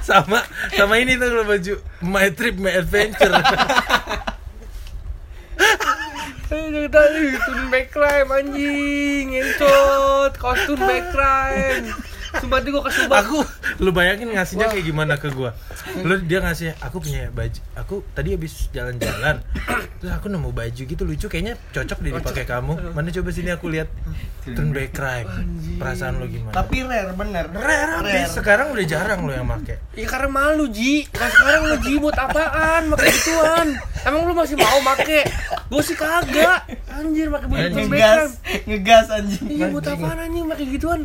sama 0.00 0.40
sama 0.72 0.96
ini 0.96 1.14
tuh 1.14 1.28
kalau 1.28 1.44
baju 1.44 1.74
my 2.00 2.28
trip 2.30 2.56
my 2.56 2.72
adventure 2.72 3.28
Eh, 6.46 6.86
tadi 6.86 7.24
turun 7.40 7.66
back 7.66 7.88
crime 7.90 8.28
anjing, 8.30 9.24
ngentot, 9.32 10.32
kostum 10.36 10.78
back 10.78 11.10
crime. 11.10 11.88
Sumpah 12.42 12.58
tuh 12.62 12.70
gua 12.74 12.82
kesel 12.90 13.06
banget. 13.06 13.24
aku 13.30 13.38
lu 13.82 13.90
bayangin 13.90 14.28
ngasihnya 14.34 14.66
kayak 14.70 14.84
gimana 14.86 15.14
ke 15.18 15.28
gue 15.34 15.50
lu 16.06 16.14
dia 16.24 16.38
ngasih 16.42 16.78
aku 16.78 17.02
punya 17.02 17.26
baju 17.34 17.60
aku 17.74 17.94
tadi 18.14 18.38
habis 18.38 18.70
jalan-jalan 18.70 19.42
terus 19.98 20.12
aku 20.14 20.30
nemu 20.30 20.50
baju 20.50 20.82
gitu 20.86 21.02
lucu 21.02 21.26
kayaknya 21.26 21.54
cocok 21.72 21.98
deh 22.04 22.12
dipakai 22.24 22.44
kamu. 22.48 22.72
Mana 22.96 23.08
coba 23.12 23.28
sini 23.32 23.50
aku 23.52 23.66
lihat. 23.68 23.88
Turn 24.44 24.70
back 24.76 24.92
crime. 24.92 25.28
Perasaan 25.80 26.20
lu 26.20 26.28
gimana? 26.28 26.52
Tapi 26.52 26.84
rare 26.84 27.12
bener. 27.16 27.44
rare 27.52 27.92
habis. 28.00 28.28
Sekarang 28.36 28.72
udah 28.72 28.84
jarang 28.84 29.24
lo 29.24 29.32
yang 29.32 29.48
make. 29.48 29.80
Ya 29.96 30.06
karena 30.08 30.28
malu 30.28 30.68
Ji. 30.68 31.08
Nah 31.12 31.28
sekarang 31.32 31.62
lu 31.68 31.76
Ji 31.80 31.92
buat 32.00 32.16
apaan? 32.16 32.82
Make 32.92 33.08
gituan. 33.08 33.66
Emang 34.04 34.22
lu 34.28 34.32
masih 34.36 34.56
mau 34.60 34.78
make? 34.84 35.24
Gue 35.72 35.82
sih 35.82 35.96
kagak. 35.96 36.68
Anjir 36.92 37.32
make 37.32 37.46
baju 37.48 37.64
Ngegas, 37.72 38.30
crime. 38.40 38.62
Ngegas 38.68 39.06
anjing. 39.10 39.44
Iya 39.48 39.66
buat 39.72 39.86
apaan 39.88 40.18
anjing? 40.20 40.44
Make 40.44 40.64
gituan 40.68 41.00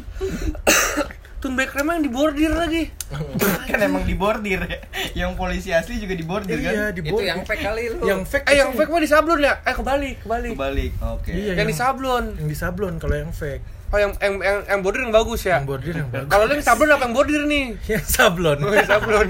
Turun 1.39 1.55
back 1.55 1.71
crime 1.71 1.87
yang 1.89 2.03
dibordir 2.03 2.51
lagi 2.51 2.91
kan 3.69 3.79
emang 3.79 4.03
dibordir 4.03 4.59
ya. 4.61 4.79
Yang 5.15 5.31
polisi 5.33 5.71
asli 5.71 5.97
juga 5.97 6.13
dibordir 6.13 6.59
kan? 6.59 6.69
iya 6.69 6.85
di 6.91 6.99
Itu 6.99 7.19
yang 7.19 7.41
fake 7.41 7.63
kali 7.63 7.83
lu. 7.89 8.03
yang 8.03 8.21
fake 8.21 8.45
Eh 8.45 8.55
yang 8.57 8.69
fake 8.71 8.87
mah 8.87 8.99
disablon 8.99 9.39
ya? 9.39 9.53
Eh 9.61 9.71
kebalik, 9.71 10.15
kebalik 10.19 10.51
Kebalik. 10.53 10.91
Oke. 11.09 11.31
Iya, 11.31 11.43
Yang 11.49 11.57
yang- 11.57 11.69
disablon 11.69 12.23
yang 12.35 12.49
disablon 12.49 12.93
kalau 12.97 13.15
yang 13.15 13.31
fake 13.31 13.63
Oh 13.89 13.97
yang, 13.97 14.13
yang, 14.21 14.35
yang, 14.37 14.59
yang 14.69 14.79
bordir 14.85 15.01
yang 15.01 15.13
bagus 15.13 15.41
ya? 15.45 15.57
yang 15.57 15.65
bordir 15.65 15.95
yang 15.97 16.09
bagus 16.13 16.29
Kalau 16.29 16.43
lu 16.45 16.53
yang 16.53 16.65
sablon 16.65 16.89
apa 16.93 17.03
yang 17.09 17.15
bordir 17.17 17.41
nih? 17.49 17.65
yang 17.97 18.05
sablon 18.05 18.57
Oh 18.61 18.73
yang 18.73 18.89
sablon 18.89 19.29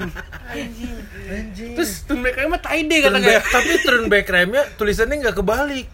Terus 1.50 2.02
turun 2.04 2.26
back 2.26 2.34
crime 2.34 2.50
mah 2.50 2.58
tie 2.58 2.82
dye 2.82 2.98
turn 3.00 3.14
katanya 3.14 3.38
back, 3.38 3.44
tapi 3.54 3.70
turn 3.86 4.04
back 4.10 4.24
crime-nya 4.26 4.62
tulisannya 4.74 5.16
nggak 5.22 5.36
kebalik. 5.38 5.86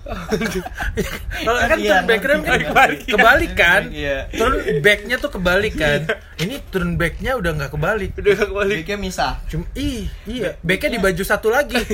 Kalau 1.46 1.60
kan 1.60 1.76
Iya, 1.76 1.92
turn 1.92 2.08
back 2.08 2.20
crime 2.24 2.40
nanti 2.40 2.64
kebalik, 3.04 3.52
kan? 3.52 3.82
Iya. 3.92 4.32
Turn 4.32 4.54
back-nya 4.80 5.16
tuh 5.20 5.30
kebalik 5.36 5.76
kan? 5.76 6.08
Ini 6.40 6.56
turn 6.72 6.96
back-nya 6.96 7.36
udah 7.36 7.52
nggak 7.52 7.68
kebalik. 7.68 8.16
Udah 8.16 8.32
gak 8.32 8.48
kebalik 8.48 8.80
Baliknya 8.80 8.96
misah. 8.96 9.36
Cuma 9.52 9.68
ih, 9.76 10.08
iya, 10.24 10.56
back-nya 10.64 10.96
di 10.96 11.00
baju 11.04 11.20
satu 11.20 11.52
lagi. 11.52 11.76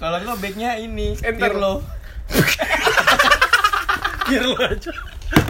Kalau 0.00 0.16
enggak 0.24 0.38
backnya 0.40 0.80
ini, 0.80 1.20
Enter. 1.20 1.52
Pirlo. 1.52 1.84
Pirlo 4.30 4.54
aja. 4.62 4.92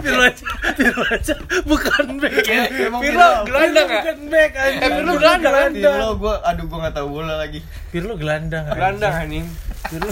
Pirlo 0.01 0.21
aja, 0.25 0.45
Pirlo 0.77 1.03
aja, 1.13 1.33
bukan 1.69 2.05
back. 2.17 2.45
Ya, 2.45 2.63
Pirlo 2.69 2.97
Pirlo. 2.97 3.27
gelandang 3.45 3.87
ya? 3.87 4.01
bukan 4.01 4.19
back 4.33 4.51
aja. 4.57 4.77
Eh, 4.81 4.89
Pirlo 4.89 5.13
gelandang 5.21 5.53
kan? 5.53 5.71
Pirlo 5.73 6.07
gua 6.17 6.33
aduh 6.41 6.65
gua 6.65 6.77
enggak 6.81 6.95
tahu 6.97 7.07
bola 7.13 7.33
lagi. 7.37 7.59
Pirlo 7.93 8.13
gelandang. 8.17 8.65
anjing. 8.65 8.77
Gelandang 8.77 9.13
anjing 9.13 9.45
Pirlo, 9.89 10.11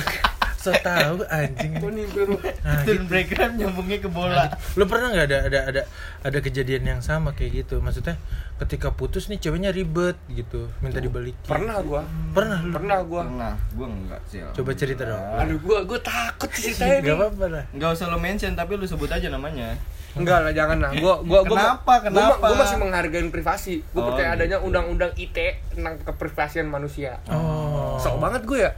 so 0.59 0.75
tahu 0.75 1.23
anjing 1.25 1.71
Gua 1.73 1.87
ini. 1.87 2.03
nih 2.03 2.05
bro. 2.11 2.35
Nah, 2.35 2.83
Turn 2.83 3.03
breakdown 3.05 3.51
nyambungnya 3.55 3.97
ke 3.97 4.09
bola. 4.09 4.51
Lu 4.75 4.83
pernah 4.83 5.07
nggak 5.09 5.25
ada 5.25 5.37
ada 5.45 5.59
ada 5.65 5.81
ada 6.19 6.37
kejadian 6.37 6.83
yang 6.85 6.99
sama 6.99 7.31
kayak 7.31 7.63
gitu? 7.63 7.79
Maksudnya 7.79 8.19
ketika 8.57 8.91
putus 8.91 9.25
nih 9.25 9.39
ceweknya 9.39 9.71
ribet 9.71 10.19
gitu, 10.27 10.67
minta 10.79 10.99
dibalikin. 10.99 11.39
Pernah 11.41 11.79
gua. 11.79 12.03
Pernah 12.29 12.59
lu. 12.59 12.71
Pernah 12.71 12.99
gua. 13.01 13.21
Pernah, 13.23 13.53
gua 13.71 13.87
enggak 13.87 14.21
sih. 14.27 14.43
Coba 14.51 14.71
cerita 14.73 15.03
dong. 15.05 15.15
Aduh 15.15 15.57
gua 15.57 15.79
gua 15.81 15.95
takut 15.97 16.51
ceritanya 16.51 16.99
Gak 16.99 17.03
nih. 17.03 17.15
apa-apa 17.15 17.45
lah. 17.47 17.63
Enggak 17.71 17.89
usah 17.95 18.05
lo 18.05 18.19
mention 18.19 18.51
tapi 18.53 18.75
lu 18.75 18.83
sebut 18.83 19.07
aja 19.07 19.31
namanya. 19.31 19.79
Enggak 20.11 20.41
lah 20.41 20.51
jangan 20.51 20.77
lah. 20.77 20.91
Gua 20.93 21.21
gua 21.21 21.39
gua 21.41 21.55
Kenapa? 21.55 21.93
Gua, 21.95 22.05
Kenapa? 22.05 22.35
gua 22.41 22.55
masih 22.59 22.77
menghargai 22.77 23.23
privasi. 23.29 23.73
Gua 23.89 24.01
Oh, 24.01 24.05
percaya 24.11 24.27
gitu. 24.27 24.37
adanya 24.41 24.57
undang-undang 24.59 25.11
ITE 25.15 25.47
tentang 25.71 25.95
keprivasian 26.03 26.67
manusia. 26.67 27.23
Oh. 27.31 27.95
Sok 27.95 28.19
banget 28.19 28.43
gue 28.43 28.59
ya. 28.59 28.71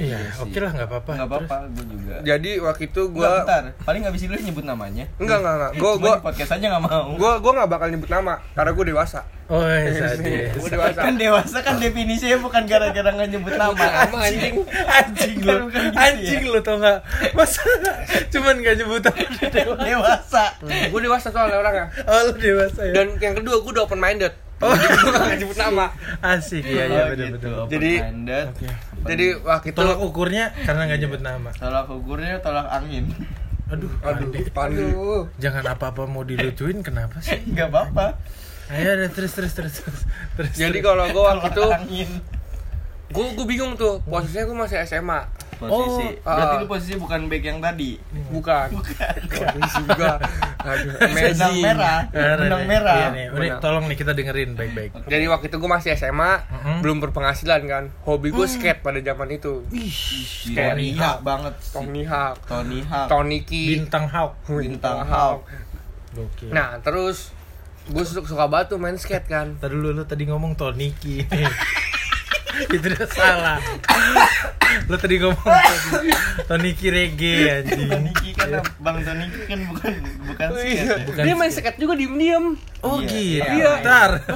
Iya, 0.00 0.16
Iya 0.16 0.30
oke 0.40 0.58
lah 0.58 0.70
nggak 0.72 0.88
apa-apa. 0.88 1.10
Enggak 1.12 1.28
apa-apa, 1.28 1.56
gua 1.68 1.84
juga. 1.84 2.14
Jadi 2.24 2.50
waktu 2.58 2.82
itu 2.88 3.02
Gua 3.12 3.20
gua 3.20 3.30
bentar, 3.44 3.62
paling 3.84 4.02
itu 4.08 4.24
nyebut 4.42 4.64
namanya. 4.64 5.04
enggak 5.20 5.38
enggak 5.40 5.54
enggak. 5.54 5.72
Gua 5.76 5.92
di 5.94 6.24
podcast 6.24 6.50
aja 6.56 6.66
enggak 6.66 6.84
mau. 6.88 7.06
gua 7.14 7.32
gua 7.38 7.52
enggak 7.52 7.68
bakal 7.68 7.86
nyebut 7.92 8.10
nama 8.10 8.34
karena 8.52 8.70
gua 8.72 8.84
dewasa. 8.88 9.20
Oh, 9.52 9.60
sadis. 10.00 10.56
Gua 10.56 10.68
dewasa. 10.70 11.00
kan 11.04 11.14
dewasa 11.20 11.56
kan 11.60 11.74
definisinya 11.76 12.38
bukan 12.40 12.62
gara-gara 12.64 13.10
nggak 13.12 13.28
nyebut 13.30 13.52
nama. 13.52 13.76
Nama 13.76 14.16
anjing. 14.24 14.54
anjing 14.88 15.36
lu, 15.38 15.52
Kan 15.52 15.60
bukan 15.68 15.82
gitu 15.84 15.98
anjing 16.00 16.42
lu 16.48 16.58
tau 16.64 16.76
nggak? 16.80 16.98
Masa 17.36 17.60
cuman 18.32 18.54
gak 18.64 18.74
nyebut 18.80 19.02
apa 19.04 19.22
Dewasa. 19.76 20.44
Hmm, 20.58 20.84
gua 20.88 21.00
dewasa 21.00 21.28
soalnya 21.28 21.60
orangnya. 21.60 21.86
Oh, 22.08 22.20
lu 22.26 22.32
dewasa 22.34 22.80
ya? 22.80 22.92
Dan 22.96 23.06
yang 23.20 23.34
kedua 23.36 23.60
gua 23.60 23.70
udah 23.76 23.82
open 23.84 24.00
minded. 24.00 24.32
Oh, 24.62 24.74
nyebut 25.34 25.58
nama. 25.58 25.90
Asik, 26.20 26.62
iya 26.62 26.86
iya 26.86 27.02
Oh, 27.02 27.06
betul 27.10 27.26
gitu, 27.26 27.34
betul. 27.36 27.52
Jadi-. 27.68 27.98
Oke. 28.46 28.68
Jadi 29.02 29.26
waktu 29.42 29.66
itu 29.68 29.78
Tolak 29.78 29.98
ukurnya 29.98 30.44
karena 30.56 30.82
nggak 30.86 31.00
nyebut 31.00 31.20
nama. 31.20 31.50
tolak 31.52 31.86
ukurnya 31.86 32.38
tolak 32.38 32.70
angin. 32.70 33.10
Aduh, 33.66 33.90
aduh, 34.00 34.28
Pandi. 34.52 34.84
Jangan 35.36 35.64
apa-apa 35.66 36.04
mau 36.04 36.22
dilucuin 36.22 36.78
kenapa 36.80 37.18
sih? 37.18 37.40
Enggak 37.50 37.74
apa-apa. 37.74 38.06
Ayo 38.70 38.94
deh, 38.94 39.10
terus 39.10 39.32
terus 39.32 39.52
terus 39.52 39.74
terus. 39.74 40.00
terus 40.38 40.52
Jadi 40.54 40.78
terus. 40.78 40.86
kalau 40.86 41.04
gua 41.10 41.22
waktu 41.34 41.48
itu 41.50 41.64
gua 43.10 43.26
gua 43.34 43.46
bingung 43.48 43.72
tuh. 43.74 43.98
Posisinya 44.02 44.44
gua 44.46 44.56
masih 44.62 44.78
SMA. 44.84 45.20
Posisi. 45.68 46.06
Oh, 46.22 46.34
Berarti 46.34 46.54
ah. 46.54 46.60
lu 46.62 46.66
posisi 46.66 46.94
bukan 46.98 47.20
back 47.30 47.42
yang 47.44 47.58
tadi. 47.62 47.90
Bukan. 48.32 48.68
Posisi 49.28 49.80
juga. 49.86 50.12
Aduh, 50.62 50.94
Benang 51.14 51.54
merah. 51.58 51.98
Eh, 52.10 52.34
Benang 52.38 52.62
Ren, 52.62 52.70
merah. 52.70 52.96
Iya 52.96 53.08
nih, 53.12 53.26
udah 53.30 53.40
Benang. 53.42 53.60
tolong 53.60 53.84
nih 53.90 53.96
kita 53.98 54.12
dengerin 54.14 54.50
baik-baik. 54.54 54.90
Jadi 55.06 55.24
waktu 55.26 55.46
itu 55.50 55.56
gue 55.58 55.70
masih 55.70 55.90
SMA, 55.98 56.32
Mm-mm. 56.46 56.76
belum 56.82 56.98
berpenghasilan 57.02 57.60
kan. 57.66 57.84
Hobi 58.06 58.30
gue 58.30 58.46
skate 58.46 58.80
pada 58.80 58.98
zaman 59.02 59.28
itu. 59.34 59.66
Gila, 59.68 60.54
Tony 60.54 60.88
Hawk. 60.96 61.18
banget. 61.22 61.54
Tony 61.70 62.02
Hawk, 62.06 62.36
Tony 62.46 62.80
Hawk. 62.86 63.08
Tony 63.10 63.38
Ki, 63.42 63.64
Bintang 63.78 64.06
Hawk. 64.08 64.32
Bintang 64.48 65.02
Hawk. 65.04 65.44
Nah 66.48 66.78
terus 66.80 67.32
gue 67.82 68.04
suka, 68.06 68.46
banget 68.46 68.70
tuh 68.70 68.78
main 68.78 68.94
skate 68.94 69.26
kan. 69.26 69.58
Tadi 69.58 69.74
dulu 69.74 69.90
lu 69.90 70.04
tadi 70.06 70.24
ngomong 70.30 70.54
Toniki. 70.54 71.26
itu 72.72 72.86
udah 72.86 73.06
salah. 73.08 73.58
lu 74.82 74.96
tadi 74.96 75.16
ngomong 75.16 75.44
Tony- 75.86 76.16
Toniki 76.44 76.88
reggae 76.88 77.34
anjing. 77.60 77.86
Tony 77.86 78.12
Ki 78.14 78.30
kan 78.32 78.48
Bang 78.78 78.98
Tony 79.00 79.26
Ki 79.26 79.40
kan 79.46 79.60
bukan 79.66 79.92
bukan 80.24 80.46
skate. 80.50 80.72
ya. 80.74 80.94
Bukan 81.04 81.22
Dia 81.22 81.34
main 81.34 81.48
skate. 81.48 81.60
skate 81.68 81.78
juga 81.78 81.94
diem-diem. 81.94 82.44
Oh 82.80 82.98
Iya, 82.98 83.06
gitu. 83.06 83.52
iya. 83.52 83.72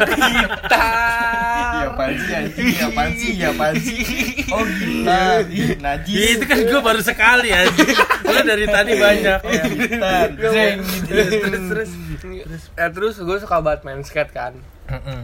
Iya 0.06 1.86
apaan 1.88 2.12
sih 2.16 2.32
anjing? 2.32 2.66
Iya 2.68 2.84
apaan 2.86 3.10
sih? 3.12 3.30
Iya 3.32 3.48
apaan 3.50 3.74
sih? 3.76 4.00
Oh 4.48 4.64
gitar. 4.64 5.40
Najis. 5.76 6.14
Iya, 6.14 6.28
itu 6.32 6.44
kan 6.44 6.58
gue 6.60 6.80
baru 6.80 7.00
sekali 7.00 7.48
anjing. 7.50 7.96
Lu 8.22 8.38
dari 8.42 8.66
tadi 8.66 8.92
banyak. 8.94 9.38
Oh, 9.40 9.52
gitar. 9.72 10.28
Jeng 10.36 10.78
gitu. 10.80 11.12
terus 11.40 11.62
terus. 11.66 11.90
Ya 12.72 12.86
terus 12.88 13.14
gue 13.18 13.36
suka 13.38 13.58
banget 13.60 13.80
main 13.82 14.00
skate 14.02 14.30
kan. 14.30 14.52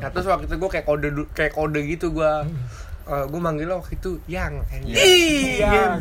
Nah 0.00 0.08
terus 0.08 0.24
waktu 0.24 0.46
itu 0.46 0.56
gue 0.56 0.70
kayak 0.70 0.84
kode 0.84 1.08
kayak 1.32 1.52
kode 1.52 1.80
gitu 1.86 2.10
gue. 2.10 2.32
Gue 3.04 3.40
manggilnya 3.40 3.74
waktu 3.74 3.94
itu 3.94 4.22
yang 4.24 4.62
Iya. 4.80 5.98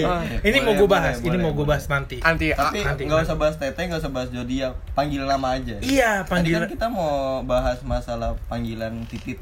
Ah. 0.00 0.22
Ini 0.40 0.58
mau 0.58 0.72
Boleh, 0.72 0.78
gue 0.78 0.88
bahas, 0.88 1.16
boleh, 1.16 1.26
ini 1.26 1.36
mau 1.36 1.50
boleh, 1.50 1.56
gue 1.56 1.66
bahas 1.66 1.84
nanti. 1.86 2.16
anti 2.20 2.48
Tapi 2.50 2.78
Nanti, 2.80 3.02
nggak 3.04 3.16
nanti. 3.16 3.28
usah 3.28 3.36
bahas 3.36 3.54
tete, 3.56 3.80
nggak 3.82 4.00
usah 4.00 4.10
bahas 4.10 4.28
zodiak. 4.28 4.74
Panggil 4.92 5.22
nama 5.22 5.48
aja. 5.54 5.76
Iya, 5.78 6.10
Tadi 6.20 6.30
panggilan. 6.30 6.60
kan 6.60 6.70
kita 6.70 6.86
mau 6.88 7.12
bahas 7.42 7.78
masalah 7.82 8.36
panggilan 8.46 9.04
titit. 9.06 9.36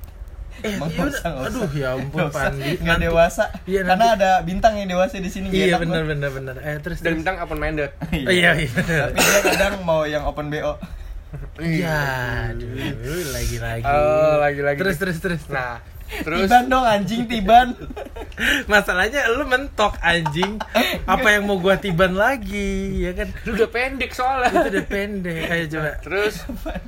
Eh, 0.59 0.73
Emang 0.73 0.88
iya 0.88 1.05
usah, 1.05 1.29
nggak 1.29 1.47
Aduh, 1.47 1.62
usah. 1.62 1.77
ya 1.77 1.88
ampun, 1.92 2.21
usah. 2.23 2.33
Pandi. 2.33 2.71
Nggak 2.81 2.97
Nanti. 2.97 3.07
dewasa. 3.07 3.45
Iya, 3.64 3.81
Karena 3.85 3.97
nanti. 4.03 4.16
ada 4.16 4.31
bintang 4.40 4.73
yang 4.75 4.88
dewasa 4.88 5.14
di 5.16 5.29
sini. 5.29 5.47
Iya 5.49 5.77
benar 5.77 6.03
benar 6.03 6.31
benar. 6.33 6.55
Eh 6.59 6.81
terus 6.81 6.99
dan 7.01 7.12
bintang 7.14 7.37
open 7.38 7.57
minded. 7.57 7.92
Oh, 7.92 8.33
iya 8.33 8.57
iya 8.57 8.71
benar. 8.71 9.12
Tapi 9.12 9.21
dia 9.21 9.40
kadang 9.45 9.85
mau 9.85 10.03
yang 10.05 10.25
open 10.25 10.49
BO. 10.49 10.81
Iya, 11.59 12.01
aduh, 12.49 12.73
lagi 13.29 13.57
lagi. 13.59 13.85
Oh, 13.85 14.40
lagi-lagi. 14.40 14.79
Terus 14.79 14.97
terus 14.97 15.19
terus. 15.21 15.42
Nah 15.47 15.77
terus 16.07 16.47
Tiban 16.47 16.64
dong 16.71 16.87
anjing 16.87 17.23
Tiban. 17.27 17.69
Masalahnya 18.73 19.33
lu 19.33 19.49
mentok 19.49 19.97
anjing. 20.05 20.61
Apa 21.09 21.37
yang 21.37 21.49
mau 21.49 21.57
gua 21.57 21.81
tiban 21.81 22.12
lagi, 22.12 23.09
ya 23.09 23.16
kan? 23.16 23.33
lu 23.49 23.57
udah 23.57 23.71
pendek 23.73 24.12
soalnya. 24.12 24.53
Itu 24.53 24.69
udah 24.77 24.87
pendek. 24.87 25.42
Ayo 25.49 25.64
coba. 25.73 25.90
Terus 26.05 26.35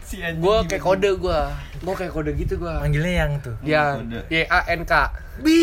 sih 0.05 0.21
anjing? 0.21 0.45
gue 0.45 0.57
kayak 0.69 0.85
kode 0.85 1.11
gue, 1.17 1.41
gue 1.81 1.95
kayak 1.97 2.13
kode 2.13 2.31
gitu 2.37 2.55
gue. 2.61 2.75
Panggilnya 2.79 3.15
yang 3.25 3.33
tuh. 3.41 3.57
Yang. 3.65 3.95
Y 4.29 4.45
A 4.45 4.61
N 4.69 4.83
K. 4.85 4.93
Bi, 5.39 5.61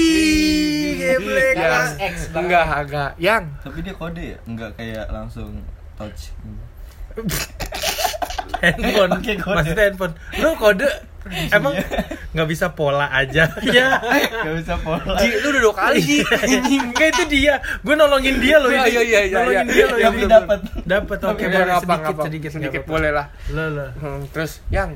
geblek. 0.98 1.56
Yang 1.60 1.88
enggak 2.32 2.66
agak 2.66 3.12
yang 3.20 3.44
Tapi 3.60 3.78
dia 3.84 3.94
kode 3.94 4.24
ya? 4.36 4.38
Enggak 4.48 4.72
kayak 4.80 5.06
langsung 5.12 5.62
touch. 6.00 6.32
handphone. 8.64 9.12
Maksudnya 9.22 9.84
handphone. 9.92 10.14
Lu 10.40 10.56
kode 10.58 10.90
emang 11.50 11.74
nggak 12.32 12.48
bisa 12.50 12.72
pola 12.74 13.10
aja. 13.10 13.50
Iya. 13.66 13.98
Gak 14.46 14.56
bisa 14.62 14.76
pola. 14.80 15.18
Ji, 15.20 15.42
lu 15.42 15.48
udah 15.52 15.62
dua 15.62 15.76
kali 15.76 16.00
sih. 16.00 16.22
Enggak 16.80 17.18
itu 17.18 17.24
dia. 17.28 17.58
Gue 17.82 17.98
nolongin 17.98 18.38
dia 18.40 18.62
loh. 18.62 18.70
Iya, 18.70 18.86
ini. 18.86 18.94
iya, 18.94 19.02
iya, 19.02 19.22
iya, 19.26 19.38
Nolongin 19.42 19.68
iya. 19.68 19.74
dia 19.74 19.86
loh. 19.86 19.98
Tapi 19.98 20.20
ini. 20.22 20.30
dapat. 20.30 20.60
Dapat 20.86 21.18
oke 21.26 21.44
boleh 21.50 21.74
sedikit 21.82 22.16
sedikit 22.22 22.50
sedikit 22.54 22.82
nggak 22.86 22.92
boleh 22.94 23.12
lah. 23.12 23.26
Lo. 23.52 23.88
Hmm, 23.98 24.22
terus 24.30 24.62
yang 24.70 24.96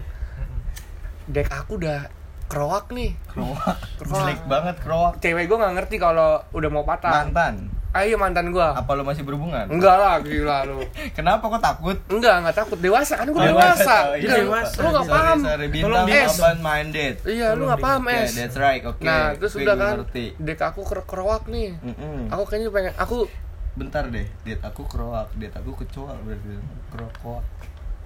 dek 1.29 1.49
aku 1.49 1.81
udah 1.81 2.09
keroak 2.49 2.89
nih. 2.93 3.13
Kroak. 3.29 3.77
Kroak. 4.01 4.13
Jelek 4.21 4.41
banget 4.49 4.75
kroak. 4.81 5.13
Cewek 5.21 5.45
gue 5.45 5.57
nggak 5.57 5.73
ngerti 5.81 5.95
kalau 6.01 6.41
udah 6.53 6.69
mau 6.69 6.83
patah. 6.85 7.25
Mantan. 7.29 7.78
Ah, 7.89 8.01
iya 8.01 8.13
mantan 8.15 8.49
gue. 8.49 8.61
Apa 8.61 8.93
lu 8.93 9.01
masih 9.01 9.21
berhubungan? 9.21 9.65
Enggak 9.65 9.95
lah, 9.95 10.15
gila 10.19 10.61
lu. 10.63 10.85
Kenapa 11.17 11.41
kok 11.43 11.57
takut? 11.57 11.97
Enggak, 12.05 12.35
enggak 12.39 12.55
takut. 12.55 12.77
Dewasa 12.77 13.17
kan 13.17 13.25
gue 13.25 13.33
Oh, 13.33 13.45
dewasa. 13.47 13.73
dewasa. 13.75 13.97
Iya, 14.15 14.35
dewasa. 14.39 14.77
Lu 14.77 14.87
enggak 14.87 15.07
paham. 15.09 15.37
sorry. 15.39 15.65
Tolong 15.73 16.05
di- 16.05 16.25
open 16.29 16.57
minded. 16.59 17.13
Iya, 17.25 17.47
lu 17.51 17.63
nggak 17.65 17.81
paham, 17.81 18.01
Yeah, 18.05 18.21
Es. 18.21 18.31
that's 18.31 18.55
right. 18.55 18.83
Oke. 18.83 19.01
Nah, 19.01 19.33
terus 19.33 19.53
udah 19.55 19.75
kan, 19.75 19.93
ngerti. 19.99 20.25
dek 20.37 20.59
aku 20.59 20.81
ker 20.83 21.01
keroak 21.03 21.49
nih. 21.49 21.73
Mm-mm. 21.75 22.29
Aku 22.29 22.43
kayaknya 22.45 22.69
pengen, 22.69 22.93
aku 22.95 23.25
Bentar 23.71 24.03
deh, 24.05 24.27
diet 24.43 24.59
aku 24.59 24.83
kroak, 24.83 25.31
diet 25.33 25.55
aku 25.55 25.71
kecoa 25.73 26.11
berarti. 26.19 26.57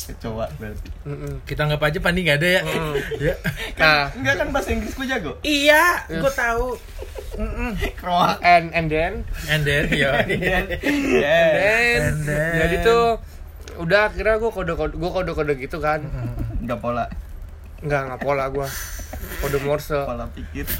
Kecoa 0.03 0.47
berarti. 0.55 0.89
Mm-mm. 1.03 1.33
Kita 1.43 1.63
anggap 1.63 1.81
aja 1.81 1.99
Pandi 1.99 2.19
nggak 2.21 2.37
ada 2.37 2.49
ya. 2.49 2.61
Mm. 2.61 2.93
ya. 3.27 3.35
Nah, 3.75 4.01
Enggak 4.11 4.35
kan 4.35 4.47
bahasa 4.51 4.69
Inggris 4.71 4.93
gue 4.93 5.07
jago. 5.07 5.31
Iya, 5.41 5.83
gue 6.07 6.31
tahu. 6.33 6.67
Mm-mm. 7.33 7.71
Kroak. 7.95 8.37
and 8.41 8.69
and 8.71 8.87
then 8.87 9.13
And 9.47 9.63
then, 9.63 9.89
ya. 9.95 10.21
Yes. 10.21 10.69
then, 11.17 11.99
And 12.03 12.17
then. 12.23 12.53
jadi 12.59 12.75
tuh 12.83 13.03
udah 13.73 14.05
akhirnya 14.05 14.37
gue 14.37 14.51
kode 14.51 14.73
kode 14.73 14.93
gue 14.93 15.09
kode 15.09 15.31
kode 15.33 15.53
gitu 15.57 15.81
kan 15.81 16.05
Udah 16.61 16.77
pola, 16.77 17.05
nggak 17.81 18.01
nggak 18.05 18.21
pola 18.21 18.45
gue 18.47 18.67
kode 19.41 19.57
morse 19.65 19.97
pola 19.97 20.29
pikir. 20.29 20.69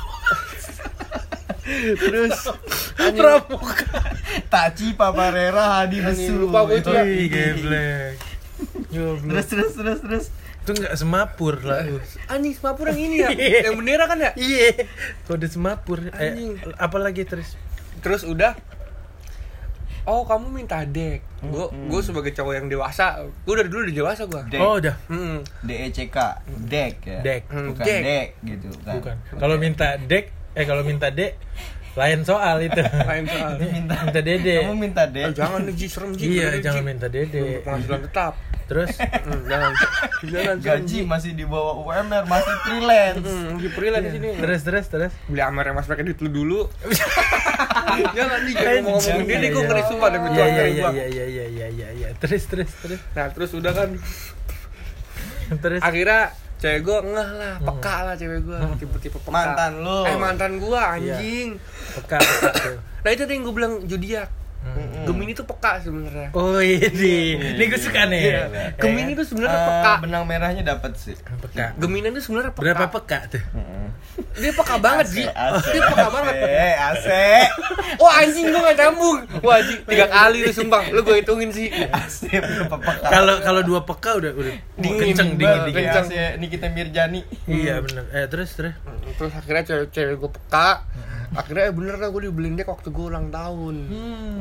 terus 1.97 2.37
Pramuka. 2.93 3.97
Taci 4.45 4.93
Paparera 4.93 5.81
Hadi 5.81 6.01
Besu. 6.01 6.43
lupa 6.43 6.67
gua 6.67 6.75
itu 6.75 6.89
ya. 6.91 7.03
Terus 8.89 9.47
terus 9.47 9.71
terus 9.73 9.99
terus. 9.99 10.25
Itu 10.59 10.71
nggak 10.73 10.95
semapur 10.95 11.59
lah. 11.59 11.83
anjing 12.25 12.53
semapur 12.53 12.87
yang 12.87 12.99
ini 13.01 13.15
ya 13.19 13.29
Iya. 13.29 13.59
yang 13.67 13.75
bendera 13.75 14.05
kan 14.05 14.15
ya 14.15 14.31
Iya, 14.33 14.87
kode 15.23 15.45
semapur. 15.45 15.99
Anjing. 16.09 16.55
Eh, 16.55 16.75
apalagi 16.77 17.23
terus? 17.23 17.59
terus 17.99 18.23
udah 18.23 18.55
oh 20.03 20.23
kamu 20.23 20.51
minta 20.53 20.83
dek 20.83 21.23
gue 21.41 21.65
Hmm. 21.65 21.87
gue 21.87 21.99
sebagai 21.99 22.31
cowok 22.31 22.53
yang 22.53 22.67
dewasa 22.67 23.23
gue 23.23 23.53
dari 23.53 23.67
dulu 23.67 23.83
udah 23.83 23.95
dewasa 23.97 24.21
gue 24.25 24.41
Dek. 24.49 24.59
Oh, 24.59 24.75
udah. 24.77 24.95
hmm. 25.07 25.39
D 25.61 25.69
E 25.73 25.87
C 25.89 26.07
K. 26.07 26.17
Dek 26.65 26.95
ya. 27.01 27.19
Dek. 27.21 27.41
Bukan 27.47 27.83
dek. 27.83 28.01
dek 28.01 28.27
gitu 28.43 28.67
kan. 28.81 28.95
Bukan. 28.97 29.15
Kalau 29.33 29.55
minta 29.57 29.95
dek, 29.97 30.25
eh 30.53 30.63
kalau 30.63 30.83
minta 30.83 31.07
dek, 31.09 31.39
lain 31.93 32.19
soal 32.21 32.57
itu. 32.59 32.81
Lain 32.81 33.23
soal. 33.23 33.53
minta 33.55 33.95
minta 34.01 34.19
dede. 34.19 34.55
Kamu 34.59 34.75
minta 34.75 35.03
Eh, 35.03 35.09
dek. 35.09 35.27
jangan 35.33 35.59
nih 35.63 35.85
serem 35.85 36.11
Ji 36.11 36.25
Iya, 36.31 36.47
Ji. 36.51 36.61
jangan 36.61 36.83
minta 36.83 37.07
dede. 37.07 37.61
penghasilan 37.61 38.01
tetap 38.03 38.33
Terus 38.63 38.95
Hmm, 38.95 39.43
jangan 39.45 39.71
jangan 40.23 40.55
Gaji 40.57 40.87
Ji. 40.87 40.99
masih 41.03 41.31
di 41.31 41.43
bawah 41.43 41.75
UMR, 41.77 42.23
masih 42.25 42.55
freelance. 42.63 43.21
Hmm, 43.21 43.49
di 43.55 43.67
freelance 43.67 44.05
di 44.05 44.11
sini 44.13 44.29
terus 44.35 44.61
terus 44.61 44.85
terus. 44.87 45.11
beli 45.25 45.41
Amer 45.41 45.63
yang 45.65 45.75
mas 45.75 45.85
pakai 45.85 46.01
duit 46.01 46.17
lu 46.17 46.29
dulu 46.29 46.59
Jangan 48.15 48.39
nih, 48.41 48.53
jangan 48.55 48.81
dia 49.21 49.37
nih, 49.37 49.49
gue 49.51 49.63
ngeri 49.63 49.83
sumpah 49.83 50.09
demi 50.09 50.27
Iya 50.27 50.33
Tuhan 50.33 50.47
iya 50.47 50.55
dari 50.55 50.71
iya 50.71 50.81
gua. 50.81 50.91
iya 50.91 51.05
iya 51.05 51.25
iya 51.27 51.45
iya 51.45 51.67
iya 51.69 51.87
iya. 51.93 52.09
Terus 52.17 52.43
terus 52.45 52.71
terus. 52.75 52.99
Nah 53.11 53.27
terus 53.29 53.51
udah 53.51 53.71
kan 53.71 53.89
Terus. 55.53 55.81
akhirnya 55.81 56.21
cewek 56.63 56.79
gue 56.87 56.97
ngeh 57.11 57.29
lah, 57.35 57.55
peka 57.59 57.95
lah 58.07 58.15
cewek 58.15 58.39
gue 58.47 58.55
tipe-tipe 58.79 59.19
peka. 59.19 59.35
Mantan 59.35 59.83
lu. 59.83 60.07
Eh 60.07 60.15
mantan 60.15 60.63
gue 60.63 60.79
anjing. 60.79 61.59
Peka 61.99 62.23
peka 62.23 62.49
tuh. 62.55 62.79
Nah 63.03 63.09
itu 63.11 63.27
tadi 63.27 63.35
yang 63.35 63.43
gue 63.43 63.51
bilang 63.51 63.73
zodiak. 64.65 65.03
Gemini 65.03 65.31
tuh 65.33 65.45
peka 65.45 65.71
sebenarnya. 65.79 66.29
Oh 66.31 66.57
ini, 66.57 67.15
ini 67.35 67.63
gue 67.63 67.77
suka 67.77 68.07
nih. 68.07 68.21
Iya. 68.23 68.41
Gemini 68.75 69.11
tuh 69.13 69.25
sebenarnya 69.25 69.51
Eh, 69.53 69.65
peka. 69.65 69.93
benang 69.99 70.23
merahnya 70.23 70.63
dapat 70.65 70.91
sih. 70.95 71.13
Peka. 71.15 71.75
Gemini 71.75 72.07
tuh 72.09 72.21
sebenarnya 72.21 72.51
peka. 72.51 72.63
Berapa 72.63 72.85
peka 72.89 73.19
tuh? 73.29 73.43
Dia 74.33 74.51
peka 74.51 74.75
banget. 74.77 75.05
AC, 75.09 75.15
Dia 75.73 75.81
peka 75.85 76.07
banget. 76.09 76.35
Eh, 76.55 76.73
AC. 76.75 77.07
Wah 77.95 78.13
anjing 78.17 78.45
gue 78.45 78.61
gak 78.61 78.77
nyambung. 78.77 79.17
Wah 79.41 79.59
Ji, 79.59 79.75
tiga 79.83 80.05
kali 80.07 80.37
lu 80.41 80.51
sumpah. 80.51 80.83
Lu 80.89 81.01
gue 81.01 81.15
hitungin 81.17 81.49
sih. 81.49 81.67
AC 81.69 82.31
berapa 82.31 82.77
peka? 82.77 83.07
Kalau 83.09 83.35
kalau 83.39 83.61
dua 83.61 83.81
peka 83.83 84.15
udah 84.15 84.31
udah 84.31 84.53
Dingin, 84.75 84.99
kenceng 85.11 85.29
dingin 85.35 85.59
dingin. 85.65 85.75
kayak 85.85 86.01
AC 86.01 86.11
Nikita 86.37 86.67
Mirjani. 86.67 87.21
Iya 87.45 87.79
benar. 87.79 88.03
Eh 88.09 88.25
terus 88.25 88.53
terus. 88.53 88.73
Terus 89.13 89.33
akhirnya 89.33 89.63
cewek-cewek 89.65 90.15
gue 90.17 90.31
peka. 90.31 90.87
Akhirnya 91.33 91.65
eh, 91.65 91.73
bener 91.73 91.97
lah 91.97 92.09
gue 92.09 92.21
dibeliin 92.23 92.53
dek 92.53 92.69
waktu 92.69 92.89
gue 92.89 93.05
ulang 93.07 93.27
tahun. 93.27 93.75
Hmm. 93.89 94.37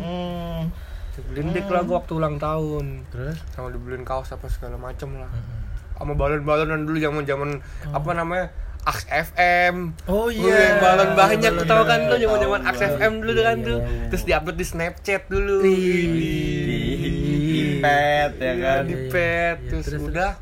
Dibeliin 1.12 1.48
dek 1.50 1.66
lah 1.66 1.82
gue 1.82 1.92
waktu 1.92 2.12
ulang 2.14 2.36
tahun. 2.36 3.04
Terus. 3.08 3.36
Sama 3.50 3.68
dibeliin 3.68 4.02
kaos 4.02 4.30
apa 4.30 4.48
segala 4.48 4.76
macem 4.76 5.12
lah. 5.14 5.28
Sama 5.94 6.12
balon-balonan 6.12 6.82
dulu 6.82 6.96
zaman-zaman 6.96 7.60
apa 7.86 8.10
namanya? 8.12 8.48
Aks 8.82 9.06
FM. 9.06 9.94
Oh 10.06 10.26
iya. 10.26 10.74
balon 10.76 11.14
banyak 11.14 11.52
Balon 11.52 11.68
tau 11.68 11.82
kan 11.84 12.00
banyak. 12.00 12.08
tuh 12.08 12.18
zaman-zaman 12.20 12.60
Aks 12.64 12.80
Tahu, 12.80 12.90
FM 12.92 13.12
dulu 13.20 13.40
kan 13.40 13.56
Iya, 13.56 13.64
tuh. 13.64 13.78
iya. 13.78 14.06
Terus 14.08 14.22
diupload 14.24 14.56
di 14.56 14.66
Snapchat 14.66 15.22
dulu. 15.28 15.56
Di 15.60 15.76
di 16.66 16.80
pet 17.78 18.32
ya 18.34 18.42
Iya, 18.42 18.52
kan. 18.58 18.82
di 18.82 18.94
Iya, 18.96 19.06
pet 19.08 19.56
iya, 19.56 19.68
terus, 19.68 19.84
terus, 19.86 20.02
udah 20.04 20.32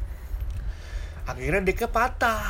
akhirnya 1.23 1.61
deknya 1.63 1.89
patah 1.89 2.43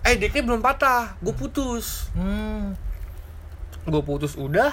eh 0.00 0.14
deknya 0.14 0.42
belum 0.44 0.58
patah 0.58 1.18
gue 1.18 1.32
putus 1.32 2.08
Hmm. 2.10 2.72
gue 3.82 4.02
putus 4.02 4.32
udah 4.34 4.72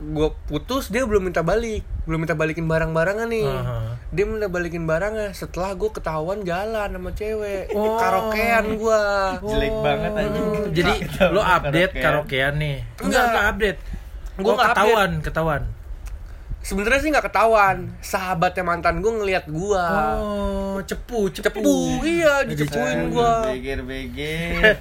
gue 0.00 0.28
putus 0.46 0.88
dia 0.88 1.04
belum 1.04 1.28
minta 1.28 1.40
balik 1.40 1.84
belum 2.04 2.24
minta 2.24 2.32
balikin 2.32 2.64
barang-barangan 2.64 3.28
nih 3.28 3.44
Aha. 3.44 4.00
dia 4.08 4.24
minta 4.24 4.48
balikin 4.48 4.82
barangnya 4.82 5.30
setelah 5.30 5.72
gue 5.72 5.90
ketahuan 5.90 6.40
jalan 6.40 6.88
sama 6.88 7.10
cewek 7.12 7.68
Oh. 7.70 8.00
karaokean 8.00 8.64
gue 8.74 9.00
Jelek 9.42 9.74
banget 9.78 10.12
anjing. 10.14 10.48
Jadi 10.72 10.92
lo 11.28 11.40
update 11.40 11.92
Karaokean. 11.92 12.02
karaokean 12.02 12.54
nih. 12.56 12.76
Enggak. 12.98 13.22
Enggak, 13.22 13.44
update. 13.46 13.78
Gua 13.80 14.40
Gua 14.40 14.52
nggak 14.54 14.68
ketahuan, 14.72 15.10
ketahuan. 15.20 15.62
Sebenarnya 16.60 17.00
sih 17.00 17.08
nggak 17.08 17.26
ketahuan 17.26 17.76
sahabatnya 17.98 18.62
mantan 18.62 19.00
gue 19.00 19.08
ngeliat 19.10 19.44
gue 19.46 19.84
Oh, 20.20 20.78
cepu, 20.80 21.28
cepu. 21.28 21.60
cepu 21.60 21.72
iya 22.02 22.44
dicepuin 22.44 23.08
gue 23.08 23.32
Beger 23.50 23.80
beger. 23.82 24.76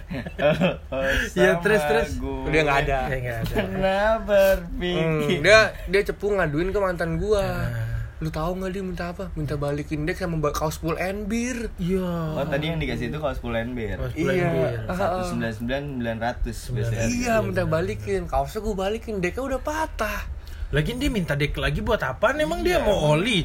Iya, 1.31 1.59
terus, 1.59 1.81
terus. 1.81 2.09
Dia 2.47 2.61
nggak 2.61 2.79
ada. 2.85 2.99
Ya 3.07 3.17
enggak 3.17 3.37
ada. 3.41 3.53
Pernah 3.55 4.07
Hmm, 4.11 4.25
berpikir. 4.25 5.39
dia 5.41 5.59
dia 5.85 6.01
cepu 6.03 6.25
ngaduin 6.29 6.69
ke 6.69 6.79
mantan 6.79 7.17
gua. 7.17 7.43
Ah. 7.43 7.87
Lu 8.19 8.27
tahu 8.29 8.59
nggak 8.59 8.71
dia 8.71 8.83
minta 8.83 9.05
apa? 9.09 9.31
Minta 9.33 9.55
balikin 9.55 10.03
dek 10.03 10.15
sama 10.15 10.39
kaos 10.51 10.75
full 10.77 10.95
and 10.95 11.27
beer. 11.27 11.67
Oh 11.67 11.79
Iya. 11.79 12.43
tadi 12.45 12.65
yang 12.65 12.77
dikasih 12.77 13.07
itu 13.07 13.17
kaos 13.17 13.39
full. 13.39 13.55
Pas 13.97 14.11
Iya. 14.13 14.45
bir. 14.45 14.75
Ah, 14.85 14.95
Satu 14.95 15.17
ah. 15.17 15.25
sembilan 15.25 15.51
sembilan 15.53 15.81
sembilan 15.89 16.17
ratus 16.19 16.57
biasanya. 16.69 17.05
Iya, 17.07 17.33
minta 17.41 17.63
balikin. 17.65 18.21
Kaosnya 18.25 18.59
gua 18.61 18.75
balikin, 18.81 19.19
deknya 19.19 19.43
udah 19.45 19.61
patah. 19.61 20.19
Lagian 20.69 21.01
dia 21.01 21.09
minta 21.09 21.33
dek 21.33 21.57
lagi 21.57 21.81
buat 21.81 21.97
apaan? 21.97 22.37
Emang 22.37 22.61
dia 22.61 22.77
mau 22.77 23.17
oli? 23.17 23.41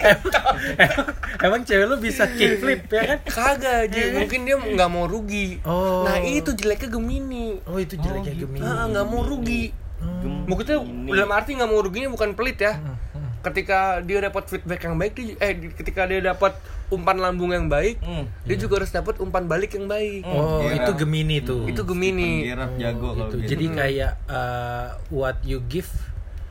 emang, 0.00 0.40
emang, 0.88 1.06
emang 1.36 1.60
cewek 1.68 1.84
lu 1.84 2.00
bisa 2.00 2.24
kickflip 2.32 2.88
ya 2.88 3.02
kan? 3.12 3.18
Kagak 3.28 3.92
aja, 3.92 4.00
mungkin 4.16 4.48
dia 4.48 4.56
nggak 4.56 4.88
mau 4.88 5.04
rugi. 5.04 5.60
Oh. 5.68 6.08
Nah, 6.08 6.16
itu 6.24 6.56
jeleknya 6.56 6.88
Gemini. 6.96 7.60
Oh 7.68 7.76
itu 7.76 8.00
jeleknya 8.00 8.32
Oh, 8.32 8.36
gitu. 8.40 8.46
Gemini. 8.48 8.64
Nggak 8.64 9.04
mau 9.04 9.20
rugi. 9.20 9.64
Hmm. 10.00 10.48
Mungkin 10.48 10.64
tuh 10.64 10.80
dalam 11.12 11.30
arti 11.36 11.50
nggak 11.60 11.68
mau 11.68 11.80
ruginya 11.84 12.08
bukan 12.08 12.32
pelit 12.32 12.56
ya. 12.56 12.80
Hmm. 12.80 12.96
Ketika 13.44 13.78
dia 14.00 14.18
dapat 14.22 14.48
feedback 14.48 14.80
yang 14.82 14.96
baik, 14.96 15.12
dia, 15.14 15.36
eh 15.38 15.52
ketika 15.70 16.08
dia 16.08 16.24
dapat 16.24 16.56
umpan 16.88 17.16
lambung 17.16 17.50
yang 17.50 17.66
baik, 17.66 18.00
Hmm. 18.00 18.24
dia 18.42 18.56
juga 18.56 18.80
harus 18.80 18.88
dapat 18.88 19.18
umpan 19.18 19.44
balik 19.44 19.72
yang 19.72 19.84
baik. 19.84 20.24
Oh 20.24 20.60
Kira. 20.60 20.80
itu 20.80 20.90
Gemini 20.96 21.36
tuh. 21.40 21.64
Itu 21.66 21.82
Gemini. 21.82 22.48
Jago 22.76 23.12
kalau 23.12 23.28
Gitu. 23.28 23.36
gitu. 23.38 23.50
Jadi 23.50 23.64
kayak 23.70 24.12
uh, 24.26 24.86
what 25.10 25.36
you 25.42 25.60
give, 25.62 25.88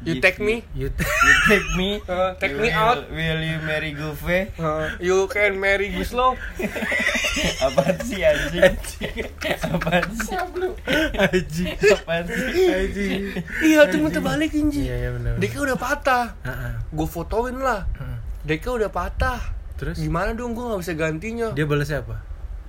You 0.03 0.19
take 0.19 0.35
me, 0.37 0.67
you 0.75 0.91
You 1.27 1.33
take 1.47 1.67
me. 1.73 1.89
Uh, 2.03 2.35
take 2.35 2.53
me 2.53 2.67
Will- 2.67 2.75
out. 2.75 3.07
Will 3.07 3.39
you 3.39 3.57
marry 3.63 3.91
Guve? 3.91 4.51
Uh, 4.55 4.91
you 4.99 5.27
can 5.27 5.55
marry 5.55 5.87
Guslo. 5.89 6.35
Apaan 7.65 7.97
sih 8.03 8.19
anjing? 8.21 8.75
Apaan 9.73 10.05
sih? 10.13 10.35
Haji, 11.15 11.63
Apaan 11.89 12.23
sih? 12.27 12.67
haji. 12.67 13.07
iya 13.63 13.87
tuh 13.87 13.99
minta 13.99 14.19
balikin 14.19 14.67
Ji. 14.67 14.85
Iya 14.85 14.95
iya 14.97 15.09
benar. 15.11 15.33
Deknya 15.39 15.61
udah 15.71 15.77
patah. 15.79 16.25
Heeh. 16.43 16.71
Gue 16.91 17.07
fotoin 17.07 17.57
lah. 17.57 17.87
Heeh. 17.95 18.17
Deknya 18.43 18.71
udah 18.85 18.91
patah. 18.91 19.39
Terus 19.79 19.97
Gimana 19.97 20.35
dong 20.35 20.53
gue 20.53 20.63
gak 20.63 20.81
bisa 20.83 20.93
gantinya? 20.93 21.47
dia 21.51 21.65
balas 21.65 21.89
apa? 21.89 22.21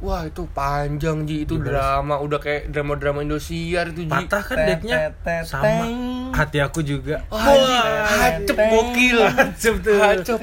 Wah 0.05 0.22
itu 0.22 0.44
panjang 0.52 1.24
Ji. 1.24 1.48
Itu 1.48 1.57
Dibalas. 1.57 1.72
drama. 1.72 2.14
Udah 2.20 2.36
kayak 2.36 2.68
drama-drama 2.68 3.24
Indosiar 3.24 3.88
itu 3.88 4.05
Ji. 4.05 4.12
Patah 4.12 4.42
kan 4.44 4.57
tet, 4.61 5.16
sama. 5.48 5.88
Hati 6.30 6.61
aku 6.61 6.84
juga. 6.84 7.24
Wah. 7.26 8.05
Hacep 8.05 8.52
gokil. 8.52 9.18
Hacep 9.24 9.74
tuh. 9.80 9.96
Hacep. 9.96 10.36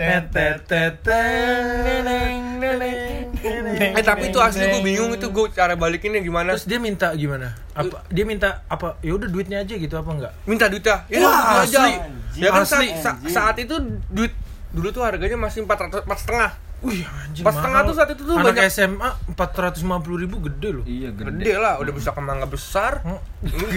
Eh 3.92 4.04
tapi 4.04 4.30
itu 4.30 4.40
asli 4.40 4.66
gue 4.68 4.82
bingung 4.82 5.12
itu 5.12 5.28
gue 5.28 5.46
cara 5.52 5.74
balikinnya 5.76 6.22
gimana. 6.22 6.54
Terus 6.54 6.66
dia 6.66 6.80
minta 6.80 7.14
gimana? 7.14 7.54
Apa 7.74 8.06
dia 8.08 8.26
minta 8.26 8.66
apa? 8.66 8.98
Ya 9.02 9.14
udah 9.14 9.28
duitnya 9.28 9.62
aja 9.62 9.74
gitu 9.74 9.94
apa 9.94 10.10
enggak? 10.10 10.34
minta 10.44 10.66
duitnya. 10.68 11.06
Ya, 11.08 11.20
Wah, 11.22 11.62
aja. 11.62 11.80
asli. 11.82 11.94
Ya 12.34 12.50
kan 12.50 12.64
Asli. 12.64 12.88
saat, 12.94 13.20
sa- 13.20 13.20
saat 13.28 13.56
itu 13.58 13.76
duit 14.08 14.32
dulu 14.72 14.88
tuh 14.90 15.04
harganya 15.04 15.36
masih 15.36 15.66
empat 15.66 15.78
ratus 15.86 16.02
empat 16.02 16.20
setengah. 16.20 16.52
Wih, 16.82 17.06
anjing. 17.06 17.42
Pas 17.42 17.54
setengah 17.54 17.78
mahal. 17.78 17.88
tuh 17.88 17.96
saat 17.96 18.10
itu 18.10 18.24
tuh 18.24 18.34
Anak 18.34 18.58
banyak- 18.58 18.68
SMA 18.68 19.10
450 19.32 19.86
ribu 20.18 20.42
gede 20.42 20.70
loh. 20.72 20.84
Iya 20.84 21.10
gede. 21.12 21.30
Gede 21.32 21.54
lah, 21.56 21.78
udah 21.78 21.94
bisa 21.94 22.10
kemangga 22.10 22.48
besar. 22.48 23.06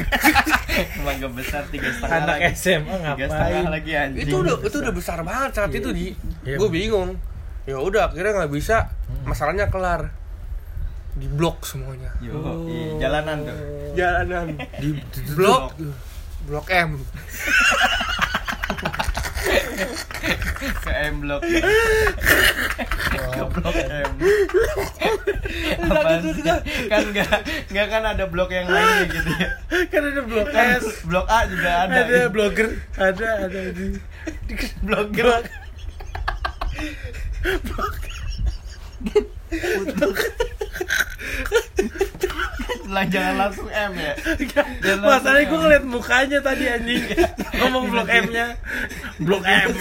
Mangga 1.04 1.28
besar 1.28 1.62
tiga 1.68 1.88
setengah 1.88 2.18
Anak 2.18 2.36
lagi. 2.40 2.54
SMA 2.54 2.88
Tiga 2.90 3.26
setengah 3.26 3.48
ngapain? 3.52 3.64
lagi 3.70 3.92
anjing. 3.94 4.22
itu 4.24 4.34
udah 4.36 4.54
itu 4.58 4.76
udah 4.78 4.94
besar 4.94 5.18
banget 5.20 5.50
saat 5.54 5.70
itu 5.70 5.88
di 5.90 6.06
Iya, 6.42 6.56
gue 6.56 6.68
bingung 6.68 7.10
ya 7.64 7.76
udah 7.78 8.02
akhirnya 8.06 8.32
nggak 8.38 8.52
bisa 8.52 8.92
masalahnya 9.22 9.68
kelar 9.68 10.12
di 11.14 11.24
blok 11.26 11.62
semuanya 11.62 12.12
Yo, 12.18 12.36
iya, 12.66 12.88
jalanan 13.00 13.36
tuh. 13.42 13.56
jalanan 13.94 14.46
Di, 14.74 14.88
blok 15.32 15.72
blok 16.42 16.66
M 16.68 17.00
Ke 20.84 20.90
M 21.10 21.14
Block. 21.20 21.42
Ke 21.44 23.42
Blok 23.52 23.76
M. 23.76 24.12
Sih? 26.34 26.42
Kan 26.88 27.00
enggak 27.10 27.44
enggak 27.70 27.86
kan 27.90 28.02
ada 28.06 28.24
blok 28.30 28.50
yang 28.50 28.68
lain 28.70 29.06
gitu 29.10 29.30
ya. 29.34 29.48
kan 29.92 30.02
ada 30.08 30.20
blok 30.24 30.48
Kan 30.50 30.80
S. 30.80 31.04
blok 31.04 31.26
A 31.28 31.38
juga 31.50 31.70
ada. 31.84 32.00
Ada 32.04 32.18
blogger, 32.30 32.68
ada 32.96 33.28
ada 33.48 33.60
di 33.74 34.00
blogger. 34.82 35.42
Lah 42.94 43.04
jangan 43.10 43.34
langsung 43.42 43.66
M 43.66 43.92
ya. 43.98 44.14
Masalahnya 45.02 45.50
gue 45.50 45.58
M. 45.58 45.62
ngeliat 45.66 45.84
mukanya 45.84 46.38
tadi 46.38 46.70
anjing 46.70 47.02
Ngomong 47.58 47.90
blok 47.90 48.06
M-nya 48.06 48.54
Blok 49.18 49.42
M 49.42 49.74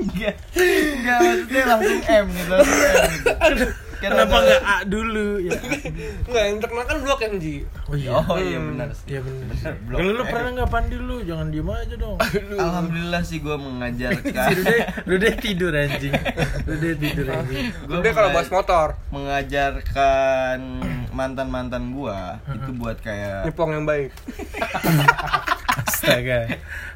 Enggak. 0.00 0.34
Enggak 0.56 1.18
maksudnya 1.20 1.62
langsung 1.68 2.00
M 2.08 2.26
gitu. 2.32 2.56
Langsung 2.56 2.80
M 2.80 3.54
gitu. 3.60 3.85
Kenapa 4.12 4.36
nggak 4.42 4.62
A 4.62 4.76
dulu? 4.86 5.28
Ya? 5.42 5.52
nggak 6.30 6.44
yang 6.46 6.58
terkenal 6.62 6.84
kan 6.86 6.96
blok 7.02 7.20
M 7.24 7.34
Ji 7.40 7.54
Oh 7.86 7.94
iya. 7.94 8.10
Oh 8.14 8.38
iya 8.38 8.58
benar. 8.58 8.88
Iya 9.06 9.20
blok 9.22 9.98
Kalau 9.98 10.12
lu 10.14 10.24
pernah 10.26 10.50
nggak 10.54 10.70
pandi 10.70 10.96
lu? 10.98 11.16
Jangan 11.22 11.46
diem 11.50 11.68
aja 11.70 11.94
dong. 11.98 12.16
Alhamdulillah 12.56 13.22
sih 13.22 13.38
gue 13.42 13.56
mengajarkan. 13.56 14.48
Rude, 14.56 14.76
Rude 15.06 15.28
tidur 15.42 15.72
anjing. 15.74 16.14
Rude 16.66 16.90
tidur 16.98 17.26
anjing. 17.30 17.64
Gua 17.86 17.96
udah 18.02 18.12
kalau 18.12 18.30
bahas 18.34 18.50
motor. 18.50 18.88
mengajarkan 19.06 20.58
mantan 21.16 21.48
mantan 21.48 21.96
gua 21.96 22.36
itu 22.52 22.70
buat 22.76 23.00
kayak 23.00 23.48
nyepong 23.48 23.72
yang 23.72 23.88
baik 23.88 24.12
Astaga. 25.96 26.38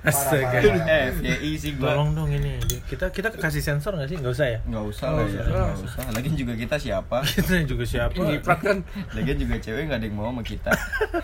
Astaga. 0.05 0.59
Eh, 0.85 1.05
FYI 1.15 1.51
sih 1.57 1.73
gua. 1.75 1.97
Tolong 1.97 2.13
dong 2.13 2.29
ini. 2.31 2.61
Kita 2.85 3.09
kita 3.09 3.33
kasih 3.33 3.59
sensor 3.59 3.97
nggak 3.97 4.09
sih? 4.09 4.17
Nggak 4.21 4.33
usah 4.33 4.47
ya? 4.47 4.59
Nggak 4.63 4.85
usah 4.87 5.09
lah 5.09 5.25
ya, 5.25 5.43
nggak 5.43 5.81
usah. 5.81 6.03
Lagian 6.13 6.35
juga 6.37 6.53
kita 6.55 6.77
siapa? 6.77 7.17
Kita 7.31 7.65
juga 7.65 7.85
siapa? 7.85 8.13
Ngiprat 8.13 8.61
kan 8.61 8.77
Lagian 9.13 9.39
juga 9.39 9.57
cewek 9.57 9.89
nggak 9.89 9.99
ada 9.99 10.07
yang 10.07 10.15
mau 10.15 10.29
sama 10.29 10.43
kita. 10.43 10.71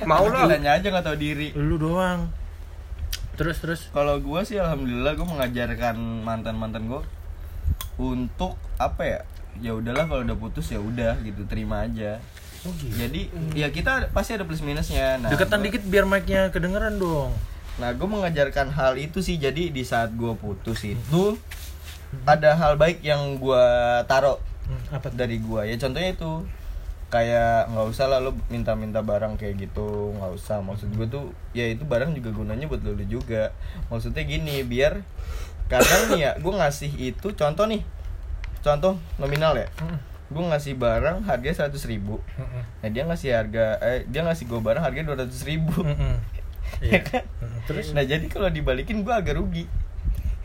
mau 0.05 0.25
lah 0.25 0.47
Kitanya 0.47 0.71
aja 0.73 0.87
nggak 0.89 1.05
tahu 1.05 1.17
diri. 1.17 1.49
Lu 1.53 1.77
doang. 1.77 2.33
Terus 3.37 3.57
terus. 3.61 3.81
Kalau 3.91 4.17
gua 4.19 4.41
sih 4.41 4.57
alhamdulillah 4.57 5.13
gua 5.13 5.29
mengajarkan 5.29 5.95
mantan-mantan 6.25 6.89
gua 6.89 7.05
untuk 7.97 8.57
apa 8.77 9.03
ya? 9.05 9.21
Ya 9.57 9.73
udahlah 9.73 10.05
kalau 10.05 10.23
udah 10.23 10.37
putus 10.37 10.69
ya 10.69 10.79
udah 10.79 11.17
gitu, 11.21 11.45
terima 11.45 11.85
aja. 11.85 12.21
Oh, 12.63 12.73
gitu. 12.75 12.93
Jadi 12.95 13.29
ya 13.53 13.69
kita 13.69 14.09
pasti 14.11 14.33
ada 14.33 14.45
plus 14.45 14.61
minusnya. 14.61 15.17
Nah, 15.19 15.29
Deketan 15.29 15.59
gua- 15.59 15.67
dikit 15.67 15.83
biar 15.83 16.05
mic-nya 16.05 16.49
kedengeran 16.49 16.97
dong. 16.97 17.33
Nah, 17.77 17.93
gue 17.93 18.09
mengajarkan 18.09 18.73
hal 18.73 18.97
itu 18.97 19.21
sih. 19.21 19.37
Jadi 19.37 19.69
di 19.71 19.85
saat 19.85 20.13
gue 20.17 20.33
putus 20.37 20.81
itu 20.85 21.37
ada 22.25 22.57
hal 22.57 22.79
baik 22.81 23.03
yang 23.05 23.37
gue 23.37 23.65
taruh 24.07 24.41
Hmm, 24.67 24.99
apa 24.99 25.15
dari 25.15 25.39
gue. 25.39 25.63
Ya 25.63 25.79
contohnya 25.79 26.11
itu 26.11 26.43
kayak 27.07 27.71
nggak 27.71 27.87
usah 27.87 28.11
lah 28.11 28.19
lo 28.19 28.35
minta-minta 28.51 28.99
barang 28.99 29.39
kayak 29.39 29.71
gitu 29.71 30.11
nggak 30.19 30.33
usah. 30.35 30.59
Maksud 30.59 30.91
gue 30.91 31.07
tuh 31.07 31.31
ya 31.55 31.71
itu 31.71 31.87
barang 31.87 32.11
juga 32.19 32.35
gunanya 32.35 32.67
buat 32.67 32.83
lo 32.83 32.99
juga. 33.07 33.55
Maksudnya 33.87 34.27
gini 34.27 34.67
biar 34.67 35.07
kadang 35.71 36.11
nih 36.11 36.19
ya 36.19 36.31
gue 36.39 36.51
ngasih 36.51 36.91
itu 36.99 37.31
contoh 37.39 37.67
nih 37.71 37.83
contoh 38.59 38.99
nominal 39.23 39.55
ya. 39.55 39.71
Hmm, 39.79 40.03
gue 40.35 40.43
ngasih 40.51 40.75
barang 40.75 41.23
harganya 41.31 41.55
seratus 41.63 41.87
ribu. 41.87 42.19
Hmm, 42.35 42.67
nah 42.83 42.91
dia 42.91 43.07
ngasih 43.07 43.31
harga 43.39 43.79
eh 43.87 44.03
dia 44.11 44.27
ngasih 44.27 44.51
gue 44.51 44.59
barang 44.59 44.83
harganya 44.83 45.15
dua 45.15 45.23
ratus 45.23 45.47
ribu. 45.47 45.87
Iya. 46.79 47.01
Hmm, 47.37 47.59
Terus? 47.65 47.91
nah 47.91 48.03
jadi 48.03 48.27
kalau 48.27 48.49
dibalikin 48.49 49.01
gue 49.01 49.11
agak 49.11 49.35
rugi 49.35 49.65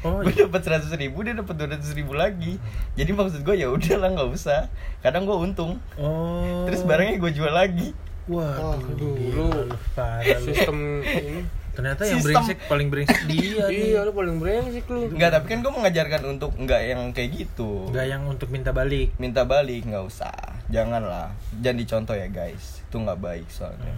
Oh, 0.02 0.18
gue 0.20 0.32
iya. 0.32 0.50
dapat 0.50 0.62
seratus 0.62 0.90
ribu 0.92 1.22
dia 1.22 1.32
dapat 1.32 1.54
dua 1.54 1.70
ratus 1.70 1.92
ribu 1.92 2.12
lagi 2.12 2.58
jadi 2.92 3.12
maksud 3.12 3.40
gue 3.40 3.54
ya 3.54 3.68
udah 3.68 3.96
lah 3.98 4.10
nggak 4.12 4.30
usah 4.32 4.66
kadang 5.00 5.24
gue 5.24 5.36
untung 5.36 5.78
Oh. 5.94 6.66
terus 6.66 6.82
barangnya 6.82 7.18
gue 7.18 7.32
jual 7.32 7.50
lagi 7.50 7.94
Waduh, 8.24 8.82
Waduh, 8.82 9.14
gila 9.14 9.34
lu. 9.36 9.46
lu. 9.64 9.76
Parah 9.92 10.22
lu. 10.36 10.46
sistem 10.48 10.78
ini 11.02 11.42
Ternyata 11.72 12.04
yang 12.04 12.18
Sistem. 12.18 12.36
brengsek 12.36 12.58
paling 12.66 12.88
brengsek 12.88 13.22
dia 13.26 13.64
nih. 13.70 13.78
iya 13.88 14.00
lu 14.02 14.12
paling 14.12 14.38
brengsek 14.38 14.86
lu 14.88 15.08
Enggak 15.08 15.32
tapi 15.32 15.46
kan 15.48 15.60
gue 15.60 15.72
mengajarkan 15.72 16.22
untuk 16.28 16.52
nggak 16.56 16.82
yang 16.84 17.02
kayak 17.12 17.30
gitu 17.38 17.88
Enggak 17.88 18.08
yang 18.08 18.24
untuk 18.26 18.48
minta 18.48 18.72
balik. 18.72 19.14
minta 19.18 19.42
balik 19.44 19.84
nggak 19.84 20.02
usah 20.04 20.34
janganlah 20.68 21.30
jangan 21.56 21.78
dicontoh 21.78 22.14
ya 22.14 22.26
guys 22.26 22.82
itu 22.82 22.96
nggak 22.96 23.20
baik 23.20 23.48
soalnya 23.48 23.94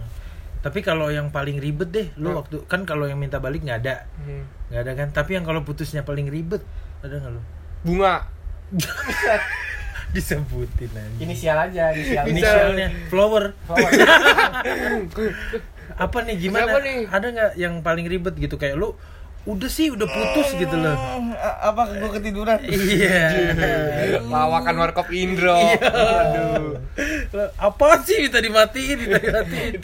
Tapi 0.64 0.80
kalau 0.80 1.12
yang 1.12 1.28
paling 1.28 1.60
ribet 1.60 1.92
deh, 1.92 2.08
lu 2.16 2.32
Hmm. 2.32 2.40
waktu 2.40 2.64
kan 2.64 2.88
kalau 2.88 3.04
yang 3.04 3.20
minta 3.20 3.36
balik 3.36 3.60
nggak 3.60 3.84
ada, 3.84 4.08
Hmm. 4.18 4.48
nggak 4.72 4.80
ada 4.80 4.92
kan. 4.96 5.08
Tapi 5.12 5.36
yang 5.36 5.44
kalau 5.44 5.60
putusnya 5.60 6.00
paling 6.00 6.26
ribet, 6.26 6.64
ada 7.04 7.20
nggak 7.20 7.32
lu? 7.32 7.42
bunga 7.84 8.24
Disebutin 10.14 10.88
aja. 10.88 11.18
Inisial 11.20 11.58
aja, 11.58 11.92
inisial. 11.92 12.24
Inisialnya 12.24 12.88
flower. 13.10 13.52
Apa 15.94 16.18
nih 16.24 16.36
gimana? 16.40 16.80
Nih? 16.80 17.04
Ada 17.06 17.26
nggak 17.28 17.50
yang 17.56 17.74
paling 17.82 18.06
ribet 18.08 18.34
gitu 18.34 18.56
kayak 18.56 18.78
lu 18.78 18.96
udah 19.44 19.68
sih 19.68 19.88
udah 19.88 20.04
putus 20.04 20.52
gitu 20.54 20.72
loh. 20.74 20.96
Hmm, 20.96 21.30
a- 21.30 21.68
apa 21.68 21.84
gue 21.90 22.10
ketiduran 22.12 22.56
Iya. 22.60 23.28
lawakan 24.32 24.74
warkop 24.74 25.08
Indro 25.10 25.52
Aduh. 25.52 26.80
Apa 27.54 28.00
sih 28.00 28.24
minta 28.24 28.38
dimatiin, 28.38 28.96
minta 28.96 29.20
dimatiin. 29.20 29.76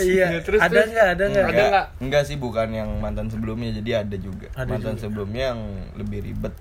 Iya. 0.00 0.40
Terus, 0.40 0.56
ada 0.58 0.72
terus. 0.72 0.88
nggak? 0.90 1.08
Ada 1.10 1.24
nggak? 1.26 1.44
Ada 1.46 1.62
nggak? 1.66 1.86
enggak 2.00 2.22
sih 2.22 2.36
bukan 2.36 2.68
yang 2.70 2.90
mantan 2.96 3.28
sebelumnya 3.28 3.74
jadi 3.74 4.02
ada 4.02 4.16
juga 4.16 4.48
Ada 4.52 4.70
mantan 4.70 4.94
juga. 4.94 5.02
sebelumnya 5.02 5.52
yang 5.52 5.60
lebih 5.94 6.20
ribet 6.22 6.54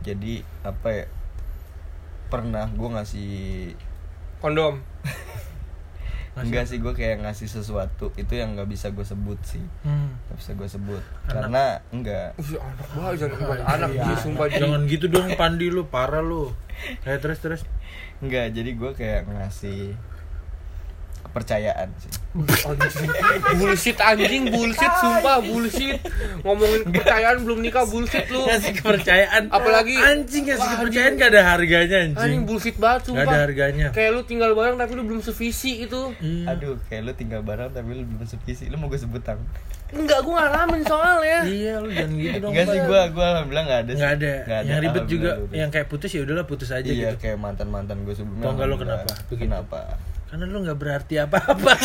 jadi 0.00 0.34
apa 0.62 0.88
ya 0.88 1.04
pernah 2.26 2.66
gue 2.68 2.88
ngasih 2.90 3.32
kondom 4.38 4.80
enggak 6.38 6.64
sih 6.64 6.76
gue 6.76 6.92
kayak 6.92 7.16
ngasih 7.18 7.48
sesuatu 7.48 8.12
itu 8.14 8.32
yang 8.32 8.52
nggak 8.52 8.68
bisa 8.68 8.90
gue 8.90 9.00
sebut 9.02 9.40
sih 9.42 9.64
Hmm. 9.80 10.12
nggak 10.22 10.36
bisa 10.36 10.50
gue 10.52 10.68
sebut 10.68 11.00
Anak. 11.00 11.32
karena 11.32 11.64
enggak 11.90 12.26
anak 12.36 12.86
banget 12.90 13.14
jangan 13.18 13.58
anak 13.64 13.88
Iya. 13.90 14.02
dia 14.04 14.16
sumpah 14.18 14.46
Jangan 14.46 14.80
gitu 14.84 15.06
dong 15.06 15.28
Pandi 15.32 15.66
lu, 15.66 15.86
parah 15.86 16.20
lu. 16.20 16.52
Eh 17.02 17.16
terus 17.16 17.38
terus. 17.38 17.62
enggak 18.18 18.48
jadi 18.50 18.70
gue 18.70 18.90
kayak 18.92 19.20
ngasih 19.26 19.96
kepercayaan 21.36 21.92
sih 22.00 22.08
Anjing. 22.66 23.08
bullshit 23.54 23.96
anjing 23.98 24.44
bullshit 24.46 24.92
sumpah 24.94 25.40
bullshit 25.42 26.00
ngomongin 26.40 26.80
kepercayaan 26.86 27.36
belum 27.42 27.58
nikah 27.60 27.84
bullshit 27.84 28.24
lu 28.26 28.40
Ngasih 28.42 28.72
kepercayaan. 28.74 29.42
Apalagi- 29.48 29.96
anjing 29.98 30.44
ngasih 30.44 30.68
kepercayaan 30.70 31.12
gak 31.14 31.28
ada 31.30 31.42
harganya 31.46 31.96
anjing 32.02 32.16
anjing. 32.18 32.42
bullshit 32.42 32.76
banget 32.76 33.00
Gak 33.02 33.12
ada 33.12 33.20
sumpah 33.22 33.36
harganya. 33.42 33.86
kayak 33.90 34.10
lu 34.10 34.20
tinggal 34.22 34.52
bareng 34.52 34.76
tapi 34.76 34.92
lu 34.92 35.04
belum 35.04 35.20
sevisi 35.20 35.84
itu 35.84 36.00
Iya. 36.18 36.44
aduh 36.50 36.76
kayak 36.86 37.02
lu 37.04 37.12
tinggal 37.12 37.40
bareng 37.42 37.68
tapi 37.70 37.88
lu 37.90 38.04
belum 38.06 38.24
sevisi 38.24 38.64
lu 38.66 38.76
mau 38.76 38.88
gue 38.88 38.96
sebut 38.96 39.20
tang 39.20 39.40
enggak 39.88 40.18
gua 40.20 40.40
ngalamin 40.42 40.82
soalnya 40.82 41.40
Iya 41.42 41.74
lu 41.78 41.88
jangan 41.88 42.16
gitu 42.16 42.36
dong. 42.38 42.50
enggak 42.50 42.66
sih 42.66 42.80
gue 42.82 43.00
gue 43.06 43.24
alhamdulillah 43.26 43.64
nggak 43.66 43.80
ada 43.80 43.90
sih. 43.90 43.98
Nggak 43.98 44.12
ada. 44.14 44.32
Nggak 44.42 44.60
Yang 44.62 44.80
ribet 44.82 45.04
juga 45.06 45.30
yang 45.54 45.70
kayak 45.70 45.86
putus 45.86 46.10
ya 46.10 46.20
udahlah 46.22 46.44
putus 46.44 46.68
aja 46.70 46.84
iya 46.84 47.12
gitu. 47.12 47.22
kayak 47.22 47.38
mantan 47.38 47.68
mantan 47.68 48.02
gue 48.02 48.12
sebelumnya 48.12 48.42
Tau 48.42 48.52
nggak 48.52 48.66
lu 48.66 48.76
kenapa? 48.76 49.12
Kenapa 49.30 49.80
Karena 50.26 50.44
lu 50.44 50.58
nggak 50.60 50.76
berarti 50.76 51.14
apa-apa. 51.18 51.72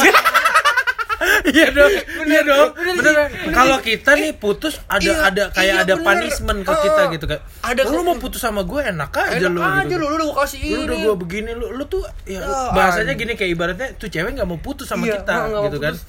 Iya 1.43 1.69
dong, 1.69 1.93
iya 2.23 2.41
dong. 2.41 2.73
Bener. 2.73 3.29
Kalau 3.51 3.77
kita 3.79 4.13
nih 4.15 4.33
putus 4.33 4.81
ada 4.83 5.01
Iya, 5.03 5.13
ada 5.23 5.43
kayak 5.49 5.65
iya, 5.67 5.73
ada 5.79 5.93
bener. 5.95 6.05
punishment 6.07 6.59
ke 6.61 6.73
kita 6.81 7.01
gitu 7.11 7.25
kayak. 7.27 7.43
ada 7.61 7.81
"Oh, 7.83 7.93
lu 7.93 8.01
mau 8.03 8.17
putus 8.17 8.41
sama 8.41 8.61
gue 8.63 8.81
enak 8.83 9.09
aja 9.11 9.37
enak 9.39 9.51
lu 9.51 9.61
aja 9.61 9.85
gitu. 9.85 10.01
lu 10.01 10.17
lu 10.17 10.33
kasih 10.33 10.57
Lu 10.59 10.65
ini 10.65 10.81
udah 10.83 10.97
gue 10.99 11.15
begini 11.19 11.51
lu 11.53 11.67
lu 11.71 11.83
tuh 11.85 12.01
ya, 12.25 12.41
Ya, 12.41 12.73
bahasanya 12.73 13.13
gini 13.13 13.33
kayak 13.35 13.51
ibaratnya 13.53 13.87
tuh 13.95 14.09
cewek 14.09 14.33
nggak 14.33 14.47
mau 14.47 14.57
putus 14.57 14.85
sama 14.85 15.05
Iya, 15.05 15.21
kita 15.21 15.33
gitu 15.61 15.77
kan. 15.77 15.93
putus. 15.93 16.01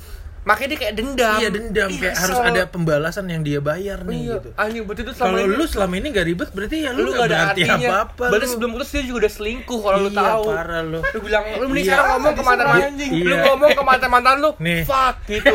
Makanya 0.42 0.68
dia 0.68 0.80
kayak 0.80 0.94
dendam 0.96 1.38
Iya 1.38 1.48
dendam 1.48 1.86
Ih, 1.86 1.98
kayak 1.98 2.12
kesel. 2.12 2.22
harus 2.24 2.38
ada 2.42 2.62
pembalasan 2.66 3.24
yang 3.26 3.40
dia 3.40 3.58
bayar 3.58 4.02
nih 4.02 4.18
iya 4.18 4.34
gitu. 4.36 4.48
anjing 4.54 4.82
berarti 4.82 5.02
itu 5.02 5.12
selama 5.12 5.30
Kalau 5.30 5.42
ini 5.44 5.54
lu 5.54 5.64
selama 5.64 5.94
ini 5.94 6.08
gak 6.10 6.26
ribet 6.26 6.48
berarti 6.50 6.76
ya 6.78 6.90
lu, 6.90 7.00
lu 7.00 7.10
gak 7.10 7.14
gak 7.14 7.22
ada 7.22 7.36
berarti 7.36 7.62
artinya 7.62 7.88
apa-apa. 7.88 8.24
berarti 8.26 8.42
lu. 8.42 8.52
sebelum 8.52 8.70
putus 8.72 8.88
dia 8.90 9.02
juga 9.02 9.18
udah 9.20 9.32
selingkuh 9.32 9.78
kalau 9.80 9.98
lu 9.98 10.10
Iya, 10.10 10.18
tahu 10.20 10.42
parah 10.48 10.82
lu. 10.82 10.98
lu 11.00 11.18
bilang 11.20 11.44
lu 11.52 11.64
mending 11.64 11.78
Iya. 11.78 11.92
sekarang 11.92 12.08
ngomong 12.12 12.32
ke 12.32 12.42
mantan 12.42 12.66
mantan 12.66 12.92
Iya. 12.92 13.22
lu 13.22 13.34
ngomong 13.40 13.70
ke 13.70 13.82
mantan 13.82 14.10
mantan 14.10 14.36
lu 14.36 14.50
Nih. 14.58 14.82
fuck 14.82 15.16
gitu 15.24 15.46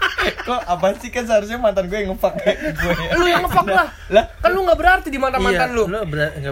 kok 0.48 0.60
apa 0.64 0.86
sih 0.96 1.10
kan 1.10 1.22
seharusnya 1.24 1.58
mantan 1.58 1.84
gue 1.84 1.96
yang 1.96 2.10
ngepak 2.12 2.32
gue 2.36 2.92
ya 2.92 3.10
lu 3.12 3.24
yang 3.26 3.42
ngefuck 3.42 3.66
lah 3.68 3.86
lah 4.08 4.24
kan 4.36 4.50
lu 4.50 4.60
nggak 4.62 4.78
berarti 4.78 5.08
di 5.08 5.18
mantan 5.18 5.40
mantan 5.40 5.68
Iya, 5.68 5.74
lu 5.74 5.84
Lu, 5.86 5.98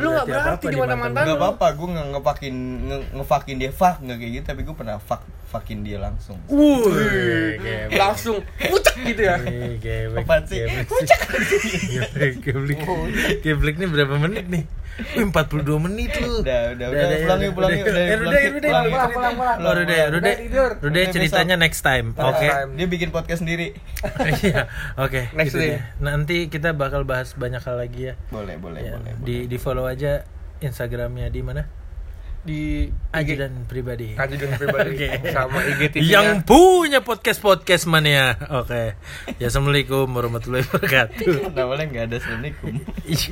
Lu 0.01 0.09
nggak 0.11 0.27
berarti, 0.27 0.65
di 0.65 0.73
di 0.73 0.77
mantan-mantan. 0.77 1.15
mantan. 1.15 1.25
nggak 1.25 1.39
apa-apa 1.39 1.67
gue 1.73 1.89
nggak 1.89 2.07
ngepakin 2.13 2.55
nge- 2.83 3.09
ngefakin 3.15 3.57
dia 3.57 3.71
fuck 3.71 3.97
nggak 4.01 4.17
kayak 4.17 4.33
gitu 4.33 4.45
tapi 4.45 4.61
gue 4.63 4.75
pernah 4.75 4.99
fuck 4.99 5.23
fuckin 5.47 5.81
dia 5.81 5.99
langsung 5.99 6.35
Wuih, 6.49 6.83
geblek. 7.57 7.84
Langsung 7.91 8.37
pucek 8.59 8.95
gitu 9.05 9.23
ya 9.25 9.37
Apaan 10.15 10.43
sih? 10.45 10.63
geblek 10.63 10.89
Geblek, 11.91 12.35
geblek. 12.41 12.81
Geblek 13.41 13.75
nih 13.77 13.89
berapa 13.89 14.15
menit 14.17 14.47
nih? 14.49 14.65
Wih, 14.95 15.27
42 15.27 15.67
menit 15.83 16.15
lu. 16.23 16.39
Udah, 16.39 16.71
udah, 16.71 16.87
udah, 16.87 17.07
pulang 17.19 17.41
yuk, 17.43 17.53
pulang 17.59 17.73
yuk, 17.75 17.83
udah, 17.83 17.95
pulang 17.99 18.07
yuk, 18.07 18.15
pulang, 18.15 18.31
Rude. 18.55 18.63
pulang, 18.63 19.11
pulang, 19.11 19.35
pulang. 19.35 19.57
Oh, 19.59 19.73
Rude, 19.75 19.99
Rude, 20.07 20.23
Udah 20.23 20.35
tidur. 20.39 20.71
Rude 20.79 20.87
Udah, 20.95 21.05
ceritanya 21.11 21.55
next 21.59 21.83
time. 21.83 22.07
Oke. 22.15 22.47
dia 22.79 22.87
bikin 22.87 23.11
podcast 23.11 23.43
sendiri 23.43 23.75
Iya, 24.39 24.71
oke. 24.95 25.35
Next 25.35 25.51
gitu 25.51 25.59
day. 25.59 25.71
deh. 25.75 25.81
Nanti 25.99 26.37
kita 26.47 26.71
bakal 26.73 27.03
bahas 27.03 27.35
banyak 27.35 27.59
hal 27.59 27.75
lagi 27.77 28.01
ya. 28.07 28.15
boleh 28.31 28.55
boleh 28.55 28.81
Ya, 28.81 28.95
boleh 28.95 29.19
di 29.19 29.51
di 29.51 29.57
follow 29.59 29.83
aja 29.83 30.23
Instagramnya 30.63 31.27
di 31.27 31.43
mana? 31.43 31.67
Di 32.45 32.93
Ajudan 33.11 33.65
pribadi. 33.65 34.13
Ajudan 34.21 34.53
pribadi 34.61 34.91
Oke. 35.01 35.33
sama 35.33 35.65
IGTV 35.65 36.05
Yang 36.05 36.45
punya 36.45 37.01
podcast 37.01 37.41
podcast 37.41 37.89
mania. 37.89 38.37
Oke. 38.53 39.01
Ya 39.41 39.49
assalamualaikum 39.49 40.05
warahmatullahi 40.13 40.69
wabarakatuh. 40.69 41.57
Nah, 41.57 41.65
boleh 41.65 41.85
nggak 41.89 42.05
ada 42.13 42.17
assalamualaikum. 42.21 42.73